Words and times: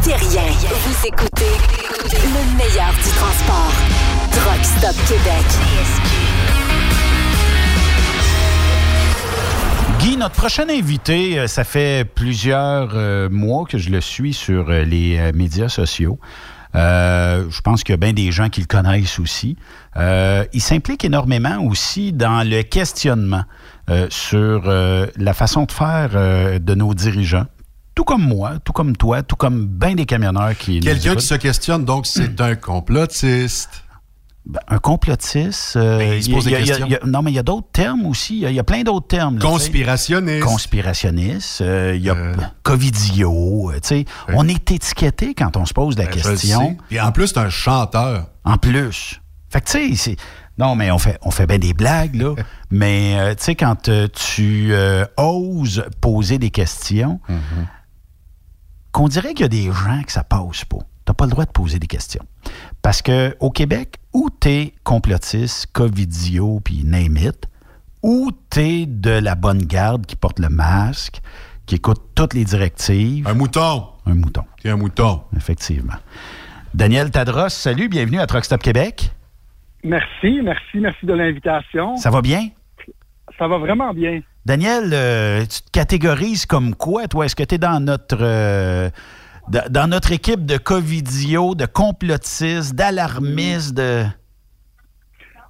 écoutez 0.00 0.14
rien. 0.14 0.42
Vous 0.42 1.06
écoutez 1.06 1.44
le 2.12 2.56
meilleur 2.56 2.92
du 2.92 3.10
transport. 3.10 3.72
Truck 4.32 4.64
Stop 4.64 4.96
Québec. 5.06 5.44
Guy, 9.98 10.16
notre 10.16 10.34
prochain 10.34 10.68
invité, 10.70 11.38
euh, 11.38 11.46
ça 11.46 11.64
fait 11.64 12.06
plusieurs 12.06 12.92
euh, 12.94 13.28
mois 13.28 13.66
que 13.66 13.76
je 13.76 13.90
le 13.90 14.00
suis 14.00 14.32
sur 14.32 14.70
euh, 14.70 14.84
les 14.84 15.32
médias 15.34 15.68
sociaux. 15.68 16.18
Je 16.72 17.60
pense 17.60 17.82
qu'il 17.82 17.92
y 17.92 17.94
a 17.94 17.98
bien 17.98 18.12
des 18.12 18.32
gens 18.32 18.48
qui 18.48 18.60
le 18.60 18.66
connaissent 18.66 19.18
aussi. 19.18 19.56
Il 19.96 20.60
s'implique 20.62 21.04
énormément 21.04 21.58
aussi 21.64 22.12
dans 22.12 22.48
le 22.48 22.62
questionnement 22.62 23.42
sur 24.08 24.72
la 25.16 25.34
façon 25.34 25.64
de 25.64 25.72
faire 25.72 26.10
de 26.60 26.74
nos 26.76 26.94
dirigeants. 26.94 27.46
Tout 28.00 28.04
comme 28.04 28.22
moi, 28.26 28.52
tout 28.64 28.72
comme 28.72 28.96
toi, 28.96 29.22
tout 29.22 29.36
comme 29.36 29.66
bien 29.66 29.94
des 29.94 30.06
camionneurs 30.06 30.56
qui... 30.56 30.80
Quelqu'un 30.80 31.14
qui 31.16 31.26
se 31.26 31.34
questionne, 31.34 31.84
donc 31.84 32.06
c'est 32.06 32.40
un 32.40 32.54
complotiste. 32.56 33.84
Ben, 34.46 34.58
un 34.68 34.78
complotiste. 34.78 35.76
euh, 35.76 35.98
Ben, 35.98 36.14
il 36.14 36.24
se 36.24 36.30
pose 36.30 36.46
y 36.46 36.54
a- 36.54 36.60
des 36.60 36.64
y 36.66 36.70
a- 36.70 36.76
questions. 36.76 36.86
y 36.86 36.94
a- 36.94 37.00
non, 37.06 37.20
mais 37.20 37.30
il 37.30 37.34
y 37.34 37.38
a 37.38 37.42
d'autres 37.42 37.68
termes 37.70 38.06
aussi. 38.06 38.40
Il 38.40 38.52
y 38.54 38.58
a- 38.58 38.64
plein 38.64 38.84
d'autres 38.84 39.06
termes. 39.06 39.34
là. 39.36 39.44
Conspirationniste. 39.44 40.42
Conspirationniste. 40.44 41.60
euh, 41.60 41.92
Il 41.94 42.00
y 42.02 42.08
a 42.08 42.14
Euh. 42.14 42.34
Covidio. 42.62 43.70
euh. 43.70 44.02
On 44.28 44.48
est 44.48 44.70
étiqueté 44.70 45.34
quand 45.34 45.58
on 45.58 45.66
se 45.66 45.74
pose 45.74 45.98
la 45.98 46.06
Ben, 46.06 46.12
question. 46.22 46.78
Puis 46.88 46.98
en 46.98 47.12
plus, 47.12 47.26
c'est 47.28 47.38
un 47.38 47.50
chanteur. 47.50 48.28
En 48.46 48.56
plus. 48.56 49.20
Fait 49.50 49.60
que, 49.60 49.66
tu 49.70 49.90
sais, 49.90 49.94
c'est. 49.96 50.16
Non, 50.56 50.74
mais 50.74 50.90
on 50.90 50.98
fait, 50.98 51.18
on 51.20 51.30
fait 51.30 51.46
bien 51.46 51.58
des 51.58 51.74
blagues, 51.74 52.14
là. 52.14 52.34
mais, 52.70 53.36
tu 53.36 53.44
sais, 53.44 53.54
quand 53.56 53.76
tu 53.82 54.72
oses 55.18 55.84
poser 56.00 56.38
des 56.38 56.50
questions, 56.50 57.20
Mm-hmm. 57.28 57.66
Qu'on 58.92 59.08
dirait 59.08 59.34
qu'il 59.34 59.40
y 59.40 59.44
a 59.44 59.48
des 59.48 59.64
gens 59.72 60.02
que 60.04 60.12
ça 60.12 60.24
passe 60.24 60.64
pas. 60.64 60.78
T'as 61.04 61.14
pas 61.14 61.24
le 61.24 61.30
droit 61.30 61.44
de 61.44 61.50
poser 61.50 61.78
des 61.78 61.86
questions. 61.86 62.24
Parce 62.82 63.02
que 63.02 63.36
au 63.40 63.50
Québec, 63.50 63.96
où 64.12 64.30
t'es 64.30 64.74
complotiste, 64.84 65.66
covidio, 65.72 66.60
puis 66.60 66.82
name 66.84 67.16
it, 67.16 67.46
ou 68.02 68.30
t'es 68.50 68.86
de 68.86 69.10
la 69.10 69.34
bonne 69.34 69.62
garde 69.64 70.06
qui 70.06 70.16
porte 70.16 70.38
le 70.38 70.48
masque, 70.48 71.20
qui 71.66 71.76
écoute 71.76 72.00
toutes 72.14 72.34
les 72.34 72.44
directives, 72.44 73.26
Un 73.28 73.34
mouton. 73.34 73.86
un 74.06 74.14
mouton, 74.14 74.44
T'es 74.62 74.70
un 74.70 74.76
mouton. 74.76 75.22
effectivement. 75.36 75.94
Daniel 76.74 77.10
Tadros, 77.10 77.48
salut, 77.48 77.88
bienvenue 77.88 78.20
à 78.20 78.26
Truck 78.26 78.44
Stop 78.44 78.62
Québec. 78.62 79.12
Merci, 79.82 80.40
merci, 80.42 80.78
merci 80.78 81.06
de 81.06 81.12
l'invitation. 81.12 81.96
Ça 81.96 82.10
va 82.10 82.22
bien? 82.22 82.48
Ça 83.38 83.48
va 83.48 83.58
vraiment 83.58 83.92
bien. 83.94 84.20
Daniel, 84.46 84.90
euh, 84.92 85.40
tu 85.42 85.62
te 85.62 85.70
catégorises 85.70 86.46
comme 86.46 86.74
quoi, 86.74 87.06
toi? 87.08 87.26
Est-ce 87.26 87.36
que 87.36 87.42
tu 87.42 87.56
es 87.56 87.58
dans 87.58 87.78
notre 87.80 88.18
euh, 88.20 88.88
da- 89.48 89.68
dans 89.68 89.86
notre 89.86 90.12
équipe 90.12 90.46
de 90.46 90.56
covidio, 90.56 91.54
de 91.54 91.66
complotistes, 91.66 92.74
d'alarmistes, 92.74 93.74
de. 93.74 94.04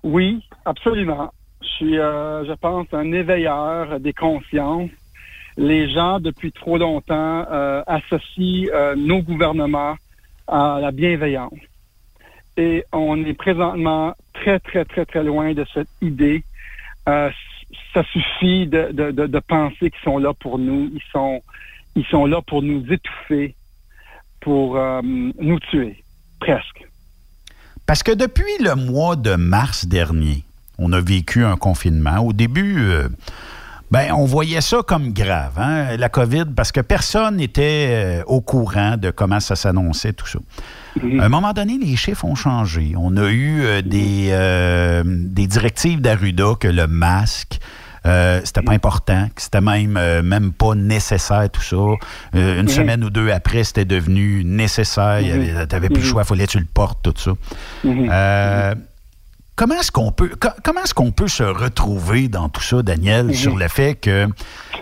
Oui, 0.03 0.43
absolument. 0.65 1.33
Je 1.63 1.69
suis, 1.69 1.99
euh, 1.99 2.45
je 2.47 2.53
pense, 2.55 2.87
un 2.93 3.13
éveilleur 3.13 4.01
des 4.01 4.13
consciences. 4.13 4.91
Les 5.57 5.93
gens, 5.93 6.21
depuis 6.21 6.53
trop 6.53 6.79
longtemps, 6.79 7.45
associent 7.87 8.69
nos 8.97 9.21
gouvernements 9.21 9.97
à 10.49 10.79
la 10.81 10.91
bienveillance. 10.91 11.53
Et 12.57 12.85
on 12.93 13.23
est 13.25 13.35
présentement 13.35 14.15
très, 14.33 14.59
très, 14.61 14.85
très, 14.85 15.05
très 15.05 15.23
loin 15.23 15.53
de 15.53 15.67
cette 15.75 15.89
idée. 16.01 16.45
Ça 17.93 18.05
suffit 18.13 18.67
de, 18.67 18.91
de, 18.93 19.11
de, 19.11 19.27
de 19.27 19.39
penser 19.41 19.91
qu'ils 19.91 20.05
sont 20.05 20.19
là 20.19 20.33
pour 20.35 20.59
nous. 20.59 20.91
Ils 20.95 21.03
sont, 21.13 21.43
ils 21.97 22.05
sont 22.07 22.27
là 22.27 22.41
pour 22.43 22.63
nous 22.63 22.85
étouffer, 22.91 23.55
pour 24.41 24.77
euh, 24.77 25.01
nous 25.03 25.59
tuer, 25.71 26.03
presque. 26.41 26.87
Parce 27.87 28.03
que 28.03 28.13
depuis 28.13 28.45
le 28.61 28.77
mois 28.77 29.17
de 29.17 29.35
mars 29.35 29.87
dernier, 29.87 30.45
on 30.79 30.93
a 30.93 31.01
vécu 31.01 31.45
un 31.45 31.56
confinement. 31.56 32.19
Au 32.19 32.33
début, 32.33 32.79
euh, 32.79 33.09
ben, 33.91 34.12
on 34.12 34.25
voyait 34.25 34.61
ça 34.61 34.83
comme 34.87 35.12
grave, 35.12 35.59
hein, 35.59 35.97
la 35.97 36.09
COVID, 36.09 36.45
parce 36.55 36.71
que 36.71 36.81
personne 36.81 37.37
n'était 37.37 38.21
euh, 38.21 38.23
au 38.27 38.41
courant 38.41 38.97
de 38.97 39.11
comment 39.11 39.41
ça 39.41 39.56
s'annonçait, 39.56 40.12
tout 40.12 40.29
ça. 40.29 40.39
À 40.97 41.25
un 41.25 41.29
moment 41.29 41.53
donné, 41.53 41.79
les 41.79 41.97
chiffres 41.97 42.25
ont 42.25 42.37
changé. 42.37 42.95
On 42.97 43.17
a 43.17 43.31
eu 43.31 43.62
euh, 43.62 43.83
des, 43.83 44.33
des 45.05 45.47
directives 45.49 46.00
d'Arruda 46.00 46.55
que 46.59 46.69
le 46.69 46.87
masque, 46.87 47.59
euh, 48.06 48.41
c'était 48.44 48.62
pas 48.62 48.72
important, 48.72 49.28
que 49.34 49.43
c'était 49.43 49.61
même, 49.61 49.97
euh, 49.97 50.22
même 50.22 50.53
pas 50.53 50.75
nécessaire, 50.75 51.49
tout 51.50 51.62
ça. 51.62 51.77
Euh, 51.77 52.61
une 52.61 52.69
semaine 52.69 53.05
ou 53.05 53.11
deux 53.11 53.31
après, 53.31 53.65
c'était 53.65 53.84
devenu 53.84 54.43
nécessaire. 54.44 55.21
Tu 55.22 55.75
n'avais 55.75 55.88
plus 55.88 56.00
le 56.03 56.06
choix, 56.06 56.22
il 56.22 56.27
fallait 56.27 56.47
que 56.47 56.53
tu 56.53 56.59
le 56.59 56.65
portes, 56.72 57.03
tout 57.03 57.15
ça. 57.16 57.33
Comment 59.56 59.75
est-ce 59.75 59.93
qu'on 59.93 60.11
peut 60.11 60.31
co- 60.41 60.49
comment 60.65 60.81
est-ce 60.83 60.94
qu'on 60.94 61.11
peut 61.11 61.28
se 61.28 61.43
retrouver 61.43 62.28
dans 62.28 62.49
tout 62.49 62.62
ça, 62.62 62.83
Daniel, 62.83 63.34
sur 63.34 63.56
le 63.59 63.69
fait 63.69 63.94
que 63.94 64.27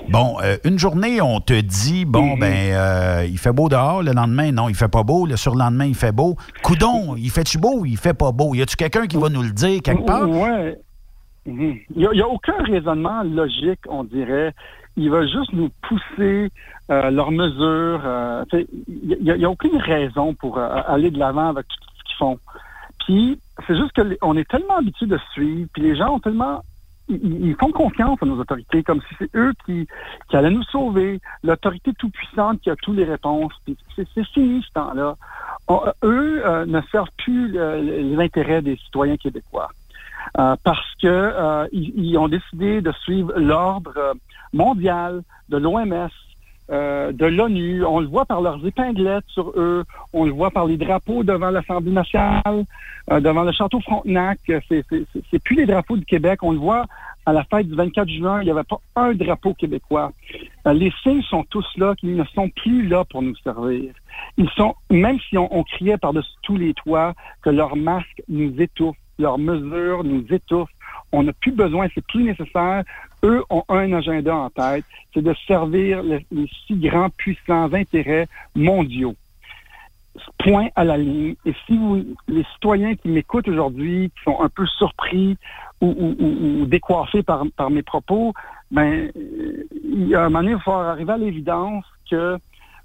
bon, 0.08 0.36
une 0.62 0.78
journée 0.78 1.20
on 1.20 1.40
te 1.40 1.58
dit 1.60 2.04
bon 2.04 2.36
ben 2.36 2.54
euh, 2.54 3.26
il 3.28 3.38
fait 3.38 3.50
beau 3.50 3.68
dehors, 3.68 4.04
le 4.04 4.12
lendemain 4.12 4.52
non 4.52 4.68
il 4.68 4.76
fait 4.76 4.86
pas 4.86 5.02
beau, 5.02 5.26
le 5.26 5.36
surlendemain 5.36 5.86
il 5.86 5.96
fait 5.96 6.12
beau. 6.12 6.36
Coudon, 6.62 7.16
il 7.16 7.28
fait-tu 7.30 7.58
beau, 7.58 7.78
ou 7.80 7.86
il 7.86 7.96
fait 7.96 8.14
pas 8.14 8.30
beau? 8.30 8.54
Y 8.54 8.62
a-tu 8.62 8.76
quelqu'un 8.76 9.08
qui 9.08 9.16
va 9.16 9.28
nous 9.30 9.42
le 9.42 9.50
dire 9.50 9.82
quelque 9.82 10.04
part? 10.06 10.28
Ouais. 10.28 10.76
Mhm. 11.48 11.78
Il 11.96 12.08
n'y 12.12 12.20
a, 12.20 12.28
aucun 12.28 12.62
raisonnement 12.62 13.22
logique, 13.22 13.80
on 13.88 14.04
dirait. 14.04 14.52
Il 14.98 15.10
va 15.10 15.22
juste 15.26 15.52
nous 15.54 15.70
pousser 15.88 16.50
euh, 16.90 17.10
leurs 17.10 17.30
mesures. 17.30 18.02
euh, 18.04 18.44
Il 18.52 19.18
n'y 19.22 19.44
a, 19.44 19.50
aucune 19.50 19.78
raison 19.78 20.34
pour 20.34 20.58
euh, 20.58 20.68
aller 20.86 21.10
de 21.10 21.18
l'avant 21.18 21.48
avec 21.48 21.66
tout 21.68 21.76
ce 21.98 22.04
qu'ils 22.04 22.16
font. 22.16 22.38
Puis, 23.06 23.40
c'est 23.66 23.76
juste 23.76 23.92
que 23.92 24.02
les- 24.02 24.18
on 24.20 24.36
est 24.36 24.48
tellement 24.48 24.76
habitué 24.76 25.06
de 25.06 25.18
suivre, 25.32 25.68
puis 25.72 25.82
les 25.82 25.96
gens 25.96 26.16
ont 26.16 26.20
tellement... 26.20 26.62
Ils, 27.08 27.46
ils 27.46 27.56
font 27.56 27.72
confiance 27.72 28.18
à 28.22 28.26
nos 28.26 28.38
autorités, 28.38 28.82
comme 28.82 29.00
si 29.08 29.14
c'est 29.18 29.34
eux 29.34 29.54
qui, 29.64 29.86
qui 30.28 30.36
allaient 30.36 30.50
nous 30.50 30.64
sauver, 30.64 31.18
l'autorité 31.42 31.94
tout-puissante 31.98 32.60
qui 32.60 32.68
a 32.68 32.76
toutes 32.76 32.96
les 32.98 33.04
réponses. 33.04 33.54
Puis 33.64 33.78
c'est 33.96 34.26
fini 34.26 34.62
ce 34.62 34.72
temps-là. 34.74 35.16
Eux 36.04 36.64
ne 36.66 36.80
servent 36.92 37.08
plus 37.16 37.58
intérêts 38.20 38.60
des 38.60 38.76
citoyens 38.76 39.16
québécois. 39.16 39.70
Euh, 40.38 40.56
parce 40.62 40.94
que 41.00 41.06
euh, 41.06 41.66
ils, 41.72 41.92
ils 41.96 42.18
ont 42.18 42.28
décidé 42.28 42.80
de 42.80 42.92
suivre 43.02 43.32
l'ordre 43.36 44.14
mondial 44.52 45.22
de 45.48 45.56
l'OMS, 45.56 46.08
euh, 46.70 47.12
de 47.12 47.24
l'ONU. 47.24 47.84
On 47.84 48.00
le 48.00 48.06
voit 48.06 48.26
par 48.26 48.42
leurs 48.42 48.64
épinglettes 48.66 49.24
sur 49.28 49.52
eux. 49.56 49.84
On 50.12 50.26
le 50.26 50.32
voit 50.32 50.50
par 50.50 50.66
les 50.66 50.76
drapeaux 50.76 51.24
devant 51.24 51.50
l'Assemblée 51.50 51.92
nationale, 51.92 52.64
euh, 53.10 53.20
devant 53.20 53.42
le 53.42 53.52
château 53.52 53.80
Frontenac. 53.80 54.38
C'est, 54.68 55.42
plus 55.42 55.56
les 55.56 55.64
drapeaux 55.64 55.96
du 55.96 56.04
Québec. 56.04 56.42
On 56.42 56.52
le 56.52 56.58
voit 56.58 56.84
à 57.24 57.32
la 57.32 57.44
fête 57.44 57.68
du 57.68 57.74
24 57.74 58.08
juin. 58.10 58.42
Il 58.42 58.44
n'y 58.44 58.50
avait 58.50 58.64
pas 58.64 58.80
un 58.96 59.14
drapeau 59.14 59.54
québécois. 59.54 60.12
Euh, 60.66 60.74
les 60.74 60.92
signes 61.02 61.22
sont 61.22 61.44
tous 61.44 61.66
là, 61.78 61.94
qu'ils 61.94 62.16
ne 62.16 62.24
sont 62.24 62.50
plus 62.50 62.86
là 62.86 63.04
pour 63.06 63.22
nous 63.22 63.36
servir. 63.36 63.94
Ils 64.36 64.50
sont, 64.50 64.74
même 64.90 65.18
si 65.20 65.38
on, 65.38 65.48
on 65.56 65.62
criait 65.62 65.96
par-dessus 65.96 66.36
tous 66.42 66.58
les 66.58 66.74
toits 66.74 67.14
que 67.40 67.48
leurs 67.48 67.76
masques 67.76 68.22
nous 68.28 68.60
étouffent, 68.60 68.96
leurs 69.18 69.38
mesures 69.38 70.04
nous 70.04 70.24
étouffent, 70.30 70.70
on 71.12 71.22
n'a 71.22 71.32
plus 71.32 71.52
besoin, 71.52 71.86
c'est 71.94 72.04
plus 72.06 72.24
nécessaire. 72.24 72.82
Eux 73.24 73.42
ont 73.50 73.64
un 73.68 73.92
agenda 73.92 74.34
en 74.36 74.50
tête, 74.50 74.84
c'est 75.14 75.22
de 75.22 75.34
servir 75.46 76.02
le- 76.02 76.20
les 76.30 76.48
si 76.66 76.74
grands 76.76 77.10
puissants 77.10 77.72
intérêts 77.72 78.28
mondiaux. 78.54 79.14
Point 80.38 80.68
à 80.74 80.84
la 80.84 80.96
ligne. 80.98 81.34
Et 81.46 81.54
si 81.66 81.76
vous, 81.76 82.04
les 82.26 82.44
citoyens 82.54 82.94
qui 82.96 83.08
m'écoutent 83.08 83.48
aujourd'hui, 83.48 84.10
qui 84.16 84.22
sont 84.24 84.40
un 84.40 84.48
peu 84.48 84.66
surpris 84.66 85.36
ou, 85.80 85.86
ou- 85.86 86.16
ou- 86.18 86.62
ou 86.62 86.66
décoiffés 86.66 87.22
par, 87.22 87.44
par 87.56 87.70
mes 87.70 87.82
propos, 87.82 88.34
ben, 88.70 89.10
il 89.84 90.08
y 90.08 90.14
a 90.14 90.22
un 90.24 90.28
moment 90.28 90.40
donné, 90.40 90.50
il 90.50 90.56
va 90.56 90.60
falloir 90.62 90.88
arriver 90.88 91.12
à 91.12 91.18
l'évidence 91.18 91.84
que 92.10 92.16
euh, 92.16 92.38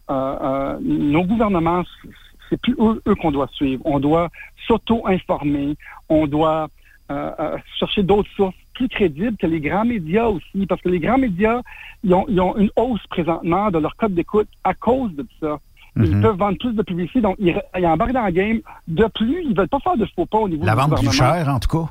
euh, 0.09 0.77
nos 0.81 1.23
gouvernements, 1.23 1.83
c'est 2.53 2.61
plus 2.61 2.75
eux, 2.79 3.01
eux 3.07 3.15
qu'on 3.15 3.31
doit 3.31 3.47
suivre. 3.53 3.81
On 3.85 3.99
doit 3.99 4.29
s'auto-informer, 4.67 5.75
on 6.09 6.27
doit 6.27 6.67
euh, 7.11 7.31
euh, 7.39 7.57
chercher 7.79 8.03
d'autres 8.03 8.29
sources 8.35 8.55
plus 8.75 8.87
crédibles 8.89 9.37
que 9.37 9.47
les 9.47 9.59
grands 9.59 9.85
médias 9.85 10.25
aussi, 10.27 10.65
parce 10.67 10.81
que 10.81 10.89
les 10.89 10.99
grands 10.99 11.17
médias, 11.17 11.61
ils 12.03 12.13
ont, 12.13 12.25
ils 12.27 12.39
ont 12.39 12.55
une 12.57 12.69
hausse 12.75 13.05
présentement 13.09 13.71
de 13.71 13.79
leur 13.79 13.95
code 13.95 14.13
d'écoute 14.13 14.47
à 14.63 14.73
cause 14.73 15.11
de 15.15 15.25
ça. 15.39 15.59
Ils 15.95 16.15
Mhm. 16.15 16.21
peuvent 16.21 16.37
vendre 16.37 16.57
plus 16.57 16.73
de 16.73 16.81
publicité, 16.81 17.21
donc 17.21 17.35
ils, 17.39 17.59
ils 17.77 17.85
embarquent 17.85 18.13
dans 18.13 18.25
le 18.25 18.31
game. 18.31 18.59
De 18.87 19.05
plus, 19.07 19.43
ils 19.43 19.55
veulent 19.55 19.67
pas 19.67 19.79
faire 19.79 19.97
de 19.97 20.05
faux 20.15 20.25
pas 20.25 20.39
au 20.39 20.49
niveau 20.49 20.65
La 20.65 20.73
du 20.73 20.81
vente 20.81 20.99
plus 20.99 21.11
chère, 21.11 21.47
en 21.49 21.59
tout 21.59 21.69
cas. 21.69 21.89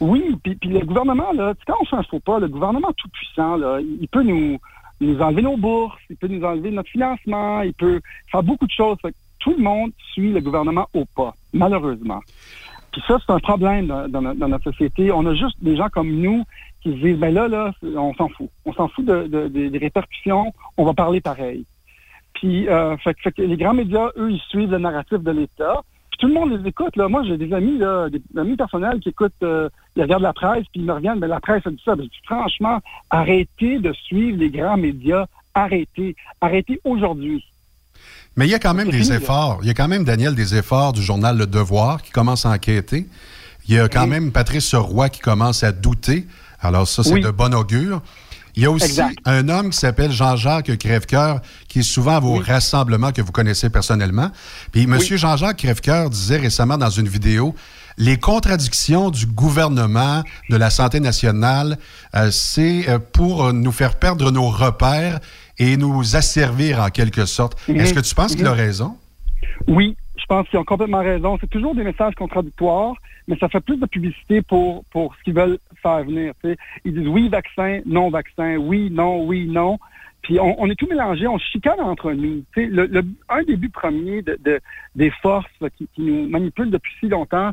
Oui, 0.00 0.36
puis, 0.42 0.54
puis 0.54 0.70
le 0.70 0.80
gouvernement, 0.80 1.32
là, 1.32 1.54
quand 1.66 1.74
on 1.80 1.84
fait 1.84 1.96
un 1.96 2.02
faux 2.04 2.20
pas, 2.20 2.38
le 2.38 2.48
gouvernement 2.48 2.92
tout 2.96 3.08
puissant, 3.08 3.56
là, 3.56 3.78
il, 3.80 3.98
il 4.00 4.08
peut 4.08 4.22
nous, 4.22 4.58
nous 5.00 5.20
enlever 5.20 5.42
nos 5.42 5.56
bourses, 5.56 5.98
il 6.08 6.16
peut 6.16 6.28
nous 6.28 6.44
enlever 6.44 6.70
notre 6.70 6.88
financement, 6.90 7.60
il 7.62 7.74
peut 7.74 8.00
faire 8.30 8.42
beaucoup 8.42 8.66
de 8.66 8.72
choses. 8.72 8.96
Tout 9.40 9.54
le 9.56 9.62
monde 9.62 9.92
suit 10.12 10.32
le 10.32 10.40
gouvernement 10.40 10.86
au 10.94 11.04
pas, 11.16 11.34
malheureusement. 11.52 12.20
Puis 12.92 13.02
ça, 13.06 13.18
c'est 13.24 13.32
un 13.32 13.38
problème 13.38 13.86
dans, 13.86 14.22
notre, 14.22 14.64
société. 14.64 15.12
On 15.12 15.24
a 15.26 15.34
juste 15.34 15.56
des 15.62 15.76
gens 15.76 15.88
comme 15.88 16.10
nous 16.10 16.42
qui 16.82 16.90
se 16.92 16.96
disent, 16.96 17.16
ben 17.18 17.32
là, 17.34 17.46
là, 17.48 17.72
on 17.82 18.14
s'en 18.14 18.28
fout. 18.28 18.48
On 18.64 18.72
s'en 18.72 18.88
fout 18.88 19.04
de- 19.04 19.26
de- 19.26 19.48
de- 19.48 19.68
des 19.68 19.78
répercussions, 19.78 20.52
on 20.76 20.84
va 20.84 20.94
parler 20.94 21.20
pareil. 21.20 21.64
Puis, 22.34 22.68
euh, 22.68 22.96
fait, 22.98 23.14
que- 23.14 23.42
les 23.42 23.56
grands 23.56 23.74
médias, 23.74 24.10
eux, 24.16 24.30
ils 24.30 24.40
suivent 24.48 24.70
le 24.70 24.78
narratif 24.78 25.18
de 25.18 25.30
l'État. 25.30 25.82
Puis 26.10 26.18
tout 26.20 26.28
le 26.28 26.34
monde 26.34 26.50
les 26.52 26.68
écoute. 26.68 26.96
Moi, 26.96 27.22
j'ai 27.24 27.36
des 27.36 27.52
amis, 27.52 27.78
des 27.78 28.40
amis 28.40 28.56
personnels 28.56 29.00
qui 29.00 29.10
écoutent, 29.10 29.32
euh, 29.42 29.68
ils 29.96 30.02
regardent 30.02 30.22
la 30.22 30.32
presse, 30.32 30.64
puis 30.72 30.80
ils 30.80 30.84
me 30.84 30.92
reviennent, 30.94 31.18
mais 31.18 31.26
la 31.28 31.40
presse 31.40 31.66
a 31.66 31.70
dit 31.70 31.82
ça. 31.84 31.94
Ben, 31.94 32.04
je 32.04 32.08
dis, 32.08 32.24
franchement, 32.24 32.78
arrêtez 33.10 33.78
de 33.80 33.92
suivre 33.92 34.38
les 34.38 34.50
grands 34.50 34.76
médias. 34.76 35.26
Arrêtez. 35.54 36.14
Arrêtez 36.40 36.80
aujourd'hui. 36.84 37.44
Mais 38.38 38.46
il 38.46 38.50
y 38.50 38.54
a 38.54 38.60
quand 38.60 38.72
même 38.72 38.88
des 38.88 39.10
efforts. 39.12 39.58
Il 39.62 39.66
y 39.66 39.70
a 39.70 39.74
quand 39.74 39.88
même, 39.88 40.04
Daniel, 40.04 40.36
des 40.36 40.54
efforts 40.54 40.92
du 40.92 41.02
journal 41.02 41.36
Le 41.36 41.48
Devoir 41.48 42.00
qui 42.00 42.12
commence 42.12 42.46
à 42.46 42.50
enquêter. 42.50 43.08
Il 43.66 43.74
y 43.74 43.80
a 43.80 43.88
quand 43.88 44.04
Oui. 44.04 44.10
même 44.10 44.30
Patrice 44.30 44.76
Roy 44.76 45.08
qui 45.08 45.18
commence 45.18 45.64
à 45.64 45.72
douter. 45.72 46.24
Alors 46.60 46.86
ça, 46.86 47.02
c'est 47.02 47.14
Oui. 47.14 47.20
de 47.20 47.30
bon 47.30 47.52
augure. 47.52 48.00
Il 48.54 48.62
y 48.62 48.66
a 48.66 48.70
aussi 48.70 48.86
Exact. 48.86 49.18
un 49.24 49.48
homme 49.48 49.70
qui 49.70 49.78
s'appelle 49.78 50.12
Jean-Jacques 50.12 50.76
Crèvecoeur, 50.78 51.40
qui 51.66 51.80
est 51.80 51.82
souvent 51.82 52.14
à 52.14 52.20
vos 52.20 52.38
Oui. 52.38 52.44
rassemblements 52.46 53.10
que 53.10 53.22
vous 53.22 53.32
connaissez 53.32 53.70
personnellement. 53.70 54.30
Puis 54.70 54.84
M. 54.84 54.96
Jean-Jacques 55.00 55.56
Crèvecoeur 55.56 56.08
disait 56.08 56.36
récemment 56.36 56.78
dans 56.78 56.90
une 56.90 57.08
vidéo 57.08 57.56
les 58.00 58.16
contradictions 58.16 59.10
du 59.10 59.26
gouvernement 59.26 60.22
de 60.48 60.56
la 60.56 60.70
santé 60.70 61.00
nationale, 61.00 61.76
euh, 62.14 62.30
c'est 62.30 62.88
euh, 62.88 63.00
pour 63.00 63.52
nous 63.52 63.72
faire 63.72 63.96
perdre 63.96 64.30
nos 64.30 64.48
repères 64.48 65.18
et 65.58 65.76
nous 65.76 66.16
asservir 66.16 66.80
en 66.80 66.88
quelque 66.88 67.26
sorte. 67.26 67.56
Mhm. 67.68 67.76
Est-ce 67.80 67.94
que 67.94 68.00
tu 68.00 68.14
penses 68.14 68.34
qu'il 68.36 68.46
a 68.46 68.52
raison? 68.52 68.96
Oui, 69.66 69.96
je 70.16 70.24
pense 70.26 70.48
qu'ils 70.48 70.58
ont 70.58 70.64
complètement 70.64 71.02
raison. 71.02 71.36
C'est 71.40 71.50
toujours 71.50 71.74
des 71.74 71.84
messages 71.84 72.14
contradictoires, 72.14 72.94
mais 73.26 73.36
ça 73.38 73.48
fait 73.48 73.60
plus 73.60 73.76
de 73.76 73.86
publicité 73.86 74.42
pour, 74.42 74.84
pour 74.90 75.14
ce 75.16 75.22
qu'ils 75.24 75.34
veulent 75.34 75.58
faire 75.82 76.04
venir. 76.04 76.32
tu 76.42 76.50
sais. 76.50 76.56
Ils 76.84 76.94
disent 76.94 77.08
oui, 77.08 77.28
vaccin, 77.28 77.80
non, 77.86 78.10
vaccin, 78.10 78.56
oui, 78.56 78.88
non, 78.90 79.24
oui, 79.24 79.46
non. 79.48 79.78
Puis 80.22 80.38
on, 80.40 80.60
on 80.60 80.68
est 80.68 80.74
tout 80.74 80.88
mélangé, 80.88 81.26
on 81.28 81.38
chicane 81.38 81.80
entre 81.80 82.12
nous. 82.12 82.42
Le, 82.56 82.86
le- 82.86 83.04
un 83.28 83.42
des 83.44 83.56
buts 83.56 83.68
premiers 83.68 84.22
de, 84.22 84.36
de- 84.44 84.60
des 84.96 85.10
forces 85.22 85.46
là, 85.60 85.68
qui, 85.70 85.88
qui 85.94 86.02
nous 86.02 86.28
manipulent 86.28 86.70
depuis 86.70 86.92
si 87.00 87.08
longtemps, 87.08 87.52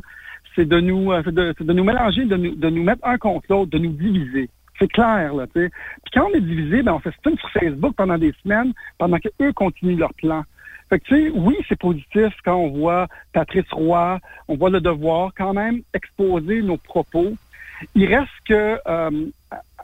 c'est 0.54 0.66
de 0.66 0.80
nous 0.80 1.12
euh, 1.12 1.22
de, 1.22 1.54
de 1.58 1.72
nous 1.72 1.84
mélanger, 1.84 2.24
de 2.24 2.36
nous, 2.36 2.54
de 2.54 2.68
nous 2.70 2.82
mettre 2.82 3.06
un 3.06 3.18
contre 3.18 3.46
l'autre, 3.50 3.70
de 3.70 3.78
nous 3.78 3.92
diviser. 3.92 4.48
C'est 4.78 4.88
clair, 4.90 5.34
là, 5.34 5.46
tu 5.46 5.60
sais. 5.60 5.70
Puis 6.04 6.10
quand 6.12 6.26
on 6.30 6.34
est 6.34 6.40
divisé, 6.40 6.82
ben 6.82 6.92
on 6.94 6.98
fait 6.98 7.12
spin 7.12 7.34
sur 7.36 7.50
Facebook 7.50 7.94
pendant 7.96 8.18
des 8.18 8.34
semaines, 8.42 8.72
pendant 8.98 9.18
qu'eux 9.18 9.52
continuent 9.52 9.98
leur 9.98 10.12
plan. 10.14 10.42
Fait 10.88 11.00
que, 11.00 11.04
tu 11.06 11.14
sais, 11.16 11.30
oui, 11.34 11.56
c'est 11.68 11.78
positif 11.78 12.32
quand 12.44 12.56
on 12.56 12.68
voit 12.68 13.08
Patrice 13.32 13.70
Roy, 13.72 14.20
on 14.48 14.56
voit 14.56 14.70
le 14.70 14.80
devoir 14.80 15.32
quand 15.36 15.52
même 15.52 15.80
exposer 15.94 16.62
nos 16.62 16.76
propos. 16.76 17.34
Il 17.94 18.06
reste 18.14 18.30
que 18.46 18.78
euh, 18.86 19.26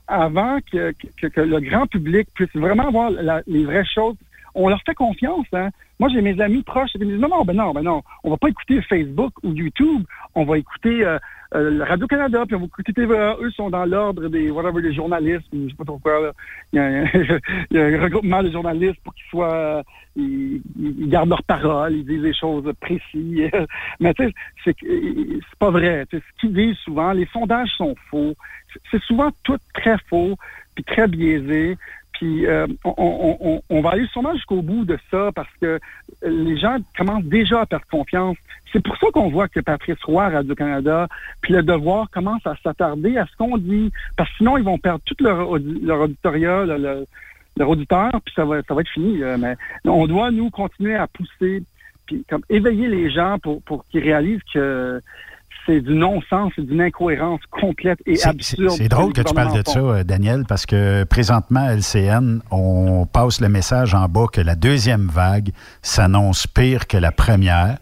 avant 0.06 0.59
que, 0.71 0.93
que, 1.17 1.27
que 1.27 1.41
le 1.41 1.61
grand 1.61 1.87
public 1.87 2.29
puisse 2.35 2.55
vraiment 2.55 2.91
voir 2.91 3.11
la- 3.11 3.43
les 3.47 3.65
vraies 3.65 3.85
choses, 3.85 4.17
on 4.55 4.69
leur 4.69 4.81
fait 4.85 4.94
confiance. 4.94 5.47
Hein? 5.53 5.71
Moi, 5.99 6.09
j'ai 6.12 6.21
mes 6.21 6.41
amis 6.41 6.62
proches 6.62 6.91
qui 6.93 6.99
me 6.99 7.06
disent 7.06 7.19
non, 7.21 7.29
non, 7.29 7.44
ben 7.44 7.56
non, 7.56 7.73
ben 7.73 7.83
non, 7.83 8.03
on 8.23 8.31
va 8.31 8.37
pas 8.37 8.49
écouter 8.49 8.81
Facebook 8.83 9.33
ou 9.43 9.53
YouTube, 9.53 10.05
on 10.35 10.44
va 10.44 10.59
écouter 10.59 11.05
euh, 11.05 11.19
euh, 11.55 11.85
Radio-Canada, 11.85 12.45
puis 12.47 12.57
on 12.57 12.61
va 12.61 12.67
TVA. 12.95 13.37
Eux 13.41 13.51
sont 13.51 13.71
dans 13.71 13.85
l'ordre 13.85 14.29
des 14.29 14.51
whatever, 14.51 14.83
des 14.83 14.93
journalistes, 14.95 15.47
ou 15.53 15.65
je 15.65 15.69
sais 15.71 15.77
pas 15.77 15.85
trop 15.85 15.99
quoi. 15.99 16.33
Il, 16.73 16.77
y 16.77 16.79
a, 16.79 16.85
un- 16.85 17.05
y 17.71 17.79
a 17.79 17.85
un 17.85 18.03
regroupement 18.03 18.43
de 18.43 18.51
journalistes 18.51 19.01
pour 19.05 19.15
qu'ils 19.15 19.27
soient 19.31 19.53
euh, 19.55 19.83
ils, 20.17 20.61
gardent 21.09 21.31
leur 21.31 21.43
parole, 21.43 21.93
ils 21.95 22.05
disent 22.05 22.23
des 22.23 22.35
choses 22.35 22.71
précises. 22.81 23.51
Mais 24.01 24.15
tu 24.15 24.25
sais, 24.25 24.35
c'est 24.65 24.75
que- 24.75 24.87
c'est 24.87 25.59
pas 25.59 25.71
vrai. 25.71 26.07
Tu 26.11 26.17
sais, 26.19 26.23
ce 26.35 26.41
qu'ils 26.41 26.55
disent 26.55 26.77
souvent, 26.79 27.13
les 27.13 27.27
sondages 27.33 27.71
sont 27.77 27.95
faux. 28.11 28.35
C'est 28.91 29.03
souvent 29.03 29.31
tout 29.43 29.59
très 29.75 29.97
faux, 30.09 30.37
puis 30.75 30.85
très 30.85 31.07
biaisé. 31.07 31.77
Puis 32.23 32.47
euh, 32.47 32.69
on, 32.85 33.81
va 33.81 33.91
aller 33.91 34.07
sûrement 34.13 34.33
jusqu'au 34.35 34.63
bout 34.63 34.85
de 34.85 34.97
ça 35.11 35.31
parce 35.35 35.49
que 35.61 35.81
les 36.25 36.57
gens 36.57 36.77
commencent 36.97 37.25
déjà 37.25 37.63
à 37.63 37.67
perdre 37.67 37.85
confiance. 37.91 38.37
C'est 38.73 38.81
pour 38.81 38.97
ça 38.99 39.09
qu'on 39.13 39.29
voit 39.29 39.49
que 39.49 39.59
Patrice 39.59 40.01
Roy, 40.05 40.29
Radio-Canada, 40.29 41.09
puis 41.41 41.53
le 41.53 41.65
devoir 41.65 42.09
commence 42.11 42.47
à 42.47 42.55
s'attarder 42.63 43.19
à 43.19 43.27
ce 43.27 43.37
qu'on 43.37 43.59
dit. 43.59 43.91
Parce 44.17 44.31
que 44.31 44.37
sinon, 44.37 44.57
ils 44.57 44.63
vont 44.63 44.79
perdre 44.79 45.01
tout 45.05 45.17
leur, 45.19 45.51
audi- 45.51 45.81
leur 45.83 46.03
auditoria, 46.03 46.65
le- 46.65 46.77
le- 46.77 47.07
leur 47.57 47.69
auditeur, 47.69 48.13
puis 48.25 48.33
ça 48.37 48.45
va, 48.45 48.63
ça 48.63 48.73
va 48.73 48.83
être 48.83 48.91
fini. 48.91 49.19
là. 49.19 49.37
Mais 49.37 49.57
on 49.85 50.07
doit, 50.07 50.31
nous, 50.31 50.49
continuer 50.51 50.95
à 50.95 51.09
pousser, 51.09 51.65
puis 52.07 52.25
comme 52.31 52.43
éveiller 52.49 52.87
les 52.87 53.11
gens 53.11 53.41
pour, 53.43 53.61
pour 53.63 53.85
qu'ils 53.89 54.05
réalisent 54.05 54.45
que 54.55 55.01
c'est 55.67 55.81
du 55.81 55.94
non-sens, 55.94 56.53
c'est 56.56 56.67
d'une 56.67 56.81
incohérence 56.81 57.41
complète 57.50 57.99
et 58.06 58.23
absurde. 58.25 58.75
C'est 58.76 58.88
drôle 58.88 59.12
que 59.12 59.23
tu 59.23 59.35
parles 59.35 59.62
de 59.62 59.69
ça, 59.69 60.05
Daniel, 60.05 60.44
parce 60.49 60.67
que 60.67 61.05
présentement, 61.05 61.67
à 61.67 61.75
LCN, 61.75 62.41
on 62.50 63.06
passe 63.06 63.41
le 63.41 63.49
message 63.49 63.94
en 63.94 64.09
bas 64.09 64.26
que 64.32 64.41
la 64.41 64.55
deuxième 64.55 65.06
vague 65.06 65.50
s'annonce 65.82 66.47
pire 66.47 66.87
que 66.87 66.97
la 66.97 67.12
première. 67.12 67.79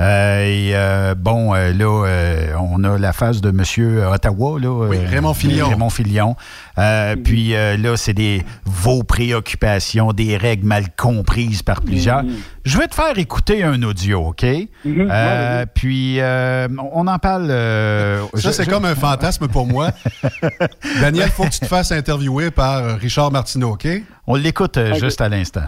Euh, 0.00 0.44
et 0.44 0.70
euh, 0.74 1.14
bon, 1.14 1.54
euh, 1.54 1.72
là, 1.72 2.06
euh, 2.06 2.54
on 2.58 2.82
a 2.82 2.98
la 2.98 3.12
phase 3.12 3.40
de 3.40 3.50
M. 3.50 3.62
Ottawa, 4.12 4.58
là, 4.58 4.88
Oui, 4.88 4.98
Raymond 5.04 5.34
Filion. 5.34 5.68
Raymond 5.68 5.90
Filion. 5.90 6.36
Euh, 6.78 7.14
Puis 7.22 7.54
euh, 7.54 7.76
là, 7.76 7.96
c'est 7.96 8.14
des 8.14 8.42
vos 8.64 9.02
préoccupations, 9.02 10.12
des 10.12 10.36
règles 10.36 10.66
mal 10.66 10.86
comprises 10.96 11.62
par 11.62 11.82
plusieurs. 11.82 12.22
Mhm. 12.24 12.32
Je 12.64 12.78
vais 12.78 12.88
te 12.88 12.94
faire 12.94 13.16
écouter 13.18 13.62
un 13.64 13.82
audio, 13.82 14.28
OK? 14.28 14.44
Mhm. 14.84 15.08
Euh, 15.10 15.66
puis 15.74 16.20
euh, 16.20 16.68
on 16.92 17.06
en 17.06 17.18
parle. 17.18 17.48
Ça, 18.34 18.52
c'est 18.52 18.64
je- 18.64 18.70
comme 18.70 18.84
un 18.86 18.94
fantasme 18.94 19.48
pour 19.48 19.66
moi. 19.66 19.90
Daniel, 21.00 21.28
faut 21.28 21.44
que 21.44 21.50
tu 21.50 21.60
te 21.60 21.66
fasses 21.66 21.92
interviewer 21.92 22.50
par 22.50 22.98
Richard 22.98 23.30
Martineau, 23.30 23.72
OK? 23.72 23.86
On 24.26 24.36
l'écoute 24.36 24.78
juste 25.00 25.20
à 25.20 25.28
l'instant. 25.28 25.64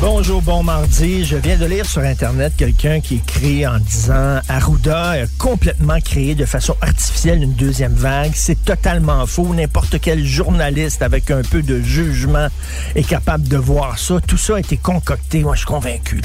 Bonjour, 0.00 0.40
bon 0.40 0.62
mardi. 0.62 1.26
Je 1.26 1.36
viens 1.36 1.58
de 1.58 1.66
lire 1.66 1.84
sur 1.84 2.00
Internet 2.00 2.54
quelqu'un 2.56 3.00
qui 3.00 3.16
écrit 3.16 3.66
en 3.66 3.78
disant 3.78 4.40
Arruda 4.48 5.10
a 5.10 5.26
complètement 5.36 6.00
créé 6.00 6.34
de 6.34 6.46
façon 6.46 6.74
artificielle 6.80 7.42
une 7.42 7.52
deuxième 7.52 7.92
vague. 7.92 8.32
C'est 8.34 8.64
totalement 8.64 9.26
faux. 9.26 9.54
N'importe 9.54 10.00
quel 10.00 10.24
journaliste 10.24 11.02
avec 11.02 11.30
un 11.30 11.42
peu 11.42 11.60
de 11.60 11.82
jugement 11.82 12.48
est 12.94 13.06
capable 13.06 13.46
de 13.46 13.58
voir 13.58 13.98
ça. 13.98 14.20
Tout 14.26 14.38
ça 14.38 14.56
a 14.56 14.60
été 14.60 14.78
concocté. 14.78 15.40
Moi, 15.40 15.54
je 15.54 15.60
suis 15.60 15.66
convaincu. 15.66 16.22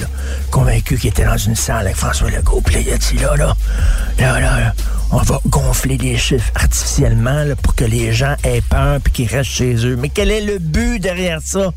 Convaincu 0.52 0.98
qu'il 0.98 1.10
était 1.10 1.26
dans 1.26 1.38
une 1.38 1.56
salle 1.56 1.88
avec 1.88 1.98
François 1.98 2.30
Legault. 2.30 2.62
Puis 2.62 2.76
là, 2.76 2.82
il 2.82 2.94
a 2.94 2.98
dit 2.98 3.18
là, 3.18 3.36
là, 3.36 3.58
là, 4.18 4.40
là, 4.40 4.74
on 5.12 5.18
va 5.18 5.40
gonfler 5.48 5.98
les 5.98 6.18
chiffres 6.18 6.52
artificiellement 6.56 7.44
pour 7.62 7.76
que 7.76 7.84
les 7.84 8.14
gens 8.14 8.36
aient 8.44 8.62
peur 8.62 9.00
puis 9.04 9.12
qu'ils 9.12 9.28
restent 9.28 9.52
chez 9.52 9.86
eux. 9.86 9.98
Mais 9.98 10.10
quel 10.10 10.32
est 10.32 10.42
le 10.42 10.60
but 10.60 11.00
derrière 11.00 11.42
ça? 11.44 11.74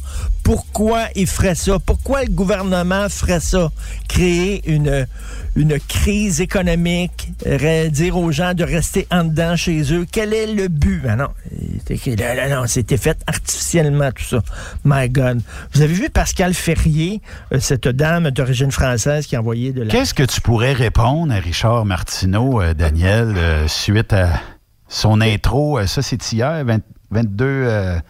Pourquoi 0.49 1.09
il 1.15 1.27
ferait 1.27 1.55
ça? 1.55 1.79
Pourquoi 1.79 2.25
le 2.25 2.31
gouvernement 2.31 3.11
ferait 3.11 3.39
ça? 3.39 3.71
Créer 4.09 4.63
une, 4.67 5.07
crise 5.87 6.41
économique, 6.41 7.29
re- 7.45 7.91
dire 7.91 8.17
aux 8.17 8.33
gens 8.33 8.55
de 8.55 8.65
rester 8.65 9.07
en 9.11 9.25
dedans 9.25 9.57
chez 9.57 9.93
eux. 9.93 10.07
Quel 10.11 10.33
est 10.33 10.47
le 10.47 10.69
but? 10.69 11.03
Ah 11.07 11.17
non, 11.17 11.29
c'était 12.67 12.97
fait 12.97 13.19
artificiellement 13.27 14.11
tout 14.11 14.25
ça. 14.25 14.39
My 14.87 15.11
God. 15.11 15.43
Vous 15.75 15.83
avez 15.83 15.93
vu 15.93 16.09
Pascal 16.09 16.55
Ferrier, 16.55 17.21
euh, 17.53 17.61
cette 17.61 17.87
dame 17.87 18.31
d'origine 18.31 18.71
française 18.71 19.27
qui 19.27 19.37
a 19.37 19.41
envoyé 19.41 19.73
de 19.73 19.83
la... 19.83 19.91
Qu'est-ce 19.91 20.15
que 20.15 20.23
tu 20.23 20.41
pourrais 20.41 20.73
répondre 20.73 21.31
à 21.31 21.37
Richard 21.41 21.85
Martineau, 21.85 22.63
euh, 22.63 22.73
Daniel, 22.73 23.35
euh, 23.37 23.69
suite 23.69 24.15
à 24.15 24.41
son 24.89 25.21
intro? 25.21 25.79
euh, 25.79 25.87
ça, 25.87 26.01
c'est 26.01 26.33
hier, 26.33 26.65
20 26.65 26.81
22. 27.11 28.01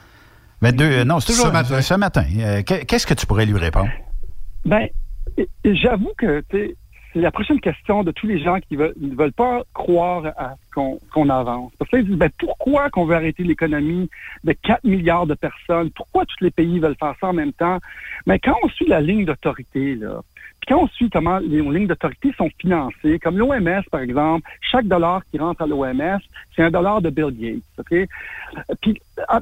Euh, 0.62 0.66
22 0.68 0.84
euh, 0.84 1.04
non, 1.04 1.20
c'est 1.20 1.32
toujours 1.32 1.46
Ce 1.46 1.52
matin. 1.52 1.80
Ce 1.82 1.94
matin. 1.94 2.24
Euh, 2.38 2.62
qu'est- 2.62 2.84
Qu'est-ce 2.84 3.06
que 3.06 3.14
tu 3.14 3.26
pourrais 3.26 3.46
lui 3.46 3.58
répondre? 3.58 3.90
Ben, 4.64 4.88
j'avoue 5.64 6.12
que 6.18 6.40
tu 6.50 6.56
sais, 6.56 6.76
c'est 7.12 7.20
la 7.20 7.30
prochaine 7.30 7.60
question 7.60 8.04
de 8.04 8.10
tous 8.10 8.26
les 8.26 8.38
gens 8.42 8.58
qui 8.60 8.76
veulent, 8.76 8.92
ne 9.00 9.14
veulent 9.14 9.32
pas 9.32 9.62
croire 9.72 10.26
à 10.36 10.56
ce 10.68 10.74
qu'on 11.10 11.28
avance. 11.30 11.72
Parce 11.78 11.90
qu'ils 11.90 12.04
disent, 12.06 12.16
ben, 12.16 12.30
pourquoi 12.38 12.90
qu'on 12.90 13.06
veut 13.06 13.14
arrêter 13.16 13.44
l'économie 13.44 14.10
de 14.44 14.52
4 14.52 14.84
milliards 14.84 15.26
de 15.26 15.34
personnes? 15.34 15.90
Pourquoi 15.90 16.26
tous 16.26 16.44
les 16.44 16.50
pays 16.50 16.78
veulent 16.80 16.96
faire 17.00 17.14
ça 17.20 17.28
en 17.28 17.32
même 17.32 17.52
temps? 17.52 17.78
Mais 18.26 18.38
quand 18.38 18.54
on 18.62 18.68
suit 18.68 18.86
la 18.88 19.00
ligne 19.00 19.24
d'autorité, 19.24 19.94
là, 19.94 20.20
puis 20.60 20.74
quand 20.74 20.82
on 20.82 20.88
suit 20.88 21.08
comment 21.08 21.38
les 21.38 21.62
lignes 21.62 21.86
d'autorité 21.86 22.32
sont 22.36 22.50
financées, 22.60 23.18
comme 23.20 23.38
l'OMS, 23.38 23.82
par 23.90 24.00
exemple, 24.00 24.46
chaque 24.60 24.86
dollar 24.86 25.22
qui 25.30 25.38
rentre 25.38 25.62
à 25.62 25.66
l'OMS, 25.66 26.18
c'est 26.54 26.62
un 26.62 26.70
dollar 26.70 27.00
de 27.00 27.08
Bill 27.10 27.30
Gates. 27.30 27.62
OK? 27.78 28.08
Puis, 28.82 29.00
ah, 29.28 29.40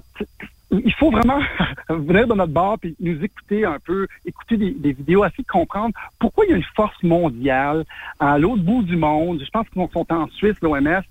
il 0.70 0.92
faut 0.94 1.10
vraiment 1.10 1.40
venir 1.88 2.26
de 2.26 2.34
notre 2.34 2.52
bar 2.52 2.78
puis 2.78 2.96
nous 3.00 3.22
écouter 3.22 3.64
un 3.64 3.78
peu, 3.78 4.06
écouter 4.24 4.56
des, 4.56 4.92
vidéos, 4.92 5.24
essayer 5.24 5.44
de 5.44 5.48
comprendre 5.48 5.94
pourquoi 6.18 6.44
il 6.44 6.50
y 6.50 6.54
a 6.54 6.56
une 6.56 6.64
force 6.74 7.00
mondiale 7.02 7.84
à 8.18 8.38
l'autre 8.38 8.62
bout 8.62 8.82
du 8.82 8.96
monde. 8.96 9.40
Je 9.44 9.50
pense 9.50 9.68
qu'ils 9.68 9.88
sont 9.92 10.12
en 10.12 10.28
Suisse, 10.28 10.56
l'OMS, 10.62 11.02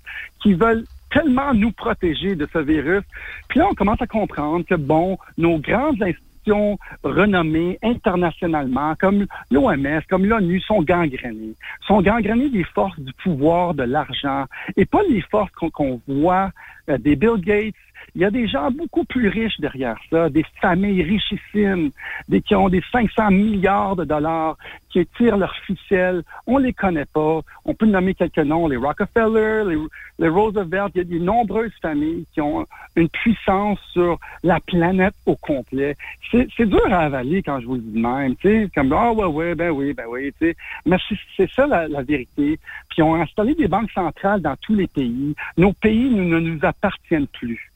qui 0.42 0.54
veulent 0.54 0.84
tellement 1.10 1.54
nous 1.54 1.72
protéger 1.72 2.34
de 2.34 2.46
ce 2.52 2.58
virus. 2.58 3.02
Puis 3.48 3.58
là, 3.58 3.68
on 3.70 3.74
commence 3.74 4.02
à 4.02 4.06
comprendre 4.06 4.64
que, 4.66 4.74
bon, 4.74 5.18
nos 5.38 5.58
grandes 5.58 6.02
institutions 6.02 6.78
renommées 7.02 7.78
internationalement, 7.82 8.94
comme 8.96 9.26
l'OMS, 9.50 10.00
comme 10.08 10.26
l'ONU, 10.26 10.60
sont 10.60 10.82
gangrénées. 10.82 11.54
Sont 11.86 12.02
gangrénées 12.02 12.50
des 12.50 12.64
forces 12.64 12.98
du 13.00 13.12
pouvoir, 13.14 13.74
de 13.74 13.82
l'argent, 13.82 14.44
et 14.76 14.84
pas 14.84 15.00
les 15.08 15.22
forces 15.22 15.50
qu'on 15.52 15.70
qu'on 15.70 16.00
voit 16.06 16.50
euh, 16.88 16.98
des 16.98 17.16
Bill 17.16 17.38
Gates, 17.38 17.74
Il 18.14 18.22
y 18.22 18.24
a 18.24 18.30
des 18.30 18.48
gens 18.48 18.70
beaucoup 18.70 19.04
plus 19.04 19.28
riches 19.28 19.60
derrière 19.60 19.98
ça, 20.10 20.30
des 20.30 20.44
familles 20.60 21.02
richissimes, 21.02 21.90
des 22.28 22.40
qui 22.40 22.54
ont 22.54 22.68
des 22.68 22.82
500 22.92 23.30
milliards 23.30 23.96
de 23.96 24.04
dollars, 24.04 24.56
qui 24.90 25.06
tirent 25.18 25.36
leurs 25.36 25.56
ficelles. 25.66 26.22
On 26.46 26.58
les 26.58 26.72
connaît 26.72 27.04
pas. 27.04 27.40
On 27.64 27.74
peut 27.74 27.86
nommer 27.86 28.14
quelques 28.14 28.38
noms, 28.38 28.68
les 28.68 28.76
Rockefeller, 28.76 29.64
les, 29.68 29.76
les 30.18 30.28
Roosevelt. 30.28 30.92
Il 30.94 30.98
y 30.98 31.00
a 31.02 31.04
des 31.04 31.20
nombreuses 31.20 31.74
familles 31.82 32.24
qui 32.32 32.40
ont 32.40 32.66
une 32.96 33.08
puissance 33.08 33.78
sur 33.92 34.18
la 34.42 34.60
planète 34.60 35.14
au 35.26 35.36
complet. 35.36 35.96
C'est 36.30 36.66
dur 36.66 36.86
à 36.90 37.00
avaler 37.00 37.42
quand 37.42 37.60
je 37.60 37.66
vous 37.66 37.74
le 37.74 37.80
dis 37.80 37.92
de 37.92 38.06
même, 38.06 38.34
sais, 38.42 38.70
comme 38.74 38.92
ah 38.92 39.12
ouais 39.12 39.26
ouais 39.26 39.54
ben 39.54 39.70
oui 39.70 39.92
ben 39.92 40.06
oui, 40.08 40.32
sais. 40.38 40.56
Mais 40.86 40.96
c'est 41.36 41.50
ça 41.50 41.66
la, 41.66 41.88
la, 41.88 42.02
vérité. 42.02 42.58
Puis 42.88 43.02
on 43.02 43.14
a 43.14 43.18
installé 43.18 43.54
des 43.54 43.68
banques 43.68 43.90
centrales 43.90 44.40
dans 44.40 44.56
tous 44.62 44.74
les 44.74 44.86
pays. 44.86 45.34
Nos 45.56 45.72
pays 45.72 46.08
ne 46.10 46.38
nous 46.38 46.58
appartiennent 46.62 47.26
plus. 47.26 47.72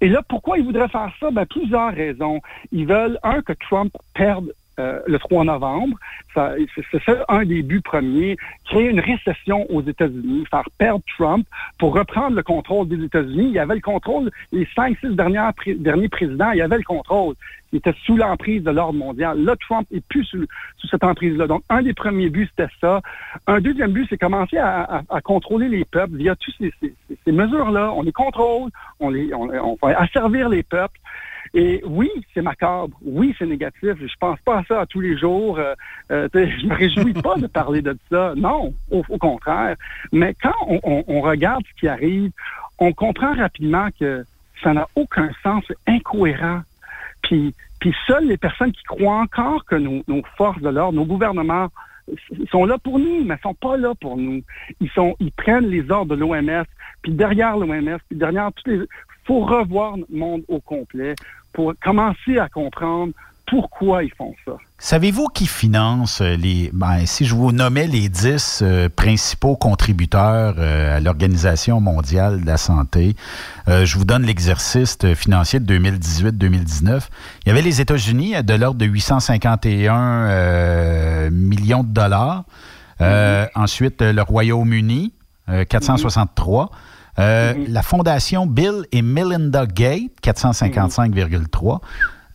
Et 0.00 0.08
là, 0.08 0.22
pourquoi 0.28 0.58
ils 0.58 0.64
voudraient 0.64 0.88
faire 0.88 1.12
ça? 1.20 1.30
Ben, 1.30 1.46
plusieurs 1.46 1.92
raisons. 1.92 2.40
Ils 2.70 2.86
veulent, 2.86 3.18
un, 3.22 3.42
que 3.42 3.52
Trump 3.52 3.92
perde 4.14 4.52
euh, 4.78 5.00
le 5.06 5.18
3 5.18 5.44
novembre. 5.44 5.96
C'est 6.34 7.04
ça 7.04 7.24
un 7.28 7.44
des 7.44 7.62
buts 7.62 7.82
premiers, 7.82 8.36
créer 8.64 8.88
une 8.88 9.00
récession 9.00 9.70
aux 9.70 9.82
États-Unis, 9.82 10.44
faire 10.50 10.68
perdre 10.78 11.02
Trump 11.16 11.46
pour 11.78 11.94
reprendre 11.94 12.36
le 12.36 12.42
contrôle 12.42 12.88
des 12.88 13.04
États-Unis. 13.04 13.48
Il 13.48 13.52
y 13.52 13.58
avait 13.58 13.74
le 13.74 13.80
contrôle, 13.80 14.30
les 14.50 14.66
cinq, 14.74 14.96
six 15.00 15.14
derniers, 15.14 15.40
derniers 15.76 16.08
présidents, 16.08 16.52
il 16.52 16.58
y 16.58 16.62
avait 16.62 16.78
le 16.78 16.84
contrôle. 16.84 17.34
Il 17.72 17.78
était 17.78 17.94
sous 18.04 18.16
l'emprise 18.16 18.62
de 18.62 18.70
l'ordre 18.70 18.98
mondial. 18.98 19.42
Là, 19.42 19.56
Trump 19.56 19.86
est 19.90 20.04
plus 20.06 20.24
sous, 20.24 20.46
cette 20.90 21.04
emprise-là. 21.04 21.46
Donc, 21.46 21.62
un 21.70 21.82
des 21.82 21.94
premiers 21.94 22.28
buts, 22.28 22.48
c'était 22.50 22.70
ça. 22.80 23.00
Un 23.46 23.60
deuxième 23.60 23.92
but, 23.92 24.06
c'est 24.10 24.18
commencer 24.18 24.58
à, 24.58 25.02
contrôler 25.24 25.68
les 25.68 25.84
peuples 25.86 26.16
via 26.16 26.36
toutes 26.36 26.54
ces, 26.58 27.32
mesures-là. 27.32 27.92
On 27.94 28.02
les 28.02 28.12
contrôle, 28.12 28.70
on, 29.00 29.08
les, 29.08 29.32
on, 29.32 29.48
on 29.48 29.78
va 29.82 29.98
asservir 30.00 30.50
les 30.50 30.62
peuples. 30.62 30.98
Et 31.54 31.82
oui, 31.84 32.10
c'est 32.32 32.40
macabre. 32.40 32.96
Oui, 33.02 33.34
c'est 33.38 33.46
négatif. 33.46 33.92
Je 34.00 34.16
pense 34.18 34.38
pas 34.40 34.58
à 34.58 34.64
ça 34.64 34.80
à 34.80 34.86
tous 34.86 35.00
les 35.00 35.18
jours. 35.18 35.58
Euh, 35.58 35.74
euh, 36.10 36.28
je 36.32 36.66
me 36.66 36.74
réjouis 36.74 37.12
pas 37.12 37.36
de 37.36 37.46
parler 37.46 37.82
de 37.82 37.96
ça. 38.10 38.32
Non, 38.36 38.72
au, 38.90 39.02
contraire. 39.18 39.76
Mais 40.12 40.34
quand 40.42 40.54
on, 40.82 41.20
regarde 41.20 41.62
ce 41.68 41.80
qui 41.80 41.88
arrive, 41.88 42.30
on 42.78 42.92
comprend 42.92 43.34
rapidement 43.34 43.88
que 43.98 44.24
ça 44.62 44.72
n'a 44.72 44.88
aucun 44.94 45.30
sens, 45.42 45.64
c'est 45.68 45.92
incohérent. 45.92 46.62
Puis, 47.22 47.54
puis 47.80 47.94
seules 48.06 48.26
les 48.26 48.38
personnes 48.38 48.72
qui 48.72 48.82
croient 48.84 49.20
encore 49.20 49.64
que 49.66 49.76
nos, 49.76 50.02
nos 50.08 50.22
forces 50.36 50.60
de 50.62 50.68
l'ordre, 50.68 50.98
nos 50.98 51.04
gouvernements 51.04 51.68
sont 52.50 52.64
là 52.64 52.78
pour 52.78 52.98
nous, 52.98 53.24
mais 53.24 53.36
sont 53.42 53.54
pas 53.54 53.76
là 53.76 53.92
pour 54.00 54.16
nous. 54.16 54.42
Ils 54.80 54.90
sont, 54.90 55.16
ils 55.20 55.32
prennent 55.32 55.68
les 55.68 55.90
ordres 55.90 56.16
de 56.16 56.20
l'OMS, 56.20 56.64
puis 57.02 57.12
derrière 57.12 57.56
l'OMS, 57.56 57.98
puis 58.08 58.18
derrière 58.18 58.50
tous 58.52 58.70
les, 58.70 58.80
faut 59.24 59.40
revoir 59.40 59.96
le 59.96 60.06
monde 60.10 60.42
au 60.48 60.60
complet 60.60 61.14
pour 61.52 61.74
commencer 61.82 62.38
à 62.38 62.48
comprendre 62.48 63.12
pourquoi 63.46 64.02
ils 64.02 64.12
font 64.14 64.34
ça. 64.44 64.52
Savez-vous 64.78 65.28
qui 65.28 65.46
finance 65.46 66.22
euh, 66.22 66.36
les. 66.36 66.70
Ben, 66.72 67.06
si 67.06 67.26
je 67.26 67.34
vous 67.34 67.52
nommais 67.52 67.86
les 67.86 68.08
dix 68.08 68.62
euh, 68.62 68.88
principaux 68.88 69.56
contributeurs 69.56 70.54
euh, 70.58 70.96
à 70.96 71.00
l'Organisation 71.00 71.78
mondiale 71.80 72.40
de 72.40 72.46
la 72.46 72.56
santé, 72.56 73.14
je 73.68 73.96
vous 73.96 74.04
donne 74.04 74.24
l'exercice 74.24 74.98
financier 75.14 75.60
de 75.60 75.78
2018-2019. 75.78 77.02
Il 77.44 77.48
y 77.48 77.52
avait 77.52 77.62
les 77.62 77.80
États-Unis 77.80 78.34
de 78.42 78.54
l'ordre 78.54 78.78
de 78.78 78.86
851 78.86 81.30
millions 81.30 81.84
de 81.84 81.92
dollars. 81.92 82.42
Mm-hmm. 83.00 83.50
Ensuite, 83.54 84.02
le 84.02 84.20
Royaume-Uni, 84.20 85.12
463. 85.68 86.72
Mm-hmm. 87.18 87.68
La 87.68 87.82
fondation 87.82 88.46
Bill 88.46 88.84
et 88.92 89.02
Melinda 89.02 89.66
Gates, 89.66 90.12
455,3. 90.22 91.80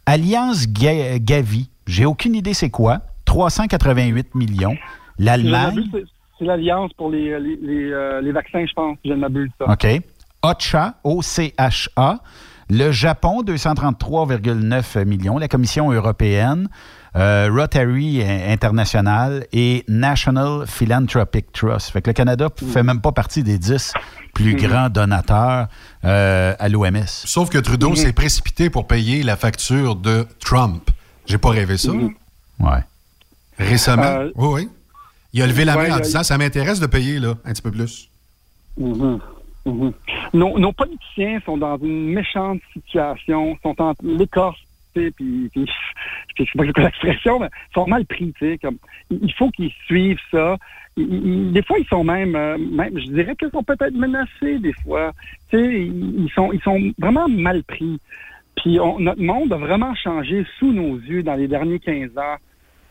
Alliance 0.05 0.67
Gavi, 0.67 1.69
j'ai 1.85 2.05
aucune 2.05 2.35
idée 2.35 2.53
c'est 2.53 2.69
quoi, 2.69 3.01
388 3.25 4.35
millions. 4.35 4.75
L'Allemagne. 5.19 5.83
C'est 6.37 6.45
l'Alliance 6.45 6.93
pour 6.93 7.09
les, 7.09 7.31
euh, 7.31 8.21
les, 8.21 8.31
vaccins, 8.31 8.63
je 8.65 8.73
pense, 8.73 8.97
je 9.03 9.09
ne 9.09 9.15
m'abuse 9.15 9.49
ça. 9.57 9.65
OK. 9.71 9.87
OCHA, 10.43 10.95
O-C-H-A. 11.03 12.19
Le 12.69 12.91
Japon, 12.91 13.43
233,9 13.43 15.05
millions. 15.05 15.37
La 15.37 15.47
Commission 15.47 15.91
européenne, 15.91 16.67
euh, 17.17 17.49
Rotary 17.51 18.21
International 18.23 19.45
et 19.51 19.83
National 19.87 20.67
Philanthropic 20.67 21.51
Trust. 21.51 21.89
Fait 21.91 22.01
que 22.01 22.09
le 22.09 22.13
Canada 22.13 22.49
ne 22.61 22.67
fait 22.67 22.83
même 22.83 23.01
pas 23.01 23.11
partie 23.11 23.43
des 23.43 23.57
10 23.57 23.93
plus 24.33 24.53
mm-hmm. 24.53 24.67
grands 24.67 24.89
donateurs 24.89 25.67
euh, 26.05 26.53
à 26.59 26.69
l'OMS. 26.69 27.07
Sauf 27.07 27.49
que 27.49 27.57
Trudeau 27.57 27.91
mm-hmm. 27.91 27.95
s'est 27.95 28.13
précipité 28.13 28.69
pour 28.69 28.85
payer 28.85 29.23
la 29.23 29.35
facture 29.35 29.95
de 29.95 30.27
Trump. 30.39 30.89
J'ai 31.25 31.39
pas 31.39 31.49
rêvé 31.49 31.77
ça. 31.77 31.91
Mm-hmm. 31.91 32.13
Ouais. 32.59 32.83
Récemment. 33.57 34.03
Euh, 34.03 34.31
oui, 34.35 34.47
oui. 34.53 34.69
Il 35.33 35.41
a 35.41 35.47
levé 35.47 35.65
la 35.65 35.75
main 35.75 35.97
en 35.97 35.99
disant 35.99 36.23
ça 36.23 36.37
m'intéresse 36.37 36.79
de 36.79 36.87
payer 36.87 37.19
là, 37.19 37.33
un 37.45 37.51
petit 37.51 37.61
peu 37.61 37.71
plus. 37.71 38.09
Nos, 40.33 40.71
politiciens 40.71 41.39
sont 41.45 41.57
dans 41.57 41.77
une 41.77 42.13
méchante 42.13 42.59
situation, 42.73 43.57
sont 43.63 43.75
en 43.81 43.93
l'écorce 44.03 44.59
puis, 45.15 45.49
puis 45.53 45.65
je 46.37 46.43
sais 46.43 46.73
pas 46.73 46.81
l'expression, 46.81 47.39
mais 47.39 47.49
ils 47.71 47.73
sont 47.73 47.87
mal 47.87 48.05
pris, 48.05 48.33
tu 48.37 48.45
sais, 48.45 48.57
comme, 48.57 48.77
il 49.09 49.33
faut 49.33 49.49
qu'ils 49.51 49.71
suivent 49.85 50.19
ça. 50.31 50.57
des 50.97 51.63
fois, 51.63 51.77
ils 51.79 51.87
sont 51.87 52.03
même, 52.03 52.35
euh, 52.35 52.57
même 52.57 52.97
je 52.99 53.07
dirais 53.11 53.35
qu'ils 53.35 53.51
sont 53.51 53.63
peut-être 53.63 53.93
menacés, 53.93 54.59
des 54.59 54.73
fois. 54.73 55.11
Tu 55.49 55.57
sais, 55.57 55.85
ils 55.85 56.31
sont, 56.33 56.51
ils 56.51 56.61
sont 56.61 56.79
vraiment 56.97 57.27
mal 57.27 57.63
pris. 57.63 57.99
Puis 58.57 58.79
notre 58.99 59.21
monde 59.21 59.53
a 59.53 59.57
vraiment 59.57 59.93
changé 59.95 60.45
sous 60.57 60.73
nos 60.73 60.97
yeux 60.97 61.21
dans 61.21 61.35
les 61.35 61.47
derniers 61.47 61.79
15 61.79 62.17
ans. 62.17 62.37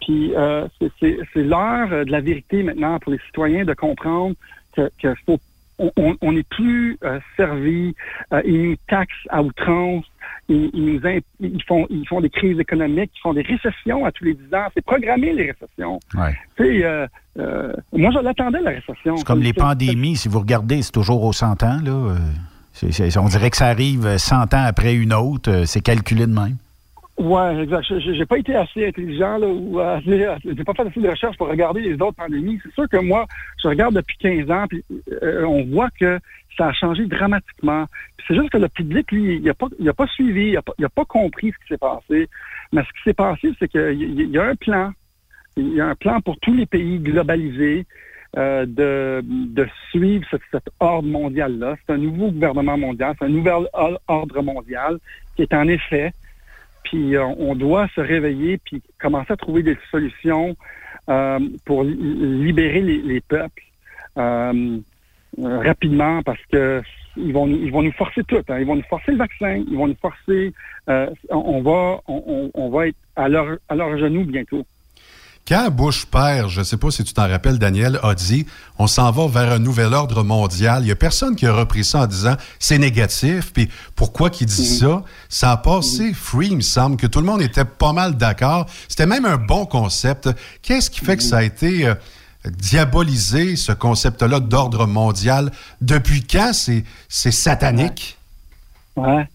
Puis 0.01 0.33
euh, 0.37 0.69
c'est 1.01 1.19
l'heure 1.35 2.05
de 2.07 2.11
la 2.11 2.21
vérité 2.21 2.63
maintenant 2.63 2.99
pour 3.01 3.13
les 3.13 3.19
citoyens 3.27 3.65
de 3.65 3.75
comprendre 3.75 4.37
que, 4.77 4.89
que 5.03 5.15
faut 5.27 5.41
on 5.79 6.33
n'est 6.33 6.43
plus 6.45 6.99
euh, 7.05 7.21
servi, 7.37 7.95
euh, 8.33 8.43
ils 8.45 8.71
nous 8.71 8.77
taxent 8.89 9.13
à 9.29 9.43
outrance, 9.43 10.05
ils, 10.49 10.71
nous 10.75 11.01
ils, 11.41 11.63
font, 11.65 11.87
ils 11.91 12.07
font 12.09 12.21
des 12.21 12.31
crises 12.31 12.59
économiques, 12.59 13.11
ils 13.17 13.21
font 13.21 13.35
des 13.35 13.43
récessions 13.43 14.05
à 14.05 14.13
tous 14.13 14.25
les 14.25 14.35
10 14.35 14.55
ans. 14.55 14.67
C'est 14.75 14.85
programmé, 14.85 15.33
les 15.33 15.53
récessions. 15.53 16.01
Ouais. 16.15 16.35
Euh, 16.61 17.07
euh, 17.39 17.73
moi, 17.93 18.11
je 18.13 18.21
l'attendais, 18.21 18.61
la 18.61 18.71
récession. 18.71 19.17
C'est 19.17 19.27
comme 19.27 19.43
les 19.43 19.53
pandémies, 19.53 20.17
si 20.17 20.29
vous 20.29 20.41
regardez, 20.41 20.83
c'est 20.83 20.93
toujours 20.93 21.23
aux 21.25 21.33
100 21.33 21.63
ans. 21.63 21.79
Là. 21.85 22.17
on 23.21 23.29
dirait 23.29 23.51
que 23.51 23.57
ça 23.57 23.67
arrive 23.67 24.17
100 24.17 24.55
ans 24.55 24.65
après 24.65 24.95
une 24.95 25.13
autre. 25.13 25.65
C'est 25.67 25.83
calculé 25.83 26.27
de 26.27 26.33
même. 26.33 26.57
Ouais, 27.19 27.63
exact. 27.63 27.87
J'ai 27.99 28.27
pas 28.27 28.39
été 28.39 28.55
assez 28.55 28.87
intelligent 28.87 29.39
là 29.39 29.47
ou 29.47 29.81
j'ai 30.07 30.65
pas 30.65 30.75
fait 30.75 30.87
assez 30.87 31.01
de 31.01 31.09
recherche 31.09 31.37
pour 31.39 31.49
regarder 31.49 31.81
les 31.81 31.95
autres 31.95 32.17
pandémies. 32.17 32.61
C'est 32.63 32.75
sûr 32.75 32.89
que 32.89 32.99
moi, 32.99 33.27
je 33.63 33.69
regarde 33.69 33.95
depuis 33.95 34.17
15 34.19 34.51
ans, 34.51 34.67
puis 34.69 34.85
euh, 35.23 35.45
on 35.45 35.65
voit 35.65 35.89
que 35.99 36.19
ça 36.59 36.69
a 36.69 36.73
changé 36.73 37.07
dramatiquement. 37.07 37.87
C'est 38.27 38.35
juste 38.35 38.51
que 38.51 38.59
le 38.59 38.69
public, 38.69 39.11
lui, 39.13 39.37
il 39.37 39.49
a 39.49 39.55
pas, 39.55 39.69
il 39.79 39.89
a 39.89 39.95
pas 39.95 40.07
suivi, 40.09 40.49
il 40.49 40.57
a 40.57 40.63
pas, 40.63 40.75
pas 40.95 41.05
compris 41.07 41.53
ce 41.53 41.65
qui 41.65 41.69
s'est 41.69 41.79
passé. 41.79 42.29
Mais 42.73 42.83
ce 42.83 42.89
qui 42.89 43.03
s'est 43.05 43.15
passé, 43.15 43.53
c'est 43.59 43.69
qu'il 43.69 44.31
y 44.31 44.39
a 44.39 44.45
un 44.45 44.57
plan. 44.57 44.93
Il 45.57 45.73
y 45.73 45.81
a 45.81 45.87
un 45.87 45.95
plan 45.95 46.21
pour 46.21 46.39
tous 46.41 46.53
les 46.53 46.67
pays 46.67 46.99
globalisés. 46.99 47.87
Euh, 48.37 48.67
de, 48.67 49.23
de 49.25 49.67
suivre 49.89 50.27
cet, 50.31 50.43
cet 50.53 50.65
ordre 50.79 51.09
mondial-là. 51.09 51.77
C'est 51.87 51.95
un 51.95 51.97
nouveau 51.97 52.31
gouvernement 52.31 52.77
mondial, 52.77 53.15
c'est 53.19 53.25
un 53.25 53.31
nouvel 53.31 53.67
ordre 53.73 54.43
mondial 54.43 54.99
qui 55.35 55.43
est 55.43 55.55
en 55.55 55.67
effet 55.69 56.13
puis 56.87 57.17
euh, 57.17 57.25
on 57.39 57.55
doit 57.55 57.89
se 57.95 58.01
réveiller 58.01 58.59
puis 58.59 58.83
commencer 59.01 59.33
à 59.33 59.37
trouver 59.37 59.63
des 59.63 59.77
solutions 59.91 60.57
euh, 61.09 61.41
pour 61.65 61.85
libérer 61.85 62.81
les, 62.81 63.21
peuples 63.21 63.63
euh, 64.17 64.79
rapidement 65.39 66.23
parce 66.23 66.45
que 66.51 66.83
ils 67.17 67.33
vont 67.33 67.47
ils 67.49 67.73
vont 67.73 67.83
nous 67.83 67.93
forcer 67.93 68.23
tout. 68.25 68.43
Hein. 68.49 68.59
Ils 68.61 68.67
vont 68.67 68.77
nous 68.77 68.83
forcer 68.83 69.13
le 69.13 69.19
vaccin, 69.19 69.63
ils 69.69 69.77
vont 69.77 69.89
nous 69.89 70.01
forcer. 70.01 70.53
on 71.31 71.63
va 71.63 72.01
on, 72.07 72.51
on, 72.55 72.71
va 72.71 72.89
être 72.89 72.99
à 73.17 73.29
leur 73.29 73.59
à 73.69 73.75
leur 73.75 73.99
genoux 73.99 74.25
bientôt. 74.25 74.65
Quand 75.47 75.71
Bush 75.71 76.07
père, 76.07 76.49
je 76.49 76.61
ne 76.61 76.65
sais 76.65 76.77
pas 76.77 76.91
si 76.91 77.05
tu 77.05 77.13
t'en 77.13 77.29
rappelles, 77.29 77.61
Daniel, 77.61 78.01
a 78.03 78.15
dit 78.17 78.47
on 78.79 78.89
s'en 78.89 79.13
va 79.13 79.29
vers 79.29 79.53
un 79.53 79.61
nouvel 79.61 79.95
ordre 79.95 80.25
mondial, 80.25 80.83
il 80.83 80.87
n'y 80.87 80.91
a 80.91 80.97
personne 80.97 81.37
qui 81.37 81.47
a 81.47 81.53
repris 81.53 81.85
ça 81.85 82.01
en 82.01 82.07
disant 82.07 82.35
c'est 82.59 82.79
négatif, 82.79 83.53
puis 83.53 83.71
pourquoi 83.95 84.31
qu'il 84.31 84.49
dit 84.49 84.67
ça? 84.67 85.05
Ça 85.29 85.53
a 85.53 85.57
passé 85.57 86.13
free, 86.13 86.49
il 86.49 86.57
me 86.57 86.63
semble, 86.63 86.97
que 86.97 87.07
tout 87.07 87.21
le 87.21 87.27
monde 87.27 87.43
était 87.43 87.65
pas 87.65 87.93
mal 87.93 88.17
d'accord. 88.17 88.67
C'était 88.89 89.07
même 89.07 89.25
un 89.25 89.37
bon 89.37 89.67
concept. 89.67 90.29
Qu'est-ce 90.63 90.91
qui 90.91 91.05
fait 91.05 91.17
que 91.17 91.23
ça 91.23 91.39
a 91.39 91.43
été 91.45 91.87
euh, 91.87 91.95
diabolisé, 92.45 93.55
ce 93.55 93.71
concept-là 93.71 94.41
d'ordre 94.41 94.87
mondial? 94.87 95.53
Depuis 95.81 96.27
quand 96.27 96.53
c'est 96.53 96.85
satanique? 97.09 98.19
Ouais. 98.97 99.29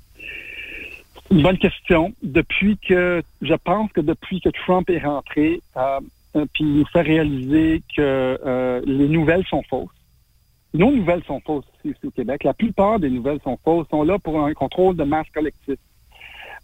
Bonne 1.32 1.58
question. 1.58 2.14
Depuis 2.24 2.78
que, 2.78 3.22
je 3.42 3.54
pense 3.54 3.92
que 3.92 4.02
depuis 4.02 4.42
que 4.42 4.50
Trump 4.50 4.90
est 4.90 5.00
rentré, 5.00 5.62
euh, 5.78 6.00
euh 6.36 6.46
puis 6.54 6.64
il 6.64 6.80
nous 6.80 6.86
fait 6.86 7.02
réaliser 7.02 7.82
que 7.96 8.40
euh, 8.46 8.82
les 8.86 9.08
nouvelles 9.08 9.46
sont 9.46 9.64
fausses. 9.70 9.90
nos 10.74 10.92
nouvelles 10.92 11.24
sont 11.24 11.42
fausses 11.42 11.66
ici, 11.84 11.96
au 12.06 12.12
Québec. 12.12 12.44
La 12.44 12.54
plupart 12.54 13.00
des 13.00 13.10
nouvelles 13.10 13.40
sont 13.44 13.58
fausses, 13.64 13.88
sont 13.90 14.04
là 14.04 14.20
pour 14.20 14.44
un 14.44 14.54
contrôle 14.54 14.96
de 14.96 15.04
masse 15.04 15.30
collectif. 15.34 15.78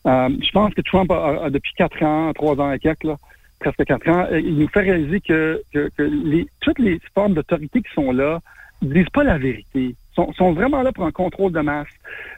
Euh, 0.06 0.30
je 0.42 0.52
pense 0.52 0.74
que 0.74 0.82
Trump 0.82 1.12
a, 1.12 1.50
depuis 1.50 1.74
quatre 1.76 2.02
ans, 2.04 2.32
trois 2.34 2.60
ans 2.62 2.72
et 2.72 2.80
quelques, 2.80 3.04
là, 3.04 3.18
presque 3.60 3.84
quatre 3.84 4.08
ans, 4.10 4.26
euh, 4.32 4.40
il 4.40 4.58
nous 4.58 4.68
fait 4.70 4.82
réaliser 4.82 5.20
que, 5.20 5.62
que, 5.74 5.90
que 5.98 6.04
les, 6.04 6.48
toutes 6.62 6.80
les 6.80 7.00
formes 7.14 7.34
d'autorité 7.34 7.82
qui 7.82 7.94
sont 7.94 8.12
là 8.12 8.40
disent 8.82 9.10
pas 9.10 9.24
la 9.24 9.38
vérité 9.38 9.96
sont, 10.14 10.32
sont 10.34 10.54
vraiment 10.54 10.82
là 10.82 10.92
pour 10.92 11.06
un 11.06 11.12
contrôle 11.12 11.52
de 11.52 11.60
masse. 11.60 11.88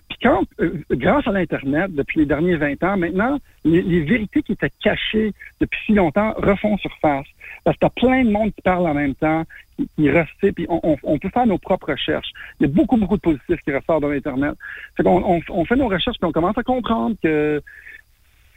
Puis 0.09 0.17
quand, 0.23 0.41
euh, 0.59 0.83
grâce 0.91 1.27
à 1.27 1.31
l'Internet, 1.31 1.93
depuis 1.93 2.19
les 2.19 2.25
derniers 2.25 2.55
20 2.55 2.83
ans, 2.83 2.97
maintenant, 2.97 3.39
les, 3.63 4.01
vérités 4.01 4.41
qui 4.41 4.53
étaient 4.53 4.71
cachées 4.83 5.33
depuis 5.61 5.79
si 5.85 5.93
longtemps 5.93 6.33
refont 6.37 6.77
surface. 6.77 7.27
Parce 7.63 7.77
que 7.77 7.81
t'as 7.81 7.89
plein 7.89 8.23
de 8.23 8.31
monde 8.31 8.51
qui 8.53 8.61
parle 8.61 8.87
en 8.87 8.93
même 8.93 9.15
temps, 9.15 9.43
qui, 9.77 9.87
qui 9.97 10.51
puis 10.51 10.65
on, 10.69 11.19
peut 11.19 11.29
faire 11.29 11.45
nos 11.45 11.57
propres 11.59 11.91
recherches. 11.91 12.31
Il 12.59 12.67
y 12.67 12.69
a 12.69 12.73
beaucoup, 12.73 12.97
beaucoup 12.97 13.17
de 13.17 13.21
positifs 13.21 13.61
qui 13.61 13.71
ressortent 13.71 14.01
dans 14.01 14.09
l'Internet. 14.09 14.55
Fait 14.97 15.03
qu'on 15.03 15.23
on, 15.23 15.41
on, 15.49 15.65
fait 15.65 15.75
nos 15.75 15.87
recherches, 15.87 16.17
puis 16.17 16.27
on 16.27 16.31
commence 16.31 16.57
à 16.57 16.63
comprendre 16.63 17.15
que 17.21 17.61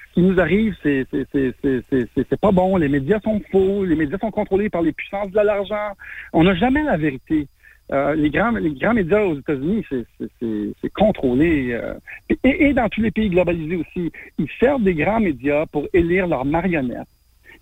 ce 0.08 0.14
qui 0.14 0.22
nous 0.22 0.40
arrive, 0.40 0.74
c'est 0.82 1.06
c'est 1.10 2.40
pas 2.40 2.52
bon. 2.52 2.76
Les 2.76 2.88
médias 2.88 3.20
sont 3.20 3.40
faux, 3.50 3.84
les 3.84 3.96
médias 3.96 4.18
sont 4.18 4.30
contrôlés 4.30 4.70
par 4.70 4.82
les 4.82 4.92
puissances 4.92 5.30
de 5.30 5.40
l'argent. 5.40 5.92
On 6.32 6.44
n'a 6.44 6.54
jamais 6.54 6.82
la 6.82 6.96
vérité. 6.96 7.46
Euh, 7.92 8.14
les, 8.14 8.30
grands, 8.30 8.52
les 8.52 8.72
grands 8.72 8.94
médias 8.94 9.20
aux 9.20 9.38
États-Unis, 9.38 9.84
c'est 9.90 10.92
contrôlé. 10.94 11.72
Euh, 11.72 11.94
et, 12.42 12.72
dans 12.72 12.88
tous 12.88 13.02
les 13.02 13.10
pays 13.10 13.28
globalisés 13.28 13.76
aussi, 13.76 14.10
ils 14.38 14.48
servent 14.58 14.82
des 14.82 14.94
grands 14.94 15.20
médias 15.20 15.66
pour 15.66 15.86
élire 15.92 16.26
leurs 16.26 16.44
marionnettes. 16.44 17.08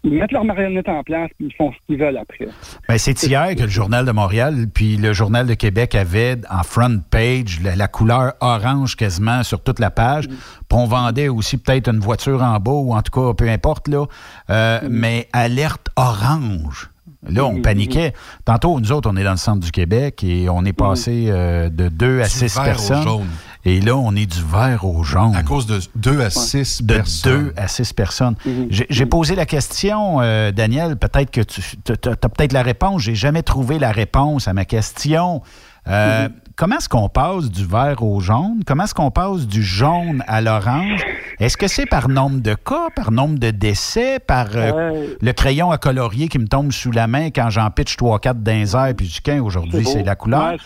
Ils 0.03 0.13
mettent 0.13 0.33
leurs 0.33 0.45
marionnettes 0.45 0.89
en 0.89 1.03
place, 1.03 1.31
puis 1.37 1.49
ils 1.49 1.55
font 1.55 1.73
ce 1.73 1.77
qu'ils 1.87 1.99
veulent 1.99 2.17
après. 2.17 2.49
Ben, 2.89 2.97
c'est 2.97 3.23
hier 3.25 3.55
que 3.55 3.63
le 3.63 3.69
Journal 3.69 4.07
de 4.07 4.13
Montréal 4.13 4.67
puis 4.73 4.97
le 4.97 5.13
Journal 5.13 5.47
de 5.47 5.53
Québec 5.53 5.95
avaient 5.95 6.39
en 6.49 6.63
front 6.63 7.03
page 7.11 7.61
la, 7.63 7.87
couleur 7.87 8.33
orange 8.41 8.97
quasiment 8.97 9.43
sur 9.43 9.63
toute 9.63 9.79
la 9.79 9.91
page. 9.91 10.29
Mm. 10.29 10.31
Puis 10.31 10.79
on 10.79 10.87
vendait 10.87 11.29
aussi 11.29 11.59
peut-être 11.59 11.89
une 11.89 11.99
voiture 11.99 12.43
en 12.43 12.59
bas, 12.61 12.71
ou 12.71 12.95
en 12.95 13.03
tout 13.03 13.13
cas, 13.13 13.35
peu 13.35 13.49
importe, 13.51 13.89
là. 13.89 14.07
Euh, 14.49 14.81
mm. 14.81 14.89
Mais 14.89 15.29
alerte 15.33 15.89
orange. 15.97 16.91
Là, 17.29 17.45
on 17.45 17.61
paniquait. 17.61 18.15
Tantôt, 18.45 18.81
nous 18.81 18.93
autres, 18.93 19.11
on 19.11 19.17
est 19.17 19.25
dans 19.25 19.33
le 19.33 19.37
centre 19.37 19.61
du 19.61 19.71
Québec 19.71 20.25
et 20.25 20.49
on 20.49 20.65
est 20.65 20.73
passé 20.73 21.27
euh, 21.29 21.69
de 21.69 21.89
2 21.89 22.23
à 22.23 22.29
6 22.29 22.59
personnes. 22.65 23.27
Et 23.67 23.81
là, 23.81 23.95
on 23.95 24.17
est 24.17 24.25
du 24.25 24.43
vert 24.43 24.87
au 24.87 25.03
jaune. 25.03 25.37
À 25.37 25.43
cause 25.43 25.67
de 25.67 25.81
2 25.97 26.23
à 26.23 26.31
6 26.31 26.83
personnes. 26.83 27.33
De 27.33 27.43
2 27.49 27.55
à 27.59 27.69
6 27.69 27.93
personnes. 27.93 28.35
Mhm. 28.47 28.69
J'ai 28.71 29.07
posé 29.07 29.35
la 29.35 29.45
question, 29.45 30.21
euh, 30.21 30.51
Daniel, 30.51 30.97
peut-être 30.97 31.31
que 31.31 31.43
tu 31.43 31.63
as, 31.93 32.17
peut-être 32.17 32.55
la 32.55 32.63
réponse. 32.63 33.03
J'ai 33.03 33.15
jamais 33.15 33.43
trouvé 33.43 33.79
la 33.79 33.93
réponse 33.93 34.49
à 34.49 34.55
ma 34.55 34.65
question. 34.65 35.43
Euh, 35.89 36.29
mhm. 36.29 36.35
Comment 36.61 36.77
est-ce 36.77 36.91
qu'on 36.91 37.09
passe 37.09 37.51
du 37.51 37.65
vert 37.65 38.03
au 38.03 38.21
jaune? 38.21 38.61
Comment 38.67 38.85
est-ce 38.85 38.93
qu'on 38.93 39.11
passe 39.11 39.47
du 39.47 39.63
jaune 39.63 40.23
à 40.27 40.43
l'orange? 40.43 41.01
Est-ce 41.39 41.57
que 41.57 41.67
c'est 41.67 41.87
par 41.87 42.11
nombre 42.11 42.43
de 42.43 42.53
cas, 42.53 42.89
par 42.95 43.13
nombre 43.13 43.39
de 43.39 43.51
décès, 43.51 44.19
par 44.19 44.49
euh, 44.57 45.07
le 45.19 45.33
crayon 45.33 45.71
à 45.71 45.79
colorier 45.79 46.29
qui 46.29 46.39
me 46.39 46.47
tombe 46.47 46.71
sous 46.71 46.91
la 46.91 47.07
main 47.07 47.31
quand 47.31 47.49
j'en 47.49 47.71
pitch 47.71 47.97
3-4 47.97 48.43
dans 48.43 48.87
les 48.87 48.93
puis 48.93 49.09
du 49.09 49.23
quin, 49.23 49.43
aujourd'hui, 49.43 49.87
c'est 49.87 50.03
la 50.03 50.17
couleur? 50.17 50.57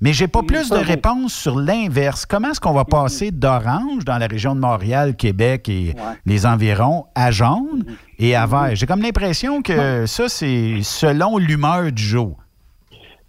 Mais 0.00 0.12
j'ai 0.12 0.26
pas 0.26 0.42
plus 0.42 0.68
de 0.68 0.78
réponses 0.78 1.32
sur 1.32 1.60
l'inverse. 1.60 2.26
Comment 2.26 2.50
est-ce 2.50 2.60
qu'on 2.60 2.72
va 2.72 2.84
passer 2.84 3.30
d'orange 3.30 4.04
dans 4.04 4.18
la 4.18 4.26
région 4.26 4.56
de 4.56 4.60
Montréal, 4.60 5.14
Québec 5.14 5.68
et 5.68 5.94
les 6.24 6.44
environs 6.44 7.06
à 7.14 7.30
jaune 7.30 7.84
et 8.18 8.34
à 8.34 8.46
vert? 8.46 8.74
J'ai 8.74 8.86
comme 8.86 9.00
l'impression 9.00 9.62
que 9.62 10.06
ça, 10.06 10.28
c'est 10.28 10.80
selon 10.82 11.38
l'humeur 11.38 11.92
du 11.92 12.02
jour. 12.02 12.36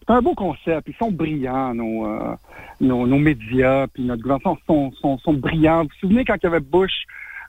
C'est 0.08 0.14
un 0.14 0.22
beau 0.22 0.36
concept. 0.36 0.88
Ils 0.88 0.96
sont 0.96 1.12
brillants, 1.12 1.74
nos, 1.74 2.06
euh, 2.06 2.36
nos, 2.80 3.06
médias, 3.06 3.88
puis 3.88 4.04
notre 4.04 4.22
gouvernement 4.22 4.58
sont, 4.66 4.92
sont, 5.02 5.18
sont, 5.18 5.34
brillants. 5.34 5.84
Vous 5.84 5.90
vous 5.90 6.00
souvenez 6.00 6.24
quand 6.24 6.36
il 6.36 6.44
y 6.44 6.48
avait 6.48 6.62
Bush 6.62 6.94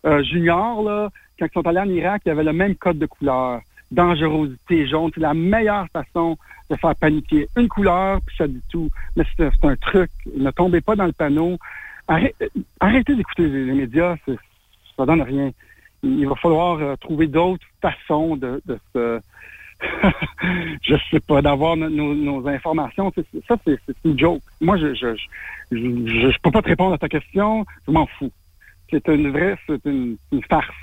euh, 0.05 0.25
Junior, 0.25 0.83
là, 0.83 1.09
quand 1.39 1.47
ils 1.47 1.53
sont 1.53 1.67
allés 1.67 1.79
en 1.79 1.89
Irak, 1.89 2.23
il 2.25 2.31
y 2.31 2.33
avait 2.33 2.43
le 2.43 2.53
même 2.53 2.75
code 2.75 2.99
de 2.99 3.07
couleur. 3.07 3.61
Dangerosité 3.93 4.89
jaune, 4.89 5.11
c'est 5.15 5.21
la 5.21 5.35
meilleure 5.35 5.87
façon 5.93 6.37
de 6.69 6.77
faire 6.77 6.97
paniquer. 6.97 7.49
Une 7.57 7.69
couleur, 7.69 8.21
puis 8.27 8.37
ça 8.37 8.49
dit 8.49 8.63
tout. 8.69 8.91
Mais 9.17 9.25
c'est 9.37 9.65
un 9.65 9.77
truc. 9.77 10.11
Ne 10.37 10.51
tombez 10.51 10.81
pas 10.81 10.97
dans 10.97 11.07
le 11.07 11.13
panneau. 11.13 11.59
Arrêtez, 12.09 13.15
d'écouter 13.15 13.49
les, 13.49 13.73
médias, 13.73 14.17
ça 14.97 15.07
donne 15.07 15.23
rien. 15.23 15.53
Il 16.03 16.29
va 16.29 16.35
falloir 16.35 16.79
euh, 16.79 16.97
trouver 16.97 17.29
d'autres 17.29 17.65
façons 17.81 18.37
de, 18.37 18.61
de 18.67 18.79
se 18.93 19.21
je 20.83 20.97
sais 21.11 21.21
pas, 21.21 21.43
d'avoir 21.43 21.77
nos, 21.77 22.47
informations. 22.49 23.13
Ça, 23.47 23.57
c'est 23.65 23.79
une 24.05 24.19
joke. 24.19 24.43
Moi, 24.61 24.77
je 24.77 24.95
je, 24.95 25.15
je, 25.71 25.77
je, 25.77 26.39
peux 26.43 26.51
pas 26.51 26.63
te 26.63 26.69
répondre 26.69 26.95
à 26.95 26.99
ta 26.99 27.09
question. 27.09 27.65
Je 27.87 27.93
m'en 27.93 28.07
fous. 28.07 28.33
C'est 28.91 29.07
une 29.09 29.31
vraie, 29.31 29.57
c'est 29.67 29.85
une 29.85 30.17
farce. 30.49 30.75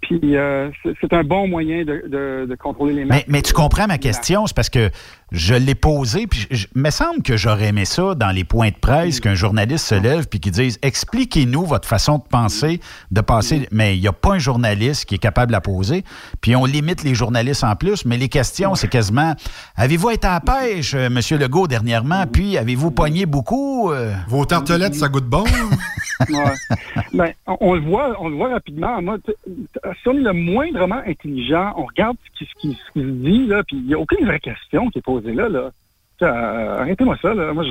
Puis 0.00 0.36
euh, 0.36 0.70
c'est 1.00 1.12
un 1.12 1.24
bon 1.24 1.46
moyen 1.46 1.84
de, 1.84 2.56
contrôler 2.58 2.94
les 2.94 3.04
Mais, 3.04 3.24
mais 3.28 3.42
tu 3.42 3.52
comprends 3.52 3.86
ma 3.86 3.98
question, 3.98 4.46
c'est 4.46 4.56
parce 4.56 4.70
que 4.70 4.90
je 5.30 5.54
l'ai 5.54 5.74
posé, 5.74 6.26
puis 6.26 6.48
il 6.50 6.66
me 6.74 6.90
semble 6.90 7.22
que 7.22 7.36
j'aurais 7.36 7.68
aimé 7.68 7.84
ça 7.84 8.14
dans 8.14 8.30
les 8.30 8.44
points 8.44 8.70
de 8.70 8.76
presse, 8.76 9.20
qu'un 9.20 9.34
journaliste 9.34 9.86
se 9.86 9.94
lève 9.94 10.26
puis 10.26 10.40
qu'il 10.40 10.52
dise 10.52 10.78
expliquez-nous 10.82 11.64
votre 11.64 11.86
façon 11.86 12.18
de 12.18 12.24
penser, 12.24 12.80
de 13.10 13.20
passer. 13.20 13.68
Mais 13.70 13.96
il 13.96 14.00
n'y 14.00 14.08
a 14.08 14.12
pas 14.12 14.32
un 14.32 14.38
journaliste 14.38 15.04
qui 15.04 15.14
est 15.14 15.18
capable 15.18 15.48
de 15.48 15.52
la 15.52 15.60
poser. 15.60 16.04
Puis 16.40 16.56
on 16.56 16.64
limite 16.64 17.04
les 17.04 17.14
journalistes 17.14 17.62
en 17.62 17.76
plus, 17.76 18.04
mais 18.04 18.16
les 18.16 18.28
questions, 18.28 18.74
c'est 18.74 18.88
quasiment 18.88 19.34
avez-vous 19.76 20.10
été 20.10 20.26
à 20.26 20.32
la 20.32 20.40
pêche, 20.40 20.94
euh, 20.94 21.06
M. 21.06 21.20
Legault, 21.38 21.68
dernièrement, 21.68 22.26
puis 22.26 22.58
avez-vous 22.58 22.90
pogné 22.90 23.26
beaucoup 23.26 23.92
euh? 23.92 24.12
Vos 24.28 24.44
tartelettes, 24.44 24.94
ça 24.94 25.08
goûte 25.08 25.26
bon? 25.26 25.44
Ouais. 26.28 26.52
ben, 27.14 27.32
on, 27.46 27.72
le 27.72 27.80
voit, 27.80 28.14
on 28.20 28.28
le 28.28 28.36
voit 28.36 28.50
rapidement. 28.50 29.00
Moi, 29.00 29.16
si 29.94 30.08
on 30.08 30.16
est 30.16 30.20
le 30.20 30.32
moindrement 30.32 31.02
intelligent, 31.06 31.72
on 31.76 31.84
regarde 31.84 32.16
ce 32.38 32.44
qui, 32.60 32.74
se 32.74 32.98
dit, 32.98 33.46
là, 33.46 33.62
puis 33.64 33.76
il 33.76 33.86
n'y 33.86 33.94
a 33.94 33.98
aucune 33.98 34.26
vraie 34.26 34.40
question 34.40 34.88
qui 34.90 34.98
est 34.98 35.02
posée 35.02 35.32
là. 35.32 35.48
là. 35.48 35.70
Euh, 36.22 36.80
arrêtez-moi 36.80 37.16
ça, 37.20 37.32
là. 37.34 37.52
Moi, 37.52 37.64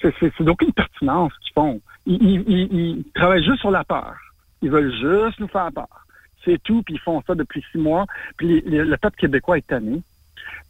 c'est 0.00 0.42
d'aucune 0.42 0.72
pertinence 0.72 1.32
ce 1.34 1.46
qu'ils 1.46 1.54
font. 1.54 1.80
Ils, 2.06 3.04
travaillent 3.14 3.44
juste 3.44 3.60
sur 3.60 3.70
la 3.70 3.84
peur. 3.84 4.14
Ils 4.62 4.70
veulent 4.70 4.92
juste 4.92 5.38
nous 5.38 5.48
faire 5.48 5.70
peur. 5.72 6.06
C'est 6.44 6.60
tout, 6.62 6.82
puis 6.82 6.94
ils 6.94 7.00
font 7.00 7.22
ça 7.26 7.34
depuis 7.34 7.64
six 7.70 7.78
mois. 7.78 8.06
Puis 8.36 8.62
le 8.62 8.96
peuple 8.96 9.16
québécois 9.16 9.58
est 9.58 9.66
tanné. 9.66 10.02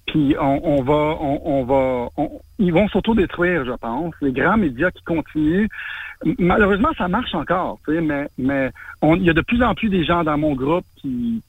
Puis 0.09 0.35
on, 0.41 0.83
va, 0.83 1.17
on, 1.21 1.65
va, 1.65 2.09
ils 2.59 2.73
vont 2.73 2.89
s'auto-détruire, 2.89 3.65
je 3.67 3.73
pense. 3.73 4.15
Les 4.23 4.33
grands 4.33 4.57
médias 4.57 4.91
qui 4.91 5.03
continuent. 5.05 5.69
Malheureusement, 6.39 6.89
ça 6.97 7.09
marche 7.09 7.35
encore, 7.35 7.79
tu 7.87 7.95
sais, 7.95 8.01
mais 8.01 8.27
mais 8.39 8.71
il 9.03 9.23
y 9.23 9.31
a 9.31 9.35
de 9.35 9.41
plus 9.43 9.63
en 9.63 9.75
plus 9.75 9.89
des 9.89 10.05
gens 10.05 10.25
dans 10.25 10.37
mon 10.37 10.55
groupe 10.55 10.85
qui, 10.97 11.43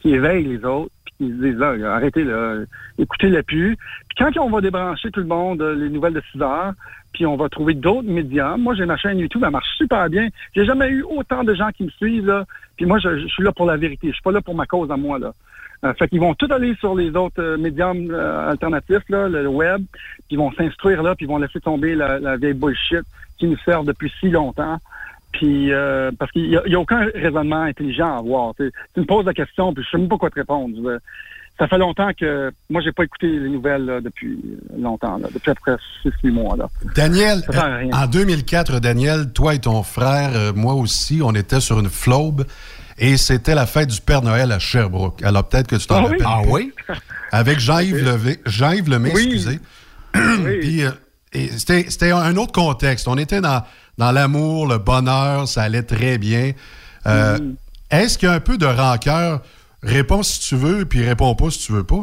qui, 0.00 0.14
éveillent 0.14 0.44
les 0.44 0.64
autres, 0.64 0.92
qui 1.26 1.32
disent 1.32 1.56
là, 1.56 1.74
arrêtez 1.94 2.24
là, 2.24 2.56
écoutez-le 2.98 3.42
plus. 3.42 3.76
Puis 3.76 4.16
quand 4.18 4.36
on 4.40 4.50
va 4.50 4.60
débrancher 4.60 5.10
tout 5.10 5.20
le 5.20 5.26
monde 5.26 5.62
les 5.62 5.88
nouvelles 5.88 6.14
de 6.14 6.22
6 6.32 6.42
heures, 6.42 6.72
puis 7.12 7.26
on 7.26 7.36
va 7.36 7.48
trouver 7.48 7.74
d'autres 7.74 8.08
médias. 8.08 8.56
Moi, 8.56 8.74
j'ai 8.74 8.86
ma 8.86 8.96
chaîne 8.96 9.18
YouTube, 9.18 9.42
elle 9.44 9.50
marche 9.50 9.68
super 9.76 10.08
bien. 10.08 10.28
J'ai 10.56 10.64
jamais 10.64 10.88
eu 10.88 11.02
autant 11.02 11.44
de 11.44 11.54
gens 11.54 11.70
qui 11.70 11.84
me 11.84 11.90
suivent 11.90 12.26
là. 12.26 12.44
Puis 12.76 12.86
moi, 12.86 12.98
je, 12.98 13.26
suis 13.28 13.42
là 13.42 13.52
pour 13.52 13.66
la 13.66 13.76
vérité. 13.76 14.08
Je 14.08 14.14
suis 14.14 14.22
pas 14.22 14.32
là 14.32 14.40
pour 14.40 14.54
ma 14.54 14.66
cause 14.66 14.90
à 14.90 14.96
moi 14.96 15.18
là. 15.18 15.32
Euh, 15.84 15.92
fait 15.94 16.08
qu'ils 16.08 16.20
vont 16.20 16.34
tout 16.34 16.46
aller 16.50 16.76
sur 16.76 16.94
les 16.94 17.10
autres 17.16 17.42
euh, 17.42 17.58
médiums 17.58 18.08
euh, 18.12 18.50
alternatifs, 18.50 19.02
là, 19.08 19.28
le 19.28 19.48
web, 19.48 19.82
puis 19.90 20.26
ils 20.30 20.38
vont 20.38 20.52
s'instruire 20.52 21.02
là, 21.02 21.16
puis 21.16 21.26
ils 21.26 21.28
vont 21.28 21.38
laisser 21.38 21.60
tomber 21.60 21.96
la, 21.96 22.36
vieille 22.36 22.52
bullshit 22.52 23.02
qui 23.36 23.46
nous 23.46 23.58
sert 23.64 23.82
depuis 23.82 24.12
si 24.20 24.30
longtemps. 24.30 24.78
Puis 25.32 25.70
parce 26.18 26.30
qu'il 26.32 26.48
n'y 26.48 26.74
a, 26.74 26.80
aucun 26.80 27.06
raisonnement 27.14 27.62
intelligent 27.62 28.14
à 28.14 28.18
avoir. 28.18 28.54
Tu 28.56 28.70
me 28.96 29.04
poses 29.04 29.26
la 29.26 29.34
question, 29.34 29.72
puis 29.72 29.84
je 29.84 29.90
sais 29.90 29.98
même 29.98 30.08
pas 30.08 30.18
quoi 30.18 30.30
te 30.30 30.36
répondre. 30.36 30.76
Ça 31.58 31.68
fait 31.68 31.78
longtemps 31.78 32.10
que 32.18 32.50
moi 32.70 32.80
j'ai 32.82 32.92
pas 32.92 33.04
écouté 33.04 33.26
les 33.28 33.48
nouvelles 33.48 34.00
depuis 34.02 34.38
longtemps, 34.76 35.18
là, 35.18 35.28
depuis 35.32 35.50
après 35.50 35.76
six 36.02 36.30
mois. 36.30 36.56
Là. 36.56 36.68
Daniel, 36.94 37.42
en 37.92 38.06
2004, 38.06 38.80
Daniel, 38.80 39.32
toi 39.32 39.54
et 39.54 39.58
ton 39.58 39.82
frère, 39.82 40.54
moi 40.54 40.74
aussi, 40.74 41.20
on 41.22 41.32
était 41.32 41.60
sur 41.60 41.78
une 41.78 41.90
flobe 41.90 42.44
et 42.98 43.16
c'était 43.16 43.54
la 43.54 43.66
fête 43.66 43.88
du 43.88 44.00
Père 44.00 44.22
Noël 44.22 44.52
à 44.52 44.58
Sherbrooke. 44.58 45.22
Alors 45.22 45.48
peut-être 45.48 45.66
que 45.66 45.76
tu 45.76 45.86
t'en 45.86 45.96
ah 45.96 46.02
rappelles. 46.02 46.22
Ah 46.24 46.40
oui? 46.46 46.72
Avec 47.32 47.58
Jean-Yves 47.58 48.04
Levé. 48.04 48.38
Jean-Yves 48.44 48.90
Lemay, 48.90 49.10
excusez. 49.10 49.60
Puis, 50.12 50.84
euh, 50.84 50.90
c'était 51.32 52.12
un 52.12 52.36
autre 52.36 52.52
contexte. 52.52 53.08
On 53.08 53.16
était 53.16 53.40
dans, 53.40 53.64
dans 53.98 54.12
l'amour, 54.12 54.66
le 54.66 54.78
bonheur, 54.78 55.48
ça 55.48 55.62
allait 55.62 55.82
très 55.82 56.18
bien. 56.18 56.52
Euh, 57.06 57.38
mm. 57.38 57.54
Est-ce 57.90 58.18
qu'il 58.18 58.28
y 58.28 58.32
a 58.32 58.34
un 58.34 58.40
peu 58.40 58.58
de 58.58 58.66
rancœur? 58.66 59.42
Réponds 59.82 60.22
si 60.22 60.40
tu 60.40 60.56
veux, 60.56 60.84
puis 60.84 61.04
réponds 61.04 61.34
pas 61.34 61.50
si 61.50 61.58
tu 61.66 61.72
veux 61.72 61.84
pas. 61.84 62.02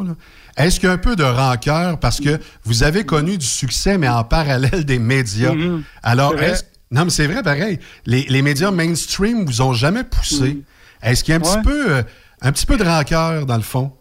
Est-ce 0.56 0.78
qu'il 0.78 0.88
y 0.88 0.90
a 0.90 0.94
un 0.94 0.98
peu 0.98 1.16
de 1.16 1.24
rancœur 1.24 1.98
parce 1.98 2.20
que 2.20 2.38
vous 2.64 2.82
avez 2.82 3.04
connu 3.04 3.38
du 3.38 3.46
succès, 3.46 3.96
mais 3.96 4.08
en 4.08 4.24
parallèle 4.24 4.84
des 4.84 4.98
médias? 4.98 5.54
Mm-hmm. 5.54 5.82
Alors, 6.02 6.38
est-ce 6.40 6.64
non, 6.92 7.04
mais 7.04 7.10
c'est 7.10 7.28
vrai, 7.28 7.42
pareil. 7.42 7.78
Les, 8.04 8.24
les, 8.28 8.42
médias 8.42 8.72
mainstream 8.72 9.44
vous 9.44 9.62
ont 9.62 9.72
jamais 9.72 10.02
poussé. 10.02 10.54
Mm. 10.54 10.62
Est-ce 11.02 11.22
qu'il 11.22 11.32
y 11.32 11.36
a 11.36 11.38
un, 11.38 11.40
petit 11.40 11.62
peu, 11.62 11.94
euh, 11.94 12.02
un 12.42 12.50
petit 12.52 12.66
peu 12.66 12.76
de 12.76 12.84
rancœur 12.84 13.46
dans 13.46 13.56
le 13.56 13.62
fond? 13.62 13.92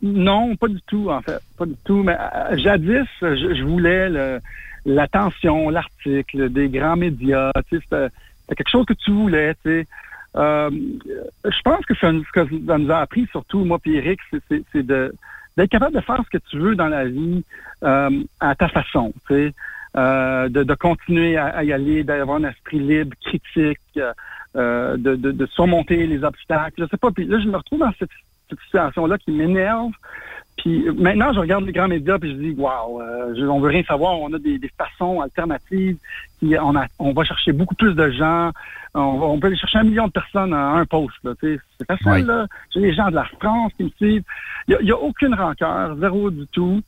non, 0.00 0.54
pas 0.56 0.68
du 0.68 0.80
tout, 0.86 1.10
en 1.10 1.20
fait. 1.22 1.38
Pas 1.56 1.66
du 1.66 1.74
tout. 1.84 2.02
Mais 2.02 2.16
euh, 2.16 2.56
jadis, 2.58 3.08
je, 3.20 3.54
je 3.54 3.64
voulais 3.64 4.08
le, 4.08 4.40
l'attention, 4.88 5.70
l'article 5.70 6.48
des 6.50 6.68
grands 6.68 6.96
médias. 6.96 7.52
C'était, 7.70 8.08
quelque 8.48 8.70
chose 8.70 8.86
que 8.86 8.94
tu 8.94 9.10
voulais. 9.10 9.54
Euh, 9.66 10.70
je 11.44 11.62
pense 11.62 11.84
que 11.86 11.94
ce 11.94 12.32
que 12.32 12.46
ça 12.66 12.78
nous 12.78 12.90
a 12.90 12.98
appris, 12.98 13.26
surtout 13.30 13.64
moi 13.64 13.78
et 13.86 13.94
Eric, 13.94 14.20
c'est, 14.48 14.82
d'être 14.82 15.70
capable 15.70 15.94
de 15.94 16.00
faire 16.00 16.22
ce 16.24 16.38
que 16.38 16.42
tu 16.50 16.58
veux 16.58 16.74
dans 16.74 16.88
la 16.88 17.04
vie 17.04 17.44
euh, 17.82 18.10
à 18.40 18.54
ta 18.54 18.68
façon. 18.68 19.12
Euh, 19.96 20.48
de, 20.48 20.62
de, 20.64 20.74
continuer 20.74 21.36
à, 21.36 21.46
à 21.46 21.64
y 21.64 21.72
aller, 21.72 22.04
d'avoir 22.04 22.36
un 22.36 22.44
esprit 22.44 22.78
libre, 22.78 23.16
critique, 23.24 23.80
euh, 24.56 24.96
de, 24.96 25.16
de, 25.16 25.32
de, 25.32 25.46
surmonter 25.46 26.06
les 26.06 26.22
obstacles. 26.24 26.82
Je 26.82 26.88
sais 26.88 26.96
pas. 26.96 27.10
Puis 27.10 27.24
là, 27.24 27.38
je 27.40 27.48
me 27.48 27.56
retrouve 27.56 27.80
dans 27.80 27.92
cette, 27.98 28.10
cette 28.48 28.60
situation-là 28.60 29.18
qui 29.18 29.30
m'énerve. 29.32 29.92
Puis 30.68 30.84
maintenant, 30.98 31.32
je 31.32 31.40
regarde 31.40 31.64
les 31.64 31.72
grands 31.72 31.88
médias 31.88 32.18
puis 32.18 32.30
je 32.30 32.36
dis, 32.36 32.54
waouh, 32.58 33.00
euh, 33.00 33.48
on 33.48 33.58
veut 33.58 33.70
rien 33.70 33.82
savoir. 33.84 34.20
On 34.20 34.30
a 34.34 34.38
des, 34.38 34.58
des 34.58 34.70
façons 34.76 35.22
alternatives. 35.22 35.96
On, 36.42 36.76
a, 36.76 36.84
on 36.98 37.12
va 37.14 37.24
chercher 37.24 37.52
beaucoup 37.52 37.74
plus 37.74 37.94
de 37.94 38.10
gens. 38.10 38.50
On, 38.92 39.16
va, 39.16 39.26
on 39.26 39.40
peut 39.40 39.46
aller 39.46 39.56
chercher 39.56 39.78
un 39.78 39.84
million 39.84 40.08
de 40.08 40.12
personnes 40.12 40.52
à 40.52 40.72
un 40.72 40.84
poste. 40.84 41.16
C'est 41.40 41.58
facile. 41.86 42.06
Oui. 42.06 42.22
Là. 42.22 42.46
J'ai 42.74 42.80
les 42.80 42.92
gens 42.92 43.08
de 43.08 43.14
la 43.14 43.24
France 43.24 43.72
qui 43.78 43.84
me 43.84 43.90
suivent. 43.96 44.24
Il 44.68 44.76
n'y 44.82 44.90
a, 44.90 44.94
a, 44.94 44.98
aucune 44.98 45.32
rancœur, 45.32 45.96
zéro 45.96 46.30
du 46.30 46.46
tout. 46.48 46.82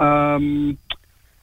Euh, 0.00 0.72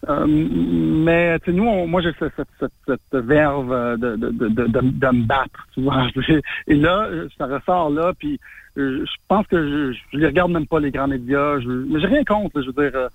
euh, 0.09 0.25
mais 0.27 1.37
nous, 1.47 1.65
on, 1.65 1.87
moi, 1.87 2.01
j'ai 2.01 2.11
cette, 2.19 2.33
cette, 2.59 2.71
cette, 2.85 3.23
verve 3.25 3.97
de, 3.97 4.17
de, 4.17 4.31
de, 4.31 4.47
de, 4.49 4.67
de 4.67 5.07
me 5.07 5.25
battre, 5.25 5.65
tu 5.73 5.81
vois. 5.83 6.07
Et 6.67 6.75
là, 6.75 7.07
ça 7.37 7.45
ressort 7.45 7.89
là, 7.89 8.11
puis 8.19 8.37
je 8.79 9.11
pense 9.27 9.45
que 9.47 9.91
je, 9.93 9.97
je 10.11 10.17
les 10.17 10.27
regarde 10.27 10.51
même 10.51 10.67
pas 10.67 10.79
les 10.79 10.91
grands 10.91 11.07
médias. 11.07 11.59
Je, 11.59 11.69
mais 11.69 11.99
j'ai 11.99 12.07
rien 12.07 12.23
contre, 12.23 12.61
je 12.61 12.67
veux 12.67 12.89
dire. 12.89 12.97
Euh, 12.97 13.09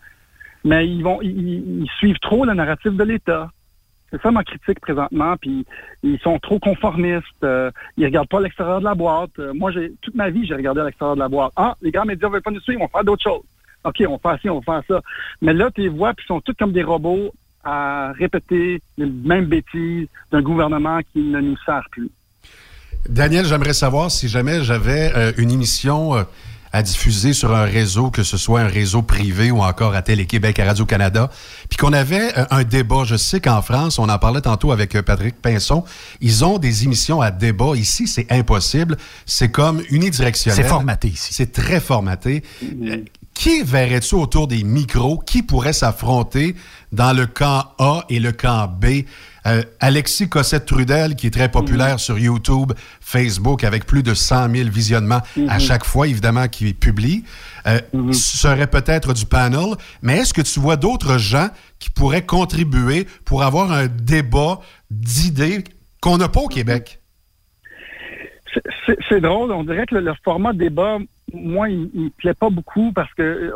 mais 0.64 0.88
ils 0.88 1.02
vont, 1.02 1.20
ils, 1.22 1.86
suivent 1.98 2.18
trop 2.20 2.44
le 2.44 2.54
narratif 2.54 2.92
de 2.92 3.04
l'État. 3.04 3.50
C'est 4.10 4.20
ça 4.22 4.30
ma 4.30 4.44
critique 4.44 4.80
présentement. 4.80 5.36
Puis 5.36 5.66
ils 6.02 6.18
sont 6.20 6.38
trop 6.38 6.58
conformistes. 6.58 7.24
Euh, 7.42 7.70
ils 7.96 8.04
regardent 8.06 8.28
pas 8.28 8.40
l'extérieur 8.40 8.80
de 8.80 8.84
la 8.84 8.94
boîte. 8.94 9.38
Euh, 9.38 9.52
moi, 9.52 9.70
j'ai 9.70 9.92
toute 10.00 10.14
ma 10.14 10.30
vie, 10.30 10.46
j'ai 10.46 10.54
regardé 10.54 10.80
à 10.80 10.84
l'extérieur 10.84 11.16
de 11.16 11.20
la 11.20 11.28
boîte. 11.28 11.52
Ah, 11.56 11.74
les 11.82 11.90
grands 11.90 12.06
médias 12.06 12.28
veulent 12.28 12.42
pas 12.42 12.50
nous 12.50 12.60
suivre, 12.60 12.80
on 12.80 12.86
va 12.86 12.90
faire 12.90 13.04
d'autres 13.04 13.22
choses. 13.22 13.44
OK, 13.84 14.02
on 14.08 14.18
faire 14.18 14.38
ci, 14.40 14.48
on 14.48 14.62
faire 14.62 14.82
ça. 14.88 15.00
Mais 15.42 15.52
là, 15.52 15.70
tu 15.70 15.82
les 15.82 15.88
vois, 15.88 16.14
puis 16.14 16.24
ils 16.24 16.28
sont 16.28 16.40
tous 16.40 16.54
comme 16.58 16.72
des 16.72 16.82
robots 16.82 17.32
à 17.62 18.12
répéter 18.12 18.80
les 18.96 19.06
mêmes 19.06 19.46
bêtises 19.46 20.06
d'un 20.30 20.42
gouvernement 20.42 21.00
qui 21.12 21.22
ne 21.22 21.40
nous 21.40 21.56
sert 21.64 21.86
plus. 21.90 22.10
Daniel, 23.08 23.44
j'aimerais 23.46 23.74
savoir 23.74 24.10
si 24.10 24.28
jamais 24.28 24.64
j'avais 24.64 25.12
euh, 25.14 25.32
une 25.36 25.50
émission 25.50 26.16
euh, 26.16 26.22
à 26.72 26.82
diffuser 26.82 27.34
sur 27.34 27.54
un 27.54 27.64
réseau, 27.64 28.10
que 28.10 28.22
ce 28.22 28.36
soit 28.36 28.60
un 28.60 28.66
réseau 28.66 29.02
privé 29.02 29.50
ou 29.50 29.62
encore 29.62 29.94
à 29.94 30.00
Télé-Québec, 30.00 30.58
à 30.58 30.64
Radio-Canada, 30.64 31.30
puis 31.68 31.76
qu'on 31.76 31.92
avait 31.92 32.36
euh, 32.38 32.46
un 32.50 32.64
débat. 32.64 33.04
Je 33.04 33.16
sais 33.16 33.40
qu'en 33.40 33.60
France, 33.60 33.98
on 33.98 34.08
en 34.08 34.18
parlait 34.18 34.40
tantôt 34.40 34.72
avec 34.72 34.98
Patrick 35.02 35.40
Pinson, 35.40 35.84
ils 36.20 36.44
ont 36.44 36.58
des 36.58 36.84
émissions 36.84 37.20
à 37.20 37.30
débat. 37.30 37.76
Ici, 37.76 38.06
c'est 38.06 38.30
impossible. 38.32 38.96
C'est 39.26 39.50
comme 39.50 39.82
unidirectionnel. 39.90 40.62
C'est 40.62 40.68
formaté 40.68 41.08
ici. 41.08 41.34
C'est 41.34 41.52
très 41.52 41.80
formaté. 41.80 42.42
Mmh. 42.62 43.04
Qui 43.34 43.62
verrais-tu 43.64 44.14
autour 44.14 44.46
des 44.46 44.62
micros? 44.62 45.18
Qui 45.18 45.42
pourrait 45.42 45.72
s'affronter 45.72 46.54
dans 46.92 47.12
le 47.12 47.26
camp 47.26 47.64
A 47.78 48.04
et 48.08 48.20
le 48.20 48.32
camp 48.32 48.68
B? 48.68 49.02
Euh, 49.46 49.62
Alexis 49.80 50.28
Cossette-Trudel, 50.28 51.16
qui 51.16 51.26
est 51.26 51.30
très 51.30 51.50
populaire 51.50 52.00
sur 52.00 52.18
YouTube, 52.18 52.72
Facebook, 53.00 53.64
avec 53.64 53.86
plus 53.86 54.02
de 54.02 54.14
100 54.14 54.50
000 54.54 54.70
visionnements 54.70 55.20
à 55.48 55.58
chaque 55.58 55.84
fois, 55.84 56.06
évidemment, 56.06 56.48
qu'il 56.48 56.74
publie, 56.74 57.24
euh, 57.66 57.78
mmh. 57.92 58.12
serait 58.12 58.66
peut-être 58.66 59.12
du 59.12 59.26
panel. 59.26 59.74
Mais 60.02 60.18
est-ce 60.18 60.32
que 60.32 60.42
tu 60.42 60.60
vois 60.60 60.76
d'autres 60.76 61.18
gens 61.18 61.48
qui 61.78 61.90
pourraient 61.90 62.24
contribuer 62.24 63.06
pour 63.24 63.42
avoir 63.42 63.72
un 63.72 63.86
débat 63.86 64.60
d'idées 64.90 65.64
qu'on 66.00 66.18
n'a 66.18 66.28
pas 66.28 66.40
au 66.40 66.48
Québec? 66.48 67.00
C'est 69.08 69.20
drôle. 69.20 69.50
On 69.52 69.64
dirait 69.64 69.84
que 69.86 69.96
le, 69.96 70.00
le 70.00 70.12
format 70.24 70.52
débat 70.52 70.98
moi, 71.32 71.68
il, 71.68 71.90
il 71.94 72.10
plaît 72.12 72.34
pas 72.34 72.50
beaucoup 72.50 72.92
parce 72.92 73.12
que 73.14 73.52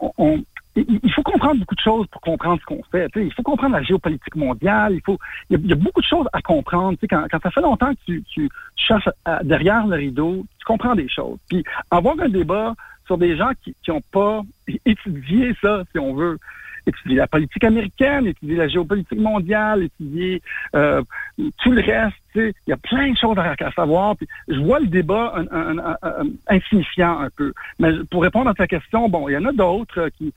on, 0.00 0.12
on, 0.18 0.44
il 0.76 1.12
faut 1.12 1.22
comprendre 1.22 1.58
beaucoup 1.60 1.74
de 1.74 1.80
choses 1.80 2.06
pour 2.08 2.20
comprendre 2.20 2.60
ce 2.60 2.66
qu'on 2.66 2.82
fait. 2.90 3.10
il 3.16 3.32
faut 3.32 3.42
comprendre 3.42 3.76
la 3.76 3.82
géopolitique 3.82 4.36
mondiale. 4.36 4.94
Il 4.94 5.00
faut, 5.04 5.18
il 5.48 5.66
y 5.66 5.72
a, 5.72 5.76
beaucoup 5.76 6.00
de 6.00 6.06
choses 6.06 6.26
à 6.32 6.42
comprendre. 6.42 6.98
quand, 7.08 7.24
quand 7.30 7.42
ça 7.42 7.50
fait 7.50 7.62
longtemps 7.62 7.94
que 7.94 8.00
tu, 8.06 8.22
tu 8.24 8.48
cherches 8.76 9.08
à, 9.24 9.42
derrière 9.42 9.86
le 9.86 9.96
rideau, 9.96 10.44
tu 10.58 10.64
comprends 10.64 10.94
des 10.94 11.08
choses. 11.08 11.38
Puis 11.48 11.64
avoir 11.90 12.18
un 12.20 12.28
débat 12.28 12.74
sur 13.06 13.16
des 13.16 13.36
gens 13.36 13.50
qui 13.62 13.74
n'ont 13.88 14.02
pas 14.12 14.42
étudié 14.84 15.54
ça, 15.62 15.82
si 15.92 15.98
on 15.98 16.14
veut, 16.14 16.38
étudier 16.86 17.16
la 17.16 17.26
politique 17.26 17.64
américaine, 17.64 18.26
étudier 18.26 18.56
la 18.56 18.68
géopolitique 18.68 19.18
mondiale, 19.18 19.84
étudier 19.84 20.40
euh, 20.74 21.02
tout 21.36 21.72
le 21.72 21.82
reste. 21.82 22.16
Il 22.34 22.52
y 22.68 22.72
a 22.72 22.76
plein 22.76 23.12
de 23.12 23.16
choses 23.16 23.36
à, 23.38 23.72
savoir. 23.72 24.16
Puis 24.16 24.28
je 24.48 24.58
vois 24.60 24.78
le 24.78 24.86
débat 24.86 25.34
un, 25.36 25.78
un, 25.78 25.96
un, 26.02 26.26
insignifiant 26.48 27.20
un 27.20 27.30
peu. 27.30 27.52
Mais 27.78 27.92
pour 28.10 28.22
répondre 28.22 28.50
à 28.50 28.54
ta 28.54 28.66
question, 28.66 29.08
bon, 29.08 29.28
il 29.28 29.32
y 29.32 29.36
en 29.36 29.46
a 29.46 29.52
d'autres 29.52 30.10
qui, 30.18 30.32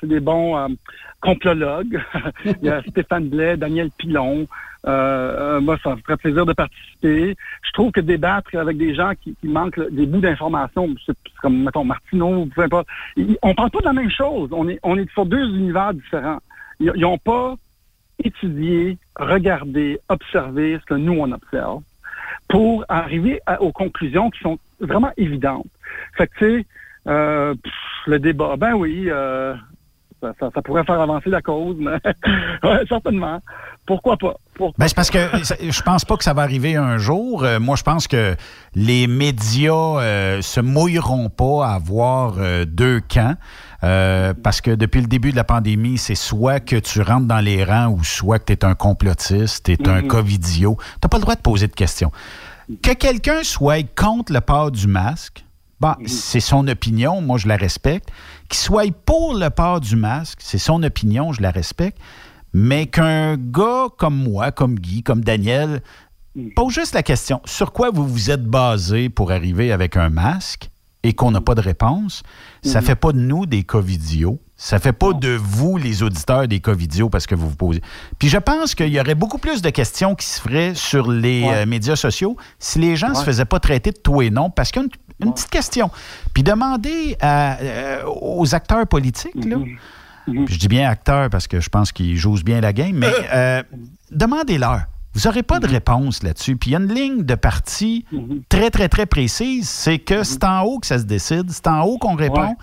c'est 0.00 0.06
des 0.06 0.20
bons 0.20 0.56
euh, 0.56 0.68
complologues. 1.20 2.00
Il 2.44 2.66
y 2.66 2.70
a 2.70 2.82
Stéphane 2.88 3.28
Blais, 3.28 3.56
Daniel 3.56 3.90
Pilon. 3.90 4.46
Euh, 4.86 5.60
moi, 5.60 5.78
ça 5.82 5.94
me 5.94 6.00
ferait 6.00 6.16
plaisir 6.16 6.44
de 6.44 6.52
participer. 6.52 7.36
Je 7.62 7.72
trouve 7.72 7.90
que 7.90 8.00
débattre 8.00 8.54
avec 8.54 8.76
des 8.76 8.94
gens 8.94 9.12
qui, 9.20 9.34
qui 9.40 9.48
manquent 9.48 9.80
des 9.90 10.06
bouts 10.06 10.20
d'informations, 10.20 10.94
c'est 11.06 11.16
comme, 11.40 11.62
mettons, 11.62 11.84
Martineau, 11.84 12.46
peu 12.54 12.62
importe, 12.62 12.86
on 13.42 13.54
parle 13.54 13.70
pas 13.70 13.80
de 13.80 13.84
la 13.84 13.92
même 13.94 14.10
chose. 14.10 14.50
On 14.52 14.68
est, 14.68 14.78
on 14.82 14.98
est 14.98 15.10
sur 15.12 15.24
deux 15.24 15.48
univers 15.56 15.94
différents. 15.94 16.38
Ils 16.80 16.92
n'ont 16.96 17.18
pas 17.18 17.54
étudié, 18.22 18.98
regardé, 19.16 19.98
observé 20.08 20.78
ce 20.80 20.84
que 20.84 20.94
nous, 20.94 21.14
on 21.14 21.32
observe 21.32 21.82
pour 22.48 22.84
arriver 22.88 23.40
à, 23.46 23.60
aux 23.62 23.72
conclusions 23.72 24.30
qui 24.30 24.40
sont 24.40 24.58
vraiment 24.80 25.10
évidentes. 25.16 25.66
Fait 26.16 26.26
que, 26.26 26.38
tu 26.38 26.60
sais, 26.60 26.66
euh, 27.06 27.54
le 28.06 28.18
débat, 28.18 28.56
ben 28.56 28.74
oui, 28.74 29.06
euh, 29.08 29.54
ça, 30.24 30.32
ça, 30.40 30.50
ça, 30.54 30.62
pourrait 30.62 30.84
faire 30.84 31.00
avancer 31.00 31.30
la 31.30 31.42
cause, 31.42 31.76
mais 31.78 31.92
ouais, 32.62 32.84
certainement. 32.88 33.40
Pourquoi 33.86 34.16
pas? 34.16 34.34
Pourquoi 34.54 34.74
ben, 34.78 34.88
c'est 34.88 34.94
parce 34.94 35.10
que 35.10 35.18
je 35.60 35.82
pense 35.82 36.04
pas 36.04 36.16
que 36.16 36.24
ça 36.24 36.32
va 36.32 36.42
arriver 36.42 36.76
un 36.76 36.96
jour. 36.96 37.44
Euh, 37.44 37.60
moi, 37.60 37.76
je 37.76 37.82
pense 37.82 38.08
que 38.08 38.34
les 38.74 39.06
médias 39.06 39.72
euh, 39.72 40.42
se 40.42 40.60
mouilleront 40.60 41.28
pas 41.28 41.66
à 41.66 41.74
avoir 41.74 42.36
euh, 42.38 42.64
deux 42.64 43.00
camps. 43.00 43.36
Parce 44.42 44.62
que 44.62 44.70
depuis 44.70 45.02
le 45.02 45.08
début 45.08 45.30
de 45.30 45.36
la 45.36 45.44
pandémie, 45.44 45.98
c'est 45.98 46.14
soit 46.14 46.58
que 46.58 46.76
tu 46.76 47.02
rentres 47.02 47.26
dans 47.26 47.40
les 47.40 47.64
rangs 47.64 47.90
ou 47.90 48.02
soit 48.02 48.38
que 48.38 48.46
tu 48.46 48.52
es 48.54 48.64
un 48.64 48.74
complotiste, 48.74 49.66
tu 49.66 49.72
es 49.72 49.76
mm 49.76 49.84
-hmm. 49.84 49.98
un 49.98 50.08
covidio. 50.08 50.78
Tu 51.02 51.08
pas 51.08 51.18
le 51.18 51.22
droit 51.22 51.34
de 51.34 51.42
poser 51.42 51.68
de 51.68 51.74
questions. 51.74 52.10
Que 52.82 52.94
quelqu'un 52.94 53.42
soit 53.42 53.86
contre 53.94 54.32
le 54.32 54.40
port 54.40 54.70
du 54.70 54.86
masque, 54.86 55.44
Bon, 55.80 55.88
mm 55.88 56.04
-hmm. 56.04 56.08
c'est 56.08 56.40
son 56.40 56.66
opinion, 56.68 57.20
moi 57.20 57.36
je 57.38 57.48
la 57.48 57.56
respecte. 57.56 58.08
Qu'il 58.54 58.62
soit 58.62 58.94
pour 59.04 59.34
le 59.34 59.50
port 59.50 59.80
du 59.80 59.96
masque, 59.96 60.38
c'est 60.40 60.58
son 60.58 60.84
opinion, 60.84 61.32
je 61.32 61.42
la 61.42 61.50
respecte. 61.50 61.98
Mais 62.52 62.86
qu'un 62.86 63.36
gars 63.36 63.86
comme 63.98 64.14
moi, 64.14 64.52
comme 64.52 64.78
Guy, 64.78 65.02
comme 65.02 65.24
Daniel, 65.24 65.82
pose 66.54 66.72
juste 66.72 66.94
la 66.94 67.02
question 67.02 67.40
sur 67.46 67.72
quoi 67.72 67.90
vous 67.90 68.06
vous 68.06 68.30
êtes 68.30 68.44
basé 68.44 69.08
pour 69.08 69.32
arriver 69.32 69.72
avec 69.72 69.96
un 69.96 70.08
masque 70.08 70.70
et 71.02 71.14
qu'on 71.14 71.32
n'a 71.32 71.40
pas 71.40 71.56
de 71.56 71.62
réponse, 71.62 72.22
ça 72.62 72.80
ne 72.80 72.84
fait 72.86 72.94
pas 72.94 73.10
de 73.10 73.18
nous 73.18 73.44
des 73.44 73.64
covidios. 73.64 74.38
Ça 74.56 74.78
fait 74.78 74.92
pas 74.92 75.12
de 75.12 75.30
vous, 75.30 75.76
les 75.76 76.04
auditeurs, 76.04 76.46
des 76.46 76.60
covidios 76.60 77.10
parce 77.10 77.26
que 77.26 77.34
vous 77.34 77.48
vous 77.48 77.56
posez. 77.56 77.82
Puis 78.20 78.28
je 78.28 78.38
pense 78.38 78.76
qu'il 78.76 78.88
y 78.88 79.00
aurait 79.00 79.16
beaucoup 79.16 79.38
plus 79.38 79.62
de 79.62 79.70
questions 79.70 80.14
qui 80.14 80.26
se 80.26 80.40
feraient 80.40 80.76
sur 80.76 81.10
les 81.10 81.42
ouais. 81.42 81.54
euh, 81.54 81.66
médias 81.66 81.96
sociaux 81.96 82.36
si 82.60 82.78
les 82.78 82.94
gens 82.94 83.08
ne 83.08 83.14
ouais. 83.14 83.18
se 83.18 83.24
faisaient 83.24 83.44
pas 83.44 83.58
traiter 83.58 83.90
de 83.90 83.98
tout 83.98 84.22
et 84.22 84.30
non. 84.30 84.50
Parce 84.50 84.70
une 84.76 84.88
ouais. 85.20 85.32
petite 85.32 85.50
question. 85.50 85.90
Puis 86.32 86.42
demander 86.42 87.16
à, 87.20 87.58
euh, 87.60 88.02
aux 88.20 88.54
acteurs 88.54 88.86
politiques, 88.86 89.44
là, 89.44 89.56
mm 89.56 89.76
-hmm. 90.28 90.48
je 90.48 90.58
dis 90.58 90.68
bien 90.68 90.88
acteurs 90.88 91.28
parce 91.30 91.46
que 91.46 91.60
je 91.60 91.68
pense 91.68 91.92
qu'ils 91.92 92.16
jouent 92.16 92.42
bien 92.44 92.60
la 92.60 92.72
game, 92.72 92.96
mais 92.96 93.12
euh, 93.32 93.62
demandez-leur. 94.10 94.82
Vous 95.14 95.20
n'aurez 95.26 95.44
pas 95.44 95.60
de 95.60 95.68
réponse 95.68 96.24
là-dessus. 96.24 96.56
Puis 96.56 96.70
il 96.70 96.72
y 96.72 96.76
a 96.76 96.80
une 96.80 96.92
ligne 96.92 97.22
de 97.22 97.36
parti 97.36 98.04
très, 98.48 98.70
très, 98.70 98.88
très 98.88 99.06
précise. 99.06 99.68
C'est 99.68 100.00
que 100.00 100.24
c'est 100.24 100.42
en 100.42 100.62
haut 100.62 100.80
que 100.80 100.88
ça 100.88 100.98
se 100.98 101.04
décide. 101.04 101.50
C'est 101.50 101.68
en 101.68 101.82
haut 101.82 101.98
qu'on 101.98 102.16
répond. 102.16 102.48
Ouais. 102.48 102.56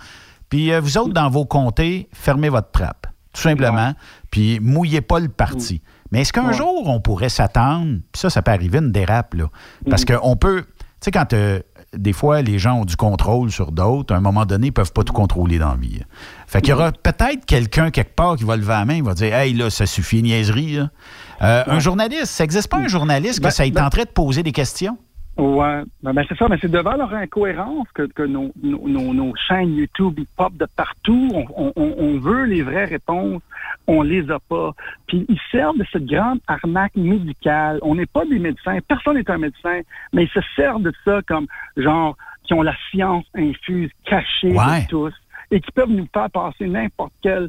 Puis 0.50 0.70
euh, 0.70 0.80
vous 0.80 0.98
autres, 0.98 1.14
dans 1.14 1.30
vos 1.30 1.46
comtés, 1.46 2.08
fermez 2.12 2.50
votre 2.50 2.70
trappe. 2.70 3.06
Tout 3.32 3.40
simplement. 3.40 3.88
Ouais. 3.88 3.94
Puis 4.30 4.60
mouillez 4.60 5.00
pas 5.00 5.18
le 5.18 5.28
parti. 5.28 5.80
Mais 6.10 6.20
est-ce 6.20 6.32
qu'un 6.34 6.48
ouais. 6.48 6.52
jour, 6.52 6.88
on 6.88 7.00
pourrait 7.00 7.30
s'attendre, 7.30 8.00
puis 8.12 8.20
ça, 8.20 8.28
ça 8.28 8.42
peut 8.42 8.52
arriver 8.52 8.78
une 8.80 8.92
dérape, 8.92 9.32
là. 9.32 9.46
Parce 9.88 10.04
qu'on 10.04 10.36
peut. 10.36 10.64
Tu 11.00 11.06
sais, 11.06 11.10
quand 11.10 11.32
euh, 11.32 11.60
des 11.94 12.12
fois, 12.12 12.42
les 12.42 12.58
gens 12.58 12.80
ont 12.80 12.84
du 12.84 12.96
contrôle 12.96 13.50
sur 13.50 13.70
d'autres, 13.70 14.14
à 14.14 14.16
un 14.16 14.20
moment 14.20 14.46
donné, 14.46 14.68
ils 14.68 14.70
ne 14.70 14.74
peuvent 14.74 14.92
pas 14.92 15.04
tout 15.04 15.12
contrôler 15.12 15.58
dans 15.58 15.70
la 15.70 15.76
vie. 15.76 16.00
Fait 16.46 16.60
qu'il 16.60 16.70
y 16.70 16.72
aura 16.72 16.92
peut-être 16.92 17.44
quelqu'un 17.44 17.90
quelque 17.90 18.14
part 18.14 18.36
qui 18.36 18.44
va 18.44 18.56
lever 18.56 18.72
la 18.72 18.84
main, 18.84 18.94
il 18.94 19.02
va 19.02 19.14
dire 19.14 19.34
Hey, 19.34 19.52
là, 19.52 19.70
ça 19.70 19.86
suffit, 19.86 20.22
niaiserie. 20.22 20.76
Là. 20.76 20.90
Euh, 21.42 21.64
un 21.66 21.78
journaliste, 21.80 22.26
ça 22.26 22.44
n'existe 22.44 22.68
pas 22.68 22.78
un 22.78 22.88
journaliste 22.88 23.38
que 23.38 23.44
ben, 23.44 23.50
ça 23.50 23.66
est 23.66 23.70
ben, 23.70 23.84
en 23.84 23.90
train 23.90 24.04
de 24.04 24.08
poser 24.08 24.42
des 24.42 24.52
questions? 24.52 24.96
Ouais, 25.38 25.82
ben, 26.02 26.12
ben, 26.12 26.24
c'est 26.28 26.36
ça, 26.36 26.46
mais 26.50 26.58
c'est 26.60 26.70
devant 26.70 26.94
leur 26.94 27.14
incohérence 27.14 27.88
que, 27.94 28.02
que 28.02 28.22
nos, 28.22 28.52
nos, 28.62 29.14
nos, 29.14 29.34
chaînes 29.34 29.74
YouTube 29.74 30.14
ils 30.18 30.26
pop 30.36 30.52
de 30.58 30.66
partout. 30.76 31.30
On, 31.56 31.72
on, 31.74 31.94
on, 31.98 32.18
veut 32.18 32.44
les 32.44 32.62
vraies 32.62 32.84
réponses, 32.84 33.40
on 33.86 34.02
les 34.02 34.30
a 34.30 34.38
pas. 34.38 34.72
Puis 35.06 35.24
ils 35.30 35.40
servent 35.50 35.78
de 35.78 35.86
cette 35.90 36.04
grande 36.04 36.40
arnaque 36.48 36.96
médicale. 36.96 37.78
On 37.80 37.94
n'est 37.94 38.06
pas 38.06 38.26
des 38.26 38.38
médecins, 38.38 38.78
personne 38.86 39.16
n'est 39.16 39.30
un 39.30 39.38
médecin, 39.38 39.80
mais 40.12 40.24
ils 40.24 40.30
se 40.30 40.40
servent 40.54 40.82
de 40.82 40.92
ça 41.02 41.22
comme 41.26 41.46
genre 41.78 42.14
qui 42.44 42.52
ont 42.52 42.62
la 42.62 42.76
science 42.90 43.24
infuse 43.34 43.90
cachée 44.04 44.52
de 44.52 44.88
tous 44.88 45.14
et 45.50 45.60
qui 45.60 45.72
peuvent 45.72 45.90
nous 45.90 46.08
faire 46.12 46.30
passer 46.30 46.66
n'importe 46.66 47.12
quel 47.22 47.48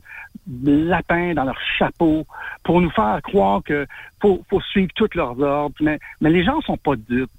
lapin 0.64 1.34
dans 1.34 1.44
leur 1.44 1.60
chapeau 1.78 2.26
pour 2.64 2.80
nous 2.80 2.92
faire 2.92 3.20
croire 3.24 3.62
que 3.64 3.86
faut, 4.22 4.42
faut 4.50 4.62
suivre 4.62 4.92
tous 4.96 5.14
leurs 5.16 5.38
ordres. 5.42 5.76
Mais, 5.82 6.00
mais 6.22 6.30
les 6.30 6.46
gens 6.46 6.62
sont 6.62 6.78
pas 6.78 6.96
dupes 6.96 7.30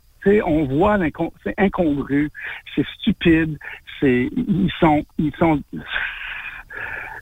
on 0.45 0.65
voit 0.65 0.99
c'est 1.43 1.55
incongru, 1.59 2.31
c'est 2.75 2.87
stupide, 2.99 3.59
c'est 4.01 4.31
ils 4.37 4.73
sont 4.81 5.05
ils 5.19 5.35
sont 5.37 5.61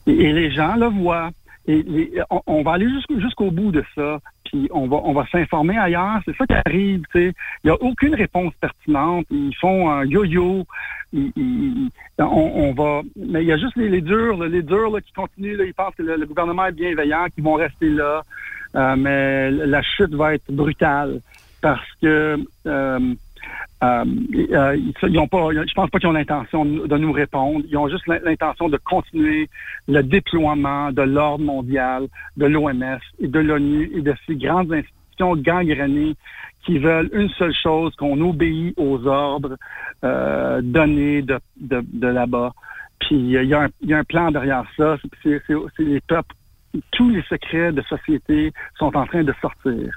et 0.07 0.33
les 0.33 0.51
gens 0.51 0.77
le 0.77 0.87
voient. 0.87 1.31
Et 1.69 1.85
on, 2.49 2.63
va 2.65 2.73
aller 2.73 2.89
jusqu'au 3.09 3.53
bout 3.53 3.71
de 3.71 3.85
ça, 3.95 4.19
puis 4.45 4.69
on 4.73 4.89
va 4.89 4.97
on 5.05 5.13
va 5.13 5.25
s'informer 5.31 5.79
ailleurs. 5.79 6.21
C'est 6.25 6.37
ça 6.37 6.45
qui 6.45 6.55
arrive. 6.55 7.05
Il 7.15 7.33
n'y 7.65 7.71
a 7.71 7.81
aucune 7.81 8.17
réponse 8.17 8.53
pertinente. 8.61 9.27
Ils 9.31 9.55
font 9.61 9.89
un 9.89 10.05
yo-yo. 10.05 10.65
on, 12.19 12.75
va, 12.75 13.03
mais 13.17 13.43
il 13.43 13.47
y 13.47 13.53
a 13.53 13.59
juste 13.59 13.77
les, 13.77 14.01
durs, 14.01 14.43
les 14.43 14.63
durs 14.63 14.99
qui 15.05 15.13
continuent. 15.13 15.57
Là, 15.57 15.65
ils 15.65 15.75
pensent 15.75 15.95
que 15.95 16.03
le, 16.03 16.27
gouvernement 16.27 16.67
est 16.67 16.73
bienveillant, 16.73 17.27
qu'ils 17.33 17.45
vont 17.45 17.55
rester 17.55 17.91
là. 17.91 18.23
Euh, 18.75 18.97
mais 18.97 19.51
la 19.51 19.83
chute 19.83 20.15
va 20.15 20.35
être 20.35 20.51
brutale 20.51 21.21
parce 21.63 21.89
que 22.03 22.45
euh, 22.67 23.15
euh, 23.83 24.05
euh, 24.53 24.77
ils 25.03 25.19
ont 25.19 25.27
pas, 25.27 25.49
je 25.53 25.75
pense 25.75 25.89
pas 25.91 25.99
qu'ils 25.99 26.09
ont 26.09 26.13
l'intention 26.13 26.65
de 26.65 26.97
nous 26.99 27.13
répondre. 27.13 27.65
Ils 27.69 27.77
ont 27.79 27.89
juste 27.89 28.07
l'intention 28.07 28.69
de 28.69 28.77
continuer 28.77 29.49
le 29.89 30.03
déploiement 30.03 30.93
de 30.93 31.03
l'ordre 31.03 31.45
mondial, 31.45 32.09
de 32.37 32.47
l'OMS 32.47 33.01
et 33.21 33.29
de 33.29 33.39
l'ONU 33.41 33.91
et 33.95 34.03
de 34.03 34.15
ces 34.27 34.37
grandes 34.37 34.73
institutions 34.73 35.37
gangrénées 35.37 36.15
qui 36.65 36.79
veulent 36.79 37.11
une 37.13 37.29
seule 37.31 37.55
chose, 37.55 37.95
qu'on 37.97 38.21
obéit 38.21 38.75
aux 38.77 39.05
ordres 39.07 39.57
donnés 40.63 41.23
de, 41.23 41.41
de, 41.57 42.07
là-bas. 42.07 42.53
Puis 43.01 43.17
il 43.17 43.31
y, 43.31 43.55
a 43.55 43.69
un, 43.91 44.05
plan 44.05 44.31
derrière 44.31 44.65
ça. 44.77 44.97
C'est 45.25 45.43
les 45.79 46.01
peuples, 46.01 46.35
tous 46.93 47.11
les 47.11 47.23
secrets 47.23 47.73
de 47.73 47.83
société 47.83 48.53
sont 48.79 48.97
en 48.97 49.07
train 49.07 49.25
de 49.25 49.35
sortir. 49.41 49.93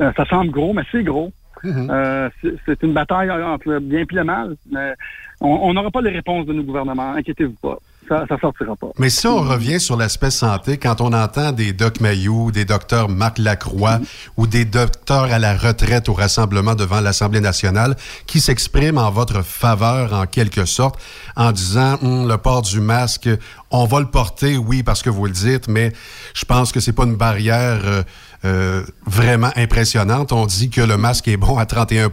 Euh, 0.00 0.12
ça 0.16 0.24
semble 0.26 0.50
gros, 0.50 0.72
mais 0.72 0.82
c'est 0.92 1.02
gros. 1.02 1.32
Mhm. 1.62 1.88
Euh, 1.90 2.28
c'est 2.66 2.82
une 2.82 2.92
bataille 2.92 3.30
entre 3.30 3.68
le 3.70 3.80
bien 3.80 4.00
et 4.00 4.14
le 4.14 4.24
mal. 4.24 4.56
Mais 4.70 4.92
on 5.40 5.72
n'aura 5.72 5.90
pas 5.90 6.00
les 6.00 6.10
réponses 6.10 6.46
de 6.46 6.52
nos 6.52 6.62
gouvernements. 6.62 7.14
Inquiétez-vous 7.14 7.56
pas. 7.60 7.78
Ça, 8.08 8.24
ça 8.28 8.38
sortira 8.38 8.76
pas. 8.76 8.88
Mais 8.98 9.10
si 9.10 9.26
on 9.26 9.38
revient 9.38 9.80
sur 9.80 9.96
l'aspect 9.96 10.30
santé, 10.30 10.78
quand 10.78 11.00
on 11.00 11.12
entend 11.12 11.50
des 11.50 11.72
Doc 11.72 12.00
Mayou, 12.00 12.52
des 12.52 12.64
docteurs 12.64 13.08
Marc 13.08 13.38
Lacroix 13.38 13.98
mhm. 13.98 14.06
ou 14.36 14.46
des 14.46 14.64
docteurs 14.64 15.24
à 15.24 15.38
la 15.38 15.56
retraite 15.56 16.08
au 16.08 16.12
rassemblement 16.12 16.74
devant 16.74 17.00
l'Assemblée 17.00 17.40
nationale 17.40 17.96
qui 18.26 18.38
s'expriment 18.38 18.98
en 18.98 19.10
votre 19.10 19.42
faveur 19.42 20.12
en 20.12 20.26
quelque 20.26 20.66
sorte 20.66 21.00
en 21.36 21.50
disant 21.50 21.98
hum, 22.00 22.28
le 22.28 22.36
port 22.38 22.62
du 22.62 22.80
masque, 22.80 23.28
on 23.72 23.86
va 23.86 23.98
le 24.00 24.06
porter, 24.06 24.56
oui, 24.56 24.84
parce 24.84 25.02
que 25.02 25.10
vous 25.10 25.26
le 25.26 25.32
dites, 25.32 25.66
mais 25.66 25.92
je 26.34 26.44
pense 26.44 26.70
que 26.70 26.78
c'est 26.78 26.92
pas 26.92 27.04
une 27.04 27.16
barrière 27.16 27.80
euh, 27.84 28.02
euh, 28.44 28.84
vraiment 29.06 29.50
impressionnante. 29.56 30.32
On 30.32 30.46
dit 30.46 30.70
que 30.70 30.80
le 30.80 30.96
masque 30.96 31.28
est 31.28 31.36
bon 31.36 31.58
à 31.58 31.66
31 31.66 32.10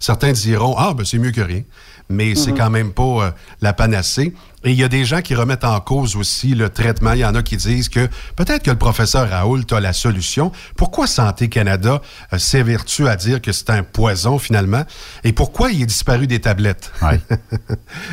Certains 0.00 0.32
diront, 0.32 0.74
ah, 0.78 0.94
ben 0.94 1.04
c'est 1.04 1.18
mieux 1.18 1.32
que 1.32 1.40
rien. 1.40 1.62
Mais 2.10 2.34
c'est 2.34 2.52
mhm. 2.52 2.58
quand 2.58 2.70
même 2.70 2.92
pas 2.92 3.02
euh, 3.02 3.30
la 3.60 3.72
panacée. 3.72 4.34
Et 4.64 4.70
il 4.70 4.78
y 4.78 4.84
a 4.84 4.88
des 4.88 5.04
gens 5.04 5.20
qui 5.20 5.34
remettent 5.34 5.64
en 5.64 5.78
cause 5.80 6.16
aussi 6.16 6.54
le 6.54 6.70
traitement. 6.70 7.12
Il 7.12 7.20
y 7.20 7.24
en 7.24 7.34
a 7.34 7.42
qui 7.42 7.56
disent 7.56 7.88
que 7.88 8.08
peut-être 8.34 8.62
que 8.62 8.70
le 8.70 8.78
professeur 8.78 9.28
Raoult 9.28 9.64
a 9.70 9.80
la 9.80 9.92
solution. 9.92 10.50
Pourquoi 10.76 11.06
Santé 11.06 11.48
Canada 11.48 12.00
euh, 12.32 12.38
s'évertue 12.38 13.06
à 13.06 13.16
dire 13.16 13.42
que 13.42 13.52
c'est 13.52 13.70
un 13.70 13.82
poison 13.82 14.38
finalement? 14.38 14.84
Et 15.22 15.32
pourquoi 15.32 15.70
il 15.70 15.82
est 15.82 15.86
disparu 15.86 16.26
des 16.26 16.40
tablettes? 16.40 16.92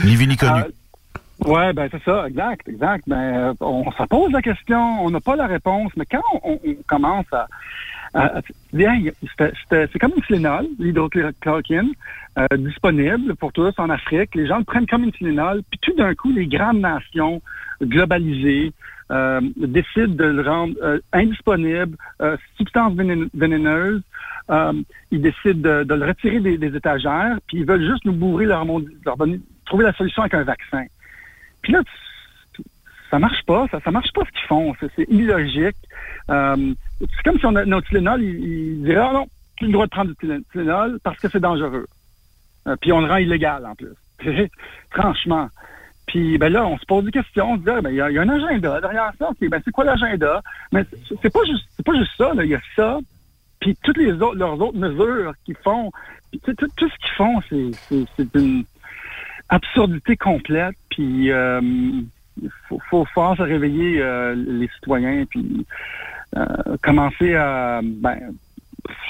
ni 0.03 0.15
vu 0.15 0.27
ni 0.27 0.35
connu. 0.35 0.63
Oui, 1.39 1.73
ben 1.73 1.89
c'est 1.91 2.03
ça, 2.03 2.27
exact, 2.27 2.67
exact. 2.67 3.03
Ben, 3.07 3.15
euh, 3.17 3.53
on 3.59 3.91
se 3.91 4.03
pose 4.03 4.31
la 4.31 4.41
question, 4.41 5.03
on 5.03 5.09
n'a 5.09 5.19
pas 5.19 5.35
la 5.35 5.47
réponse, 5.47 5.91
mais 5.97 6.05
quand 6.05 6.21
on, 6.43 6.57
commence 6.87 7.25
à, 7.33 7.47
c'est 8.73 9.99
comme 9.99 10.13
une 10.15 10.23
Tylenol, 10.23 10.67
l'hydrochloroquine, 10.79 11.91
euh, 12.37 12.57
disponible 12.57 13.35
pour 13.35 13.51
tous 13.51 13.73
en 13.77 13.89
Afrique. 13.89 14.35
Les 14.35 14.47
gens 14.47 14.57
le 14.57 14.63
prennent 14.63 14.87
comme 14.87 15.03
une 15.03 15.11
Tylenol, 15.11 15.61
puis 15.69 15.79
tout 15.81 15.93
d'un 15.93 16.13
coup, 16.15 16.31
les 16.31 16.47
grandes 16.47 16.79
nations 16.79 17.41
globalisées 17.81 18.73
euh, 19.11 19.41
décident 19.55 20.13
de 20.13 20.25
le 20.25 20.41
rendre 20.41 20.73
euh, 20.81 20.99
indisponible, 21.13 21.97
substance 22.57 22.93
vénéneuse. 23.33 24.01
ils 25.11 25.21
décident 25.21 25.83
de, 25.83 25.93
le 25.93 26.05
retirer 26.05 26.39
des, 26.39 26.75
étagères, 26.75 27.37
puis 27.47 27.59
ils 27.59 27.65
veulent 27.65 27.85
juste 27.85 28.05
nous 28.05 28.13
bourrer 28.13 28.45
leur, 28.45 28.65
leur 29.05 29.17
donner, 29.17 29.39
trouver 29.65 29.83
la 29.83 29.93
solution 29.93 30.21
avec 30.23 30.33
un 30.33 30.43
vaccin. 30.43 30.85
Puis 31.65 31.73
là, 31.73 31.81
ça 33.09 33.17
marche 33.17 33.43
pas, 33.47 33.65
ça, 33.71 33.89
marche 33.89 34.11
pas 34.13 34.21
ce 34.23 34.29
qu'ils 34.29 34.47
font, 34.47 34.75
c'est 34.79 35.09
illogique. 35.09 35.75
Euh, 36.29 36.73
c'est 36.99 37.23
comme 37.23 37.39
si 37.39 37.45
on 37.47 37.55
a 37.55 37.65
notre 37.65 37.87
Tylenol, 37.87 38.21
il, 38.21 38.83
dirait 38.83 39.01
ah 39.01 39.13
non, 39.13 39.27
plus 39.57 39.65
le 39.65 39.73
droit 39.73 39.85
de 39.87 39.89
prendre 39.89 40.11
du 40.11 40.43
Tylenol 40.51 40.99
parce 41.03 41.19
que 41.19 41.27
c'est 41.27 41.39
dangereux. 41.39 41.87
Euh, 42.67 42.75
puis 42.79 42.91
on 42.91 43.01
le 43.01 43.07
rend 43.07 43.17
illégal 43.17 43.65
en 43.65 43.73
plus. 43.73 43.95
Franchement. 44.91 45.49
Puis 46.05 46.37
ben 46.37 46.53
là, 46.53 46.67
on 46.67 46.77
se 46.77 46.85
pose 46.85 47.03
des 47.03 47.11
questions, 47.11 47.53
on 47.53 47.57
se 47.57 47.63
dit 47.63 47.69
ah, 47.71 47.81
ben 47.81 47.89
il 47.89 47.95
y, 47.95 48.01
a 48.01 48.05
un 48.05 48.29
agenda 48.29 48.79
derrière 48.79 49.11
ça. 49.17 49.31
ben 49.41 49.61
c'est 49.65 49.71
quoi 49.71 49.85
l'agenda? 49.85 50.43
Mais 50.71 50.85
c'est 51.19 51.33
pas 51.33 51.43
juste 51.45 51.67
c'est 51.75 51.85
pas 51.85 51.97
juste 51.97 52.11
ça, 52.15 52.31
il 52.43 52.45
y 52.45 52.53
a 52.53 52.61
ça. 52.75 52.99
Puis 53.59 53.75
toutes 53.81 53.97
les 53.97 54.13
autres 54.13 54.35
leurs 54.35 54.61
autres 54.61 54.77
mesures 54.77 55.33
qu'ils 55.45 55.57
font, 55.63 55.91
tout, 56.43 56.55
ce 56.59 56.85
qu'ils 56.85 57.15
font, 57.17 57.41
c'est 57.49 58.35
une 58.35 58.65
absurdité 59.49 60.17
complète. 60.17 60.75
Puis 60.89 61.31
euh, 61.31 61.61
il 62.41 62.49
faut, 62.67 62.79
faut 62.89 63.05
faire 63.13 63.35
se 63.37 63.41
réveiller 63.41 64.01
euh, 64.01 64.35
les 64.35 64.69
citoyens, 64.75 65.25
puis 65.29 65.65
euh, 66.35 66.45
commencer 66.83 67.35
à, 67.35 67.81
ben, 67.83 68.17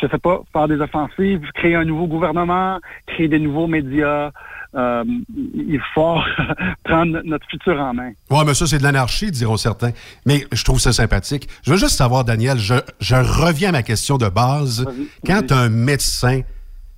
je 0.01 0.07
sais 0.07 0.17
pas, 0.17 0.41
faire 0.53 0.67
des 0.67 0.79
offensives, 0.79 1.41
créer 1.53 1.75
un 1.75 1.85
nouveau 1.85 2.07
gouvernement, 2.07 2.79
créer 3.07 3.27
des 3.27 3.39
nouveaux 3.39 3.67
médias. 3.67 4.31
il 4.75 5.81
faut 5.93 6.19
prendre 6.83 7.21
notre 7.23 7.47
futur 7.47 7.79
en 7.79 7.93
main. 7.93 8.11
Oui, 8.29 8.39
mais 8.45 8.53
ça, 8.53 8.67
c'est 8.67 8.77
de 8.77 8.83
l'anarchie, 8.83 9.31
diront 9.31 9.57
certains. 9.57 9.91
Mais 10.25 10.45
je 10.51 10.63
trouve 10.63 10.79
ça 10.79 10.93
sympathique. 10.93 11.47
Je 11.63 11.71
veux 11.71 11.77
juste 11.77 11.97
savoir, 11.97 12.23
Daniel, 12.23 12.57
je, 12.57 12.75
je 12.99 13.15
reviens 13.15 13.69
à 13.69 13.73
ma 13.73 13.83
question 13.83 14.17
de 14.17 14.29
base. 14.29 14.85
Quand 15.25 15.51
un 15.51 15.69
médecin 15.69 16.41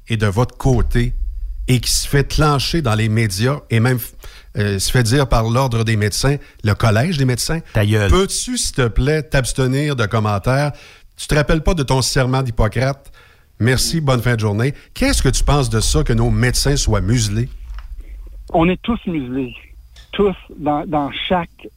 est 0.09 0.17
de 0.17 0.27
votre 0.27 0.57
côté, 0.57 1.13
et 1.67 1.79
qui 1.79 1.91
se 1.91 2.07
fait 2.07 2.27
clencher 2.27 2.81
dans 2.81 2.95
les 2.95 3.09
médias 3.09 3.59
et 3.69 3.79
même 3.79 3.99
euh, 4.57 4.79
se 4.79 4.91
fait 4.91 5.03
dire 5.03 5.27
par 5.27 5.43
l'ordre 5.49 5.83
des 5.83 5.97
médecins, 5.97 6.37
le 6.63 6.73
collège 6.73 7.17
des 7.17 7.25
médecins. 7.25 7.59
Peux-tu, 7.73 8.57
s'il 8.57 8.75
te 8.75 8.87
plaît, 8.87 9.23
t'abstenir 9.23 9.95
de 9.95 10.05
commentaires? 10.05 10.71
Tu 11.15 11.27
te 11.27 11.35
rappelles 11.35 11.61
pas 11.61 11.73
de 11.73 11.83
ton 11.83 12.01
serment 12.01 12.41
d'Hippocrate? 12.41 13.11
Merci, 13.59 14.01
bonne 14.01 14.21
fin 14.21 14.35
de 14.35 14.39
journée. 14.39 14.73
Qu'est-ce 14.93 15.21
que 15.21 15.29
tu 15.29 15.43
penses 15.43 15.69
de 15.69 15.79
ça, 15.79 16.03
que 16.03 16.13
nos 16.13 16.29
médecins 16.29 16.75
soient 16.75 17.01
muselés? 17.01 17.49
On 18.53 18.69
est 18.69 18.81
tous 18.81 18.99
muselés. 19.07 19.55
Tous, 20.11 20.35
dans, 20.57 21.11
chaque... 21.27 21.67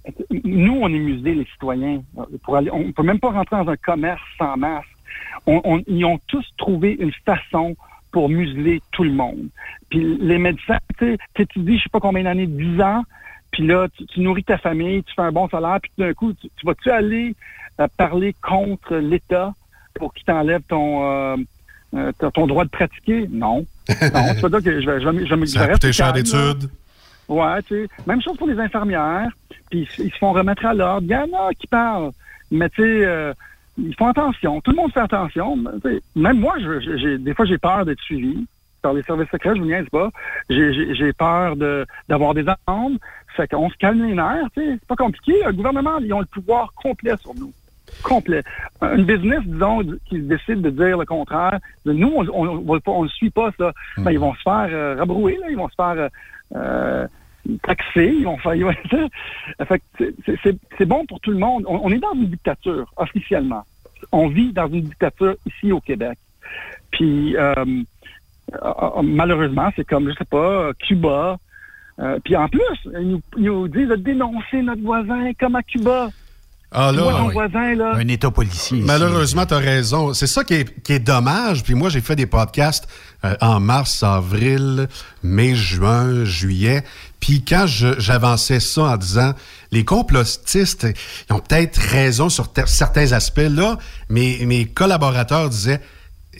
Nous, 0.44 0.78
on 0.80 0.88
est 0.88 0.98
muselés, 0.98 1.34
les 1.34 1.46
citoyens. 1.52 2.02
Pour 2.44 2.56
aller... 2.56 2.70
On 2.70 2.84
ne 2.84 2.92
peut 2.92 3.02
même 3.02 3.18
pas 3.18 3.30
rentrer 3.30 3.56
dans 3.56 3.70
un 3.70 3.76
commerce 3.76 4.22
sans 4.38 4.56
masque. 4.56 4.88
ils 5.46 6.04
ont 6.04 6.20
tous 6.28 6.46
trouvé 6.56 6.96
une 7.00 7.12
façon 7.26 7.76
pour 8.12 8.28
museler 8.28 8.82
tout 8.92 9.04
le 9.04 9.12
monde. 9.12 9.48
Puis 9.88 10.18
les 10.20 10.38
médecins, 10.38 10.78
tu 10.98 11.16
sais, 11.36 11.46
tu 11.46 11.60
dis, 11.60 11.78
je 11.78 11.84
sais 11.84 11.88
pas 11.90 12.00
combien 12.00 12.24
d'années, 12.24 12.46
10 12.46 12.80
ans, 12.80 13.04
puis 13.50 13.66
là, 13.66 13.88
tu, 13.88 14.20
nourris 14.20 14.44
ta 14.44 14.58
famille, 14.58 15.02
tu 15.02 15.14
fais 15.14 15.22
un 15.22 15.32
bon 15.32 15.48
salaire, 15.48 15.78
puis 15.82 15.90
d'un 15.98 16.12
coup, 16.14 16.32
tu, 16.32 16.48
vas-tu 16.64 16.90
aller 16.90 17.34
euh, 17.80 17.88
parler 17.96 18.34
contre 18.42 18.96
l'État 18.96 19.52
pour 19.94 20.14
qu'il 20.14 20.24
t'enlève 20.24 20.62
ton, 20.68 21.04
euh, 21.04 21.36
euh, 21.94 22.12
ton 22.34 22.46
droit 22.46 22.64
de 22.64 22.70
pratiquer? 22.70 23.26
Non. 23.30 23.66
non, 23.88 24.34
tu 24.34 24.40
vas 24.40 24.48
dire 24.48 24.62
que 24.62 24.80
je 24.80 24.88
vais, 24.88 25.00
je 25.00 25.08
vais, 25.08 25.26
je 25.26 25.34
vais, 25.34 25.46
Ça 25.46 25.92
cher 25.92 26.12
d'études. 26.12 26.70
Ouais, 27.28 27.62
tu 27.62 27.74
sais. 27.74 27.88
Même 28.06 28.22
chose 28.22 28.36
pour 28.36 28.48
les 28.48 28.58
infirmières, 28.58 29.30
puis 29.70 29.88
ils 29.98 30.10
se 30.10 30.18
font 30.18 30.32
remettre 30.32 30.66
à 30.66 30.74
l'ordre. 30.74 31.06
Il 31.08 31.12
y 31.12 31.16
en 31.16 31.28
a 31.32 31.52
qui 31.54 31.66
parlent, 31.66 32.10
mais 32.50 32.68
tu 32.70 32.82
sais 32.82 33.34
ils 33.80 33.94
font 33.96 34.08
attention. 34.08 34.60
Tout 34.60 34.70
le 34.72 34.76
monde 34.76 34.92
fait 34.92 35.00
attention. 35.00 35.56
Même 36.16 36.38
moi, 36.38 36.54
je, 36.58 37.16
des 37.16 37.34
fois, 37.34 37.44
j'ai 37.44 37.58
peur 37.58 37.84
d'être 37.84 38.00
suivi 38.00 38.46
par 38.82 38.92
les 38.94 39.02
services 39.02 39.28
secrets, 39.30 39.54
je 39.54 39.60
vous 39.60 39.66
niaise 39.66 39.88
pas. 39.90 40.10
J'ai 40.48 41.12
peur 41.12 41.56
d'avoir 42.08 42.34
des 42.34 42.44
amendes. 42.66 42.98
Fait 43.36 43.46
qu'on 43.46 43.70
se 43.70 43.76
calme 43.76 44.04
les 44.04 44.14
nerfs. 44.14 44.48
C'est 44.54 44.84
pas 44.86 44.96
compliqué. 44.96 45.34
Le 45.44 45.52
gouvernement, 45.52 45.98
ils 45.98 46.12
ont 46.12 46.20
le 46.20 46.26
pouvoir 46.26 46.72
complet 46.74 47.14
sur 47.20 47.34
nous. 47.34 47.52
complet. 48.02 48.42
Un 48.80 49.02
business, 49.02 49.40
disons, 49.44 49.82
qui 50.06 50.20
décide 50.20 50.62
de 50.62 50.70
dire 50.70 50.98
le 50.98 51.04
contraire, 51.04 51.58
de 51.84 51.92
nous, 51.92 52.12
on 52.32 53.02
ne 53.02 53.08
suit 53.08 53.30
pas 53.30 53.50
ça. 53.58 53.72
Hmm. 53.96 54.04
Ben, 54.04 54.10
ils 54.10 54.18
vont 54.18 54.34
se 54.34 54.42
faire 54.42 54.68
euh, 54.70 54.96
rabrouer, 54.98 55.38
là, 55.40 55.46
ils 55.50 55.56
vont 55.56 55.68
se 55.68 55.74
faire 55.74 56.08
euh, 56.56 57.06
euh 57.54 57.58
taxer, 57.62 58.14
ils 58.18 58.24
vont 58.24 58.38
faire... 58.38 58.54
c'est 60.78 60.86
bon 60.86 61.04
pour 61.06 61.20
tout 61.20 61.30
le 61.30 61.38
monde. 61.38 61.64
On, 61.66 61.90
est 61.90 61.98
dans 61.98 62.14
une 62.14 62.26
dictature, 62.26 62.92
officiellement. 62.96 63.64
On 64.12 64.28
vit 64.28 64.52
dans 64.52 64.68
une 64.68 64.82
dictature 64.82 65.34
ici 65.46 65.72
au 65.72 65.80
Québec. 65.80 66.18
Puis, 66.90 67.36
euh, 67.36 67.64
malheureusement, 69.02 69.70
c'est 69.76 69.84
comme, 69.84 70.10
je 70.10 70.14
sais 70.16 70.24
pas, 70.24 70.72
Cuba. 70.74 71.38
puis 72.24 72.36
en 72.36 72.48
plus, 72.48 72.90
ils 72.98 73.20
nous 73.36 73.68
disent 73.68 73.88
de 73.88 73.96
dénoncer 73.96 74.62
notre 74.62 74.82
voisin 74.82 75.32
comme 75.38 75.56
à 75.56 75.62
Cuba. 75.62 76.10
Ah 76.72 76.92
là, 76.92 77.94
Un 77.94 78.08
État 78.08 78.30
policier. 78.30 78.80
Malheureusement, 78.84 79.44
tu 79.44 79.54
as 79.54 79.58
raison. 79.58 80.14
C'est 80.14 80.28
ça 80.28 80.44
qui 80.44 80.54
est, 80.54 80.98
dommage. 81.00 81.64
Puis 81.64 81.74
moi, 81.74 81.88
j'ai 81.88 82.00
fait 82.00 82.14
des 82.14 82.26
podcasts 82.26 82.88
euh, 83.24 83.34
en 83.40 83.58
mars, 83.58 84.04
avril, 84.04 84.88
mai, 85.24 85.56
juin, 85.56 86.24
juillet. 86.24 86.84
Puis 87.20 87.44
quand 87.44 87.66
j'avançais 87.66 88.60
ça 88.60 88.82
en 88.82 88.96
disant, 88.96 89.34
les 89.70 89.84
complotistes, 89.84 90.86
ils 91.28 91.32
ont 91.32 91.38
peut-être 91.38 91.76
raison 91.76 92.28
sur 92.28 92.48
certains 92.66 93.12
aspects 93.12 93.38
là, 93.38 93.78
mais 94.08 94.38
mes 94.42 94.66
collaborateurs 94.66 95.50
disaient, 95.50 95.80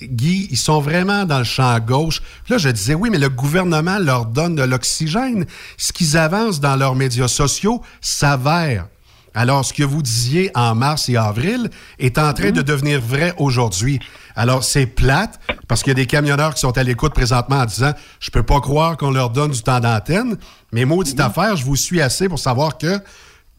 Guy, 0.03 0.49
ils 0.51 0.57
sont 0.57 0.81
vraiment 0.81 1.25
dans 1.27 1.38
le 1.38 1.45
champ 1.45 1.79
gauche. 1.79 2.23
Là, 2.49 2.57
je 2.59 2.71
disais, 2.71 2.95
oui, 2.95 3.11
mais 3.11 3.19
le 3.19 3.29
gouvernement 3.29 3.99
leur 3.99 4.25
donne 4.25 4.55
de 4.55 4.62
l'oxygène. 4.62 5.45
Ce 5.77 5.93
qu'ils 5.93 6.16
avancent 6.16 6.61
dans 6.61 6.77
leurs 6.77 6.95
médias 6.95 7.29
sociaux 7.29 7.83
s'avère. 8.01 8.87
Alors, 9.35 9.64
ce 9.64 9.73
que 9.73 9.85
vous 9.85 10.03
disiez 10.03 10.51
en 10.55 10.75
mars 10.75 11.09
et 11.09 11.16
avril 11.16 11.71
est 11.99 12.19
en 12.19 12.33
train 12.33 12.51
de 12.51 12.62
devenir 12.62 13.01
vrai 13.01 13.33
aujourd'hui. 13.38 14.01
Alors, 14.35 14.64
c'est 14.64 14.87
plate 14.87 15.38
parce 15.69 15.83
qu'il 15.83 15.90
y 15.90 15.93
a 15.93 15.95
des 15.95 16.07
camionneurs 16.07 16.55
qui 16.55 16.61
sont 16.61 16.77
à 16.77 16.83
l'écoute 16.83 17.14
présentement 17.14 17.59
en 17.59 17.64
disant 17.66 17.93
Je 18.19 18.31
peux 18.31 18.43
pas 18.43 18.61
croire 18.61 18.97
qu'on 18.97 19.11
leur 19.11 19.31
donne 19.31 19.53
du 19.53 19.62
temps 19.62 19.81
d'antenne, 19.81 20.37
mais 20.73 20.85
maudite 20.85 21.21
affaire, 21.21 21.57
je 21.57 21.64
vous 21.64 21.77
suis 21.77 22.01
assez 22.01 22.29
pour 22.29 22.38
savoir 22.38 22.79
que 22.79 22.99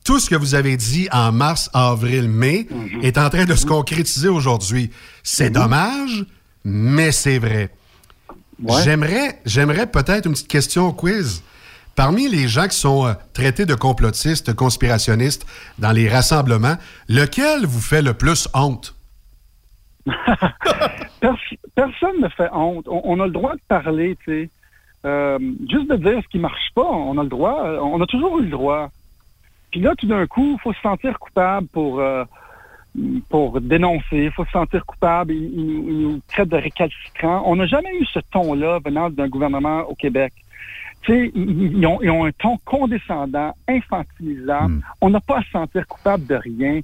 tout 0.03 0.19
ce 0.19 0.29
que 0.29 0.35
vous 0.35 0.55
avez 0.55 0.77
dit 0.77 1.07
en 1.11 1.31
mars, 1.31 1.69
avril, 1.73 2.27
mai 2.27 2.67
est 3.01 3.17
en 3.17 3.29
train 3.29 3.45
de 3.45 3.55
se 3.55 3.65
concrétiser 3.65 4.29
aujourd'hui. 4.29 4.91
C'est 5.23 5.51
dommage, 5.51 6.25
mais 6.65 7.11
c'est 7.11 7.39
vrai. 7.39 7.69
J'aimerais, 8.83 9.39
j'aimerais 9.45 9.87
peut-être 9.87 10.25
une 10.25 10.33
petite 10.33 10.47
question 10.47 10.91
quiz. 10.91 11.43
Parmi 11.95 12.29
les 12.29 12.47
gens 12.47 12.67
qui 12.67 12.77
sont 12.77 13.05
euh, 13.05 13.13
traités 13.33 13.65
de 13.65 13.75
complotistes, 13.75 14.53
conspirationnistes 14.53 15.45
dans 15.79 15.91
les 15.91 16.07
rassemblements, 16.07 16.75
lequel 17.09 17.65
vous 17.65 17.81
fait 17.81 18.01
le 18.01 18.13
plus 18.13 18.47
honte? 18.53 18.95
Personne 21.75 22.21
ne 22.21 22.29
fait 22.29 22.49
honte. 22.53 22.85
On, 22.87 23.19
a 23.19 23.25
le 23.25 23.31
droit 23.31 23.53
de 23.53 23.61
parler, 23.67 24.17
tu 24.23 24.31
sais. 24.31 24.49
Euh, 25.03 25.39
juste 25.69 25.89
de 25.89 25.95
dire 25.97 26.21
ce 26.23 26.27
qui 26.27 26.39
marche 26.39 26.69
pas, 26.75 26.85
on 26.85 27.17
a 27.17 27.23
le 27.23 27.29
droit. 27.29 27.63
On 27.81 28.01
a 28.01 28.05
toujours 28.05 28.39
eu 28.39 28.43
le 28.43 28.49
droit. 28.49 28.89
Puis 29.71 29.79
là, 29.79 29.95
tout 29.97 30.05
d'un 30.05 30.27
coup, 30.27 30.57
il 30.57 30.61
faut 30.61 30.73
se 30.73 30.81
sentir 30.81 31.17
coupable 31.17 31.67
pour, 31.67 31.99
euh, 31.99 32.25
pour 33.29 33.61
dénoncer. 33.61 34.25
Il 34.25 34.31
faut 34.31 34.45
se 34.45 34.51
sentir 34.51 34.85
coupable. 34.85 35.33
Ils, 35.33 36.01
nous 36.01 36.19
traitent 36.27 36.49
de 36.49 36.57
récalcitrants. 36.57 37.43
On 37.45 37.55
n'a 37.55 37.65
jamais 37.65 37.95
eu 37.99 38.05
ce 38.05 38.19
ton-là 38.31 38.79
venant 38.83 39.09
d'un 39.09 39.29
gouvernement 39.29 39.81
au 39.83 39.95
Québec. 39.95 40.33
Tu 41.03 41.31
ils 41.33 41.85
ont, 41.85 41.99
ils 42.01 42.09
ont 42.09 42.25
un 42.25 42.31
ton 42.31 42.57
condescendant, 42.65 43.55
infantilisant. 43.67 44.69
Hmm. 44.69 44.81
On 45.01 45.09
n'a 45.09 45.19
pas 45.19 45.39
à 45.39 45.43
se 45.43 45.49
sentir 45.49 45.87
coupable 45.87 46.27
de 46.27 46.35
rien. 46.35 46.81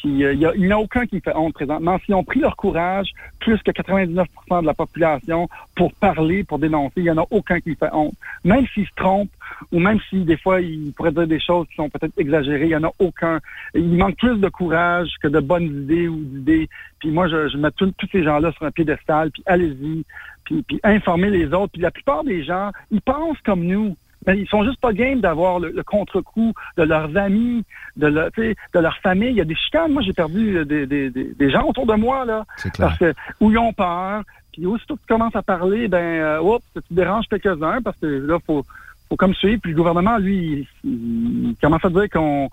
Puis 0.00 0.24
euh, 0.24 0.32
il 0.32 0.38
n'y 0.38 0.72
a, 0.72 0.76
a, 0.76 0.78
aucun 0.78 1.06
qui 1.06 1.20
fait 1.20 1.34
honte 1.36 1.54
présentement. 1.54 1.98
S'ils 2.04 2.14
ont 2.14 2.24
pris 2.24 2.40
leur 2.40 2.56
courage, 2.56 3.10
plus 3.38 3.62
que 3.62 3.70
99 3.70 4.26
de 4.50 4.66
la 4.66 4.74
population, 4.74 5.48
pour 5.76 5.92
parler, 5.94 6.42
pour 6.44 6.58
dénoncer, 6.58 6.94
il 6.96 7.02
n'y 7.04 7.10
en 7.10 7.18
a 7.18 7.26
aucun 7.30 7.60
qui 7.60 7.74
fait 7.74 7.92
honte. 7.92 8.14
Même 8.44 8.66
s'ils 8.74 8.86
se 8.86 8.94
trompent, 8.96 9.30
ou 9.72 9.78
même 9.78 9.98
si 10.08 10.24
des 10.24 10.36
fois 10.36 10.60
ils 10.60 10.92
pourraient 10.92 11.12
dire 11.12 11.26
des 11.26 11.40
choses 11.40 11.66
qui 11.68 11.74
sont 11.74 11.90
peut-être 11.90 12.18
exagérées, 12.18 12.64
il 12.64 12.68
n'y 12.68 12.76
en 12.76 12.84
a 12.84 12.92
aucun. 12.98 13.40
Il 13.74 13.96
manque 13.96 14.16
plus 14.16 14.38
de 14.38 14.48
courage 14.48 15.10
que 15.22 15.28
de 15.28 15.40
bonnes 15.40 15.82
idées 15.82 16.08
ou 16.08 16.16
d'idées. 16.16 16.68
Puis 16.98 17.10
moi, 17.10 17.28
je, 17.28 17.48
je 17.48 17.56
mets 17.56 17.70
tous 17.70 17.92
ces 18.10 18.22
gens-là 18.22 18.52
sur 18.52 18.64
un 18.64 18.70
piédestal, 18.70 19.30
puis 19.30 19.42
allez-y, 19.46 20.04
puis, 20.44 20.62
puis 20.62 20.80
informer 20.82 21.30
les 21.30 21.46
autres. 21.52 21.72
Puis 21.72 21.82
la 21.82 21.90
plupart 21.90 22.24
des 22.24 22.42
gens, 22.44 22.70
ils 22.90 23.00
pensent 23.00 23.40
comme 23.44 23.59
nous. 23.64 23.96
Mais 24.26 24.38
ils 24.38 24.48
sont 24.48 24.64
juste 24.64 24.80
pas 24.80 24.92
game 24.92 25.20
d'avoir 25.20 25.60
le, 25.60 25.82
contre-coup 25.82 26.52
de 26.76 26.82
leurs 26.82 27.16
amis, 27.16 27.64
de, 27.96 28.06
leur, 28.06 28.30
de 28.36 28.78
leur 28.78 28.96
famille. 28.98 29.30
Il 29.30 29.36
y 29.36 29.40
a 29.40 29.46
des 29.46 29.54
chicanes. 29.54 29.92
Moi, 29.92 30.02
j'ai 30.02 30.12
perdu 30.12 30.58
euh, 30.58 30.64
des, 30.64 30.86
des, 30.86 31.10
des, 31.10 31.50
gens 31.50 31.64
autour 31.66 31.86
de 31.86 31.94
moi, 31.94 32.26
là. 32.26 32.44
Parce 32.76 32.98
que, 32.98 33.14
où 33.40 33.50
ils 33.50 33.58
ont 33.58 33.72
peur. 33.72 34.22
Puis 34.52 34.66
aussitôt 34.66 34.96
que 34.96 35.00
tu 35.00 35.06
commences 35.06 35.36
à 35.36 35.42
parler, 35.42 35.88
ben, 35.88 35.98
euh, 35.98 36.40
oups, 36.40 36.64
tu 36.74 36.94
déranges 36.94 37.26
quelques-uns 37.28 37.80
parce 37.82 37.96
que 37.98 38.06
là, 38.06 38.38
faut, 38.46 38.64
faut 39.08 39.16
comme 39.16 39.34
suivre. 39.34 39.60
Puis 39.62 39.72
le 39.72 39.78
gouvernement, 39.78 40.18
lui, 40.18 40.68
il 40.84 41.54
commence 41.62 41.84
à 41.84 41.88
dire 41.88 42.10
qu'on 42.10 42.50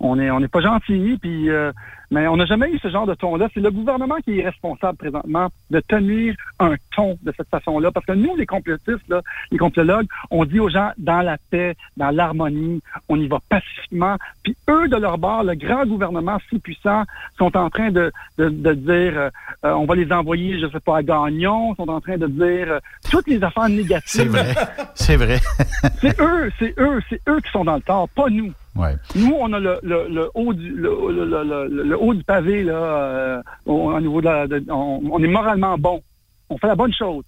on 0.00 0.16
n'est 0.16 0.30
on 0.30 0.40
est 0.40 0.48
pas 0.48 0.60
gentil, 0.60 1.18
puis 1.20 1.50
euh, 1.50 1.72
mais 2.10 2.26
on 2.26 2.36
n'a 2.36 2.44
jamais 2.44 2.70
eu 2.70 2.78
ce 2.78 2.88
genre 2.88 3.06
de 3.06 3.14
ton-là. 3.14 3.48
C'est 3.54 3.60
le 3.60 3.70
gouvernement 3.70 4.16
qui 4.24 4.40
est 4.40 4.44
responsable 4.44 4.98
présentement 4.98 5.48
de 5.70 5.80
tenir 5.80 6.34
un 6.58 6.74
ton 6.96 7.16
de 7.22 7.32
cette 7.36 7.48
façon-là. 7.48 7.92
Parce 7.92 8.04
que 8.04 8.12
nous, 8.12 8.34
les 8.34 8.46
complotistes, 8.46 9.08
là, 9.08 9.22
les 9.52 9.58
complotologues, 9.58 10.08
on 10.30 10.44
dit 10.44 10.58
aux 10.58 10.68
gens 10.68 10.90
dans 10.98 11.20
la 11.20 11.36
paix, 11.50 11.76
dans 11.96 12.10
l'harmonie, 12.10 12.82
on 13.08 13.20
y 13.20 13.28
va 13.28 13.38
pacifiquement. 13.48 14.16
Puis 14.42 14.56
eux, 14.68 14.88
de 14.88 14.96
leur 14.96 15.18
bord, 15.18 15.44
le 15.44 15.54
grand 15.54 15.86
gouvernement 15.86 16.38
si 16.48 16.58
puissant, 16.58 17.04
sont 17.38 17.56
en 17.56 17.70
train 17.70 17.90
de, 17.92 18.10
de, 18.38 18.48
de 18.48 18.72
dire 18.72 19.18
euh, 19.18 19.30
euh, 19.64 19.72
on 19.72 19.84
va 19.84 19.94
les 19.94 20.10
envoyer, 20.10 20.58
je 20.58 20.66
sais 20.68 20.80
pas, 20.80 20.98
à 20.98 21.02
Gagnon, 21.02 21.74
sont 21.76 21.88
en 21.88 22.00
train 22.00 22.16
de 22.16 22.26
dire 22.26 22.80
toutes 23.08 23.28
les 23.28 23.42
affaires 23.42 23.68
négatives. 23.68 24.00
C'est 24.10 24.24
vrai. 24.24 24.54
C'est 24.94 25.16
vrai. 25.16 25.40
c'est 26.00 26.20
eux, 26.20 26.50
c'est 26.58 26.74
eux, 26.78 27.00
c'est 27.08 27.20
eux 27.28 27.40
qui 27.40 27.50
sont 27.52 27.64
dans 27.64 27.76
le 27.76 27.82
tort, 27.82 28.08
pas 28.08 28.28
nous. 28.28 28.52
Nous, 28.76 29.36
on 29.38 29.52
a 29.52 29.58
le, 29.58 30.30
haut, 30.34 30.52
du, 30.54 30.70
le, 30.70 31.96
haut 31.98 32.14
du 32.14 32.24
pavé, 32.24 32.62
là, 32.62 32.72
euh, 32.72 33.42
au, 33.66 34.00
niveau 34.00 34.20
de 34.20 34.26
la. 34.26 34.46
on, 34.74 35.22
est 35.22 35.28
moralement 35.28 35.76
bon. 35.76 36.02
On 36.48 36.58
fait 36.58 36.66
la 36.66 36.74
bonne 36.74 36.92
chose. 36.92 37.24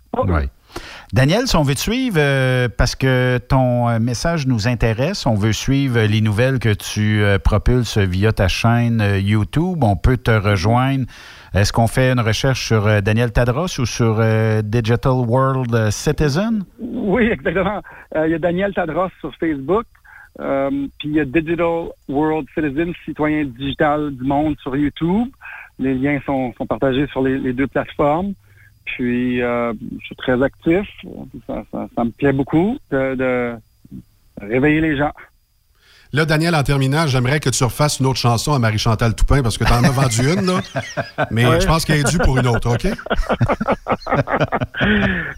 Daniel, 1.13 1.47
si 1.47 1.55
on 1.57 1.63
veut 1.63 1.75
te 1.75 1.81
suivre, 1.81 2.17
euh, 2.19 2.69
parce 2.69 2.97
que 2.97 3.39
ton 3.39 3.89
euh, 3.89 3.99
message 4.01 4.47
nous 4.47 4.67
intéresse, 4.67 5.27
on 5.27 5.35
veut 5.35 5.53
suivre 5.53 6.01
les 6.01 6.21
nouvelles 6.21 6.59
que 6.59 6.73
tu 6.73 7.23
propulses 7.45 7.99
via 7.99 8.33
ta 8.33 8.49
chaîne 8.49 9.03
YouTube, 9.21 9.85
on 9.85 9.97
peut 9.97 10.17
te 10.17 10.31
rejoindre. 10.31 11.05
Est-ce 11.55 11.73
qu'on 11.73 11.87
fait 11.87 12.11
une 12.11 12.21
recherche 12.21 12.67
sur 12.67 13.03
Daniel 13.03 13.31
Tadros 13.31 13.79
ou 13.79 13.85
sur 13.85 14.23
Digital 14.65 15.13
World 15.13 15.91
Citizen? 15.91 16.65
Oui, 16.81 17.25
exactement. 17.25 17.83
Il 18.17 18.31
y 18.31 18.35
a 18.35 18.39
Daniel 18.39 18.73
Tadros 18.73 19.11
sur 19.21 19.35
Facebook. 19.37 19.85
Euh, 20.41 20.71
puis 20.99 21.09
il 21.09 21.15
y 21.15 21.21
a 21.21 21.25
Digital 21.25 21.89
World 22.09 22.47
Citizen, 22.55 22.93
citoyen 23.05 23.45
digital 23.45 24.15
du 24.15 24.25
monde 24.25 24.57
sur 24.61 24.77
YouTube. 24.77 25.29
Les 25.79 25.95
liens 25.95 26.21
sont, 26.25 26.53
sont 26.55 26.67
partagés 26.67 27.07
sur 27.09 27.23
les, 27.23 27.53
deux 27.53 27.67
plateformes. 27.67 28.33
Puis 28.85 29.43
euh, 29.43 29.73
je 30.01 30.07
suis 30.07 30.17
très 30.17 30.43
actif. 30.43 30.87
Ça, 31.47 31.65
ça, 31.71 32.05
me 32.05 32.11
plaît 32.11 32.33
beaucoup 32.33 32.79
de, 32.91 33.15
de 33.15 33.55
réveiller 34.41 34.81
les 34.81 34.97
gens. 34.97 35.13
Là, 36.15 36.27
Daniel, 36.27 36.55
en 36.55 36.63
terminant, 36.63 37.07
j'aimerais 37.07 37.41
que 37.41 37.49
tu 37.49 37.65
refasses 37.65 37.99
une 37.99 38.05
autre 38.05 38.19
chanson 38.19 38.53
à 38.53 38.59
Marie-Chantal 38.59 39.15
Toupin 39.15 39.43
parce 39.43 39.57
que 39.57 39.65
tu 39.65 39.73
en 39.73 39.83
as 39.83 39.91
vendu 39.91 40.21
une, 40.35 40.45
là. 40.45 40.61
Mais 41.31 41.59
je 41.59 41.67
pense 41.67 41.87
qu'elle 41.87 42.01
est 42.01 42.11
due 42.11 42.19
pour 42.19 42.37
une 42.39 42.47
autre, 42.47 42.75
OK? 42.75 42.87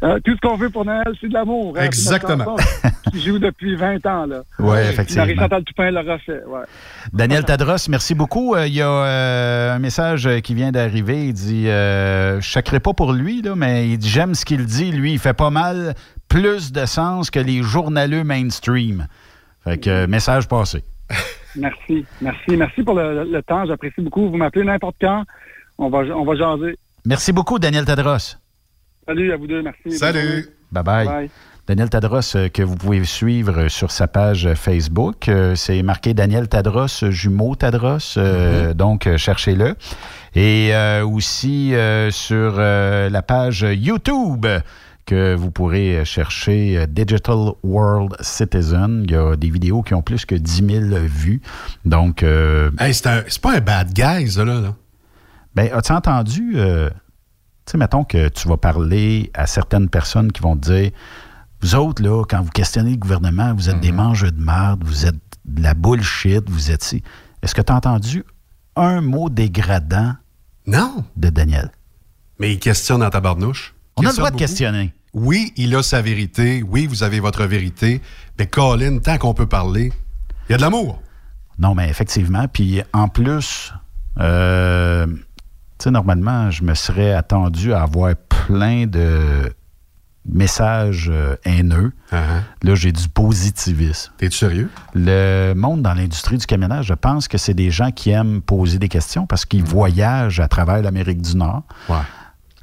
Euh, 0.03 0.19
tout 0.25 0.33
ce 0.35 0.41
qu'on 0.41 0.57
veut 0.57 0.71
pour 0.71 0.85
Noël, 0.87 1.05
c'est 1.21 1.29
de 1.29 1.35
l'amour. 1.35 1.75
Hein, 1.77 1.85
Exactement. 1.85 2.57
qui 3.13 3.23
joue 3.23 3.39
depuis 3.39 3.77
20 3.77 4.05
ans, 4.07 4.27
là. 4.27 4.43
Oui, 4.59 4.79
effectivement. 4.79 5.25
Marie-Chantal 5.25 5.65
Toupin 5.65 5.91
l'a 5.91 6.01
refait, 6.01 6.43
ouais. 6.47 6.63
Daniel 7.13 7.45
Tadros, 7.45 7.77
merci 7.89 8.15
beaucoup. 8.15 8.55
Euh, 8.55 8.67
il 8.67 8.75
y 8.75 8.81
a 8.81 8.89
euh, 8.89 9.75
un 9.75 9.79
message 9.79 10.29
qui 10.43 10.55
vient 10.55 10.73
d'arriver. 10.73 11.27
Il 11.27 11.35
dit 11.35 11.65
Je 11.67 12.37
ne 12.39 12.79
pas 12.79 12.95
pour 12.95 13.13
lui, 13.13 13.43
là, 13.43 13.55
mais 13.55 13.89
il 13.91 13.99
dit 13.99 14.09
J'aime 14.09 14.35
ce 14.35 14.45
qu'il 14.45 14.65
dit. 14.65 14.93
Lui, 14.93 15.13
il 15.13 15.19
fait 15.19 15.35
pas 15.35 15.51
mal 15.51 15.95
plus 16.29 16.73
de 16.73 16.87
sens 16.87 17.31
que 17.31 17.39
les 17.39 17.63
journaleux 17.63 18.25
mainstream. 18.25 19.07
Fait 19.65 19.79
que, 19.79 19.91
euh, 19.91 20.07
message 20.07 20.47
passé. 20.49 20.85
Merci, 21.57 22.05
merci, 22.21 22.57
merci 22.57 22.83
pour 22.83 22.95
le, 22.95 23.41
temps. 23.43 23.65
J'apprécie 23.65 24.01
beaucoup. 24.01 24.29
Vous 24.29 24.37
m'appelez 24.37 24.65
n'importe 24.65 24.97
quand. 25.01 25.25
On 25.79 25.89
va, 25.89 25.99
on 25.99 26.25
va 26.25 26.35
jaser. 26.35 26.77
Merci 27.05 27.33
beaucoup, 27.33 27.59
Daniel 27.59 27.85
Tadros. 27.85 28.37
Salut 29.07 29.33
à 29.33 29.37
vous 29.37 29.47
deux, 29.47 29.63
merci. 29.63 29.93
Salut. 29.93 30.47
Bye-bye. 30.73 31.29
Daniel 31.67 31.89
Tadros, 31.89 32.37
euh, 32.37 32.49
que 32.49 32.63
vous 32.63 32.75
pouvez 32.75 33.05
suivre 33.05 33.69
sur 33.69 33.91
sa 33.91 34.09
page 34.09 34.53
Facebook. 34.55 35.29
Euh, 35.29 35.55
c'est 35.55 35.83
marqué 35.83 36.13
Daniel 36.13 36.49
Tadros, 36.49 37.09
jumeau 37.11 37.55
Tadros. 37.55 37.99
Mm-hmm. 37.99 38.73
Donc, 38.75 39.09
cherchez-le. 39.17 39.77
Et 40.35 40.73
aussi 41.05 41.73
sur 42.11 42.57
la 42.57 43.23
page 43.23 43.65
YouTube 43.71 44.45
que 45.05 45.35
vous 45.35 45.51
pourrez 45.51 46.05
chercher 46.05 46.79
euh, 46.79 46.87
Digital 46.87 47.53
World 47.63 48.17
Citizen. 48.21 49.05
Il 49.05 49.11
y 49.11 49.17
a 49.17 49.37
des 49.37 49.51
vidéos 49.51 49.83
qui 49.83 49.95
ont 49.95 50.03
plus 50.03 50.25
que 50.25 50.35
10 50.35 50.91
000 50.91 51.01
vues. 51.05 51.43
Donc. 51.85 52.23
Euh, 52.23 52.71
hey, 52.79 52.95
c'est 52.95 53.39
pas 53.41 53.57
un 53.57 53.61
bad 53.61 53.93
guy, 53.93 54.31
ça, 54.31 54.45
là. 54.45 54.61
là. 54.61 54.75
Ben, 55.55 55.71
as-tu 55.73 55.93
entendu. 55.93 56.53
Euh, 56.57 56.91
tu 57.67 57.73
sais, 57.73 57.79
mettons 57.79 58.05
que 58.05 58.29
tu 58.29 58.49
vas 58.49 58.57
parler 58.57 59.31
à 59.35 59.47
certaines 59.47 59.89
personnes 59.89 60.33
qui 60.33 60.43
vont 60.43 60.57
te 60.57 60.71
dire 60.71 60.91
Vous 61.61 61.75
autres, 61.75 62.03
là, 62.03 62.25
quand 62.29 62.43
vous 62.43 62.51
questionnez 62.51 62.93
le 62.93 62.97
gouvernement, 62.97 63.55
vous 63.55 63.71
êtes 63.71 63.81
des 63.81 63.93
mhm. 63.93 63.99
mangeurs 63.99 64.33
de 64.33 64.41
merde, 64.41 64.83
vous 64.85 65.07
êtes 65.07 65.17
de 65.45 65.63
la 65.63 65.75
bullshit, 65.75 66.49
vous 66.49 66.71
êtes 66.71 66.83
si. 66.83 67.03
Est-ce 67.43 67.55
que 67.55 67.63
tu 67.63 67.73
as 67.73 67.77
entendu 67.77 68.25
un 68.77 69.01
mot 69.01 69.29
dégradant 69.29 70.15
non. 70.67 71.05
de 71.17 71.29
Daniel? 71.29 71.71
Mais 72.39 72.53
il 72.53 72.59
questionne 72.59 73.01
dans 73.01 73.11
ta 73.11 73.21
barnouche. 73.21 73.75
On 73.97 74.05
a 74.05 74.11
le 74.11 74.17
droit 74.17 74.31
de 74.31 74.37
questionner. 74.37 74.93
Oui, 75.13 75.53
il 75.57 75.75
a 75.77 75.83
sa 75.83 76.03
vérité. 76.03 76.65
Oui, 76.67 76.87
vous 76.87 77.03
avez 77.05 77.21
votre 77.21 77.45
vérité. 77.45 78.01
Mais 78.39 78.47
Colin, 78.47 78.99
tant 78.99 79.17
qu'on 79.19 79.35
peut 79.35 79.47
parler, 79.47 79.93
il 80.49 80.53
y 80.53 80.55
a 80.55 80.57
de 80.57 80.63
l'amour. 80.63 81.01
Non, 81.59 81.75
mais 81.75 81.89
effectivement. 81.89 82.47
Puis 82.53 82.83
en 82.93 83.09
plus, 83.09 83.73
euh, 84.19 85.07
tu 85.07 85.85
sais, 85.85 85.91
normalement, 85.93 86.51
je 86.51 86.65
me 86.65 86.75
serais 86.75 87.13
attendu 87.13 87.73
à 87.73 87.83
avoir 87.83 88.15
plein 88.29 88.87
de 88.87 89.53
messages 90.27 91.11
euh, 91.13 91.37
haineux. 91.45 91.93
Uh-huh. 92.11 92.43
Là, 92.63 92.75
j'ai 92.75 92.93
du 92.93 93.09
positivisme. 93.09 94.11
T'es-tu 94.17 94.39
sérieux? 94.39 94.71
Le 94.95 95.53
monde 95.55 95.83
dans 95.83 95.95
l'industrie 95.95 96.39
du 96.39 96.47
camionnage, 96.47 96.87
je 96.87 96.95
pense 96.95 97.29
que 97.29 97.39
c'est 97.39 97.55
des 97.55 97.71
gens 97.71 97.91
qui 97.91 98.11
aiment 98.11 98.41
poser 98.41 98.79
des 98.79 98.89
questions 98.89 99.27
parce 99.27 99.45
qu'ils 99.45 99.65
voyagent 99.65 100.41
à 100.41 100.49
travers 100.49 100.83
l'Amérique 100.83 101.21
du 101.23 101.37
Nord. 101.37 101.63
Ouais. 101.89 101.97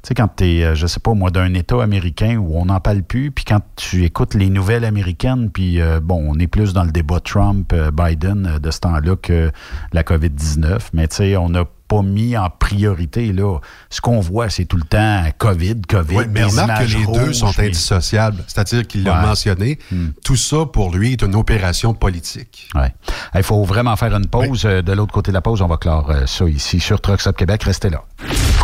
Tu 0.02 0.08
sais, 0.08 0.14
quand 0.14 0.28
tu 0.36 0.44
es, 0.44 0.64
euh, 0.64 0.74
je 0.74 0.88
sais 0.88 0.98
pas 0.98 1.14
moi, 1.14 1.30
d'un 1.30 1.54
État 1.54 1.80
américain 1.80 2.36
où 2.36 2.56
on 2.56 2.64
n'en 2.64 2.80
parle 2.80 3.02
plus, 3.02 3.30
puis 3.30 3.44
quand 3.44 3.60
tu 3.76 4.04
écoutes 4.04 4.34
les 4.34 4.50
nouvelles 4.50 4.84
américaines, 4.84 5.48
puis 5.50 5.80
euh, 5.80 6.00
bon, 6.00 6.24
on 6.28 6.38
est 6.40 6.48
plus 6.48 6.72
dans 6.72 6.82
le 6.82 6.90
débat 6.90 7.20
Trump-Biden 7.20 8.58
de 8.60 8.70
ce 8.72 8.80
temps-là 8.80 9.14
que 9.14 9.52
la 9.92 10.02
COVID-19, 10.02 10.88
mais 10.92 11.06
tu 11.06 11.16
sais, 11.16 11.36
on 11.36 11.50
n'a 11.50 11.66
pas 11.92 12.02
mis 12.02 12.36
en 12.36 12.48
priorité. 12.48 13.32
Là. 13.32 13.58
Ce 13.90 14.00
qu'on 14.00 14.20
voit, 14.20 14.48
c'est 14.48 14.64
tout 14.64 14.78
le 14.78 14.84
temps 14.84 15.24
COVID, 15.36 15.82
COVID. 15.88 16.16
Oui, 16.16 16.24
mais 16.30 16.44
remarque 16.44 16.86
que 16.86 16.90
les 16.90 17.06
deux 17.06 17.32
sont 17.34 17.58
indissociables. 17.58 18.42
C'est-à-dire 18.46 18.86
qu'il 18.86 19.04
l'a 19.04 19.20
mentionné. 19.20 19.78
Hmm. 19.90 20.08
Tout 20.24 20.36
ça, 20.36 20.64
pour 20.72 20.94
lui, 20.94 21.12
est 21.12 21.22
une 21.22 21.34
opération 21.34 21.92
politique. 21.92 22.68
Ouais. 22.74 22.94
Il 23.34 23.42
faut 23.42 23.62
vraiment 23.64 23.96
faire 23.96 24.14
une 24.14 24.26
pause. 24.26 24.62
Euh, 24.64 24.80
de 24.82 24.92
l'autre 24.92 25.12
côté 25.12 25.30
de 25.30 25.34
la 25.34 25.42
pause, 25.42 25.60
on 25.60 25.66
va 25.66 25.76
clore 25.76 26.10
euh, 26.10 26.26
ça 26.26 26.48
ici 26.48 26.80
sur 26.80 27.00
Truck 27.00 27.20
Stop 27.20 27.36
Québec. 27.36 27.62
Restez 27.64 27.90
là. 27.90 28.04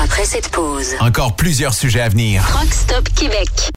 Après 0.03 0.25
cette 0.25 0.51
pause, 0.51 0.95
encore 1.01 1.37
plusieurs 1.37 1.75
sujets 1.75 2.01
à 2.01 2.09
venir. 2.09 2.43
Truck 2.47 2.73
Stop 2.73 3.09
Québec. 3.15 3.49